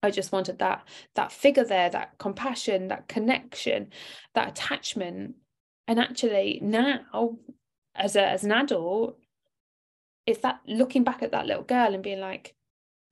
I 0.03 0.11
just 0.11 0.33
wanted 0.33 0.59
that 0.59 0.87
that 1.15 1.33
figure 1.33 1.65
there, 1.65 1.91
that 1.91 2.19
compassion, 2.19 2.89
that 2.89 3.09
connection, 3.09 3.91
that 4.35 4.49
attachment. 4.49 5.37
And 5.89 5.99
actually 5.99 6.61
now 6.63 7.37
as 7.95 8.17
a 8.17 8.27
as 8.27 8.45
an 8.45 8.53
adult 8.53 9.19
it's 10.27 10.41
that 10.41 10.61
looking 10.67 11.05
back 11.05 11.23
at 11.23 11.33
that 11.33 11.47
little 11.47 11.63
girl 11.63 11.95
and 11.95 12.03
being 12.03 12.21
like 12.21 12.55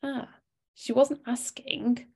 ah 0.03 0.29
she 0.75 0.93
wasn't 0.93 1.21
asking 1.27 2.07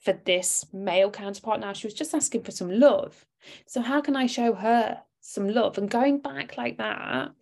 for 0.00 0.12
this 0.24 0.66
male 0.72 1.10
counterpart 1.10 1.60
now 1.60 1.72
she 1.72 1.86
was 1.86 1.94
just 1.94 2.14
asking 2.14 2.42
for 2.42 2.50
some 2.50 2.70
love 2.70 3.24
so 3.66 3.80
how 3.80 4.00
can 4.00 4.16
i 4.16 4.26
show 4.26 4.52
her 4.52 5.00
some 5.22 5.48
love. 5.48 5.78
And 5.78 5.88
going 5.90 6.18
back 6.20 6.58
like 6.58 6.76
that 6.78 7.32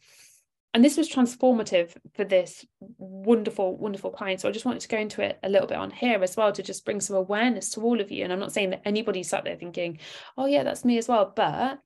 and 0.73 0.85
this 0.85 0.97
was 0.97 1.11
transformative 1.11 1.97
for 2.15 2.25
this 2.25 2.65
wonderful 2.99 3.77
wonderful 3.77 4.11
client. 4.11 4.41
So 4.41 4.49
i 4.49 4.53
just 4.53 4.65
wanted 4.65 4.81
to 4.83 4.89
go 4.89 4.99
into 4.99 5.23
it 5.23 5.39
a 5.43 5.49
little 5.49 5.67
bit 5.67 5.79
on 5.79 5.91
here 5.91 6.23
as 6.23 6.37
well 6.37 6.53
to 6.53 6.63
just 6.63 6.85
bring 6.85 7.01
some 7.01 7.17
awareness 7.17 7.71
to 7.71 7.83
all 7.83 8.01
of 8.01 8.11
you. 8.11 8.23
And 8.25 8.33
i'm 8.33 8.39
not 8.39 8.53
saying 8.53 8.71
that 8.71 8.83
anybody 8.85 9.23
sat 9.23 9.45
there 9.45 9.57
thinking 9.57 9.99
oh 10.39 10.47
yeah 10.47 10.63
that's 10.63 10.85
me 10.85 10.99
as 10.99 11.09
well. 11.09 11.33
But 11.35 11.81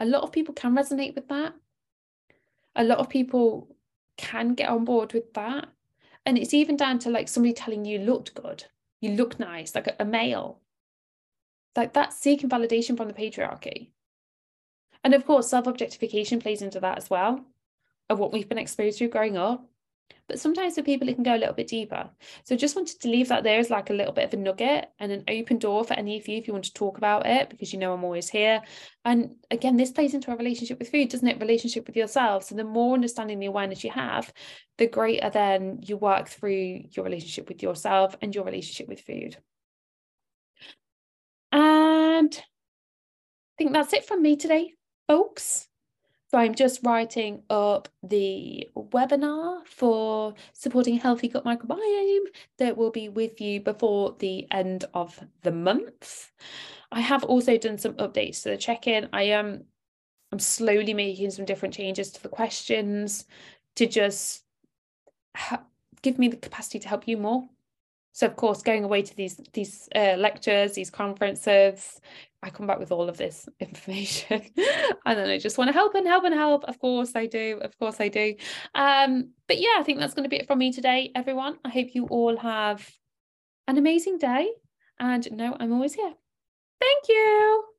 a 0.00 0.06
lot 0.06 0.22
of 0.22 0.32
people 0.32 0.54
can 0.54 0.74
resonate 0.74 1.14
with 1.14 1.28
that. 1.28 1.54
A 2.74 2.82
lot 2.82 2.98
of 2.98 3.08
people 3.08 3.68
can 4.16 4.54
get 4.54 4.68
on 4.68 4.84
board 4.84 5.12
with 5.12 5.32
that. 5.34 5.68
And 6.26 6.36
it's 6.36 6.54
even 6.54 6.76
down 6.76 6.98
to 7.00 7.10
like 7.10 7.28
somebody 7.28 7.52
telling 7.52 7.84
you 7.84 8.00
looked 8.00 8.34
good, 8.34 8.64
you 9.00 9.10
look 9.10 9.38
nice, 9.38 9.74
like 9.74 9.86
a, 9.86 9.96
a 10.00 10.04
male. 10.04 10.60
Like 11.76 11.92
that's 11.92 12.18
seeking 12.18 12.50
validation 12.50 12.96
from 12.96 13.08
the 13.08 13.14
patriarchy. 13.14 13.90
And 15.04 15.14
of 15.14 15.26
course, 15.26 15.48
self 15.48 15.66
objectification 15.66 16.40
plays 16.40 16.62
into 16.62 16.80
that 16.80 16.98
as 16.98 17.08
well, 17.10 17.44
of 18.08 18.18
what 18.18 18.32
we've 18.32 18.48
been 18.48 18.58
exposed 18.58 18.98
to 18.98 19.08
growing 19.08 19.36
up. 19.36 19.64
But 20.26 20.40
sometimes 20.40 20.74
for 20.74 20.82
people, 20.82 21.08
it 21.08 21.14
can 21.14 21.22
go 21.22 21.34
a 21.34 21.38
little 21.38 21.54
bit 21.54 21.66
deeper. 21.66 22.08
So 22.44 22.56
just 22.56 22.76
wanted 22.76 23.00
to 23.00 23.08
leave 23.08 23.28
that 23.28 23.42
there 23.42 23.58
as 23.58 23.68
like 23.68 23.90
a 23.90 23.94
little 23.94 24.12
bit 24.12 24.24
of 24.24 24.32
a 24.32 24.36
nugget 24.38 24.90
and 24.98 25.12
an 25.12 25.24
open 25.28 25.58
door 25.58 25.84
for 25.84 25.92
any 25.94 26.18
of 26.18 26.26
you 26.26 26.38
if 26.38 26.46
you 26.46 26.54
want 26.54 26.64
to 26.64 26.72
talk 26.72 26.96
about 26.96 27.26
it, 27.26 27.50
because 27.50 27.72
you 27.72 27.78
know 27.78 27.92
I'm 27.92 28.04
always 28.04 28.30
here. 28.30 28.62
And 29.04 29.36
again, 29.50 29.76
this 29.76 29.90
plays 29.90 30.14
into 30.14 30.30
our 30.30 30.36
relationship 30.38 30.78
with 30.78 30.90
food, 30.90 31.10
doesn't 31.10 31.28
it? 31.28 31.40
Relationship 31.40 31.86
with 31.86 31.96
yourself. 31.96 32.44
So 32.44 32.54
the 32.54 32.64
more 32.64 32.94
understanding 32.94 33.38
the 33.38 33.46
awareness 33.46 33.84
you 33.84 33.90
have, 33.90 34.32
the 34.78 34.86
greater 34.86 35.28
then 35.28 35.80
you 35.82 35.98
work 35.98 36.28
through 36.28 36.84
your 36.90 37.04
relationship 37.04 37.48
with 37.48 37.62
yourself 37.62 38.16
and 38.22 38.34
your 38.34 38.44
relationship 38.44 38.88
with 38.88 39.02
food. 39.02 39.36
And 41.52 42.34
I 42.34 43.54
think 43.58 43.72
that's 43.72 43.92
it 43.92 44.06
from 44.06 44.22
me 44.22 44.36
today, 44.36 44.72
folks. 45.06 45.68
So 46.30 46.38
I'm 46.38 46.54
just 46.54 46.80
writing 46.82 47.42
up 47.48 47.88
the 48.02 48.68
webinar 48.76 49.64
for 49.66 50.34
supporting 50.52 50.98
healthy 50.98 51.28
gut 51.28 51.44
microbiome 51.44 52.26
that 52.58 52.76
will 52.76 52.90
be 52.90 53.08
with 53.08 53.40
you 53.40 53.60
before 53.60 54.16
the 54.18 54.48
end 54.50 54.84
of 54.94 55.20
the 55.42 55.52
month. 55.52 56.32
I 56.90 57.00
have 57.00 57.22
also 57.22 57.56
done 57.56 57.78
some 57.78 57.94
updates 57.94 58.42
to 58.42 58.50
the 58.50 58.56
check-in. 58.56 59.08
I 59.12 59.24
am 59.24 59.64
I'm 60.32 60.40
slowly 60.40 60.94
making 60.94 61.30
some 61.30 61.44
different 61.44 61.74
changes 61.74 62.10
to 62.12 62.22
the 62.22 62.28
questions 62.28 63.26
to 63.76 63.86
just 63.86 64.42
ha- 65.36 65.62
give 66.02 66.18
me 66.18 66.26
the 66.26 66.36
capacity 66.36 66.80
to 66.80 66.88
help 66.88 67.06
you 67.06 67.16
more. 67.16 67.48
So 68.14 68.28
of 68.28 68.36
course, 68.36 68.62
going 68.62 68.84
away 68.84 69.02
to 69.02 69.16
these 69.16 69.40
these 69.52 69.88
uh, 69.94 70.14
lectures, 70.16 70.74
these 70.74 70.88
conferences, 70.88 72.00
I 72.44 72.50
come 72.50 72.66
back 72.66 72.78
with 72.78 72.92
all 72.92 73.08
of 73.08 73.16
this 73.16 73.48
information 73.60 74.42
and 75.04 75.18
then 75.18 75.28
I 75.28 75.38
just 75.38 75.58
want 75.58 75.68
to 75.68 75.72
help 75.72 75.94
and 75.96 76.06
help 76.06 76.22
and 76.24 76.34
help. 76.34 76.64
Of 76.64 76.78
course 76.78 77.12
I 77.16 77.26
do. 77.26 77.58
Of 77.60 77.76
course 77.76 78.00
I 78.00 78.08
do. 78.08 78.36
Um, 78.74 79.30
but 79.48 79.58
yeah, 79.58 79.76
I 79.78 79.82
think 79.82 79.98
that's 79.98 80.14
going 80.14 80.24
to 80.24 80.30
be 80.30 80.36
it 80.36 80.46
from 80.46 80.60
me 80.60 80.72
today, 80.72 81.10
everyone. 81.16 81.58
I 81.64 81.70
hope 81.70 81.88
you 81.94 82.06
all 82.06 82.36
have 82.36 82.88
an 83.66 83.78
amazing 83.78 84.18
day. 84.18 84.48
And 85.00 85.26
no, 85.32 85.56
I'm 85.58 85.72
always 85.72 85.94
here. 85.94 86.14
Thank 86.80 87.08
you. 87.08 87.73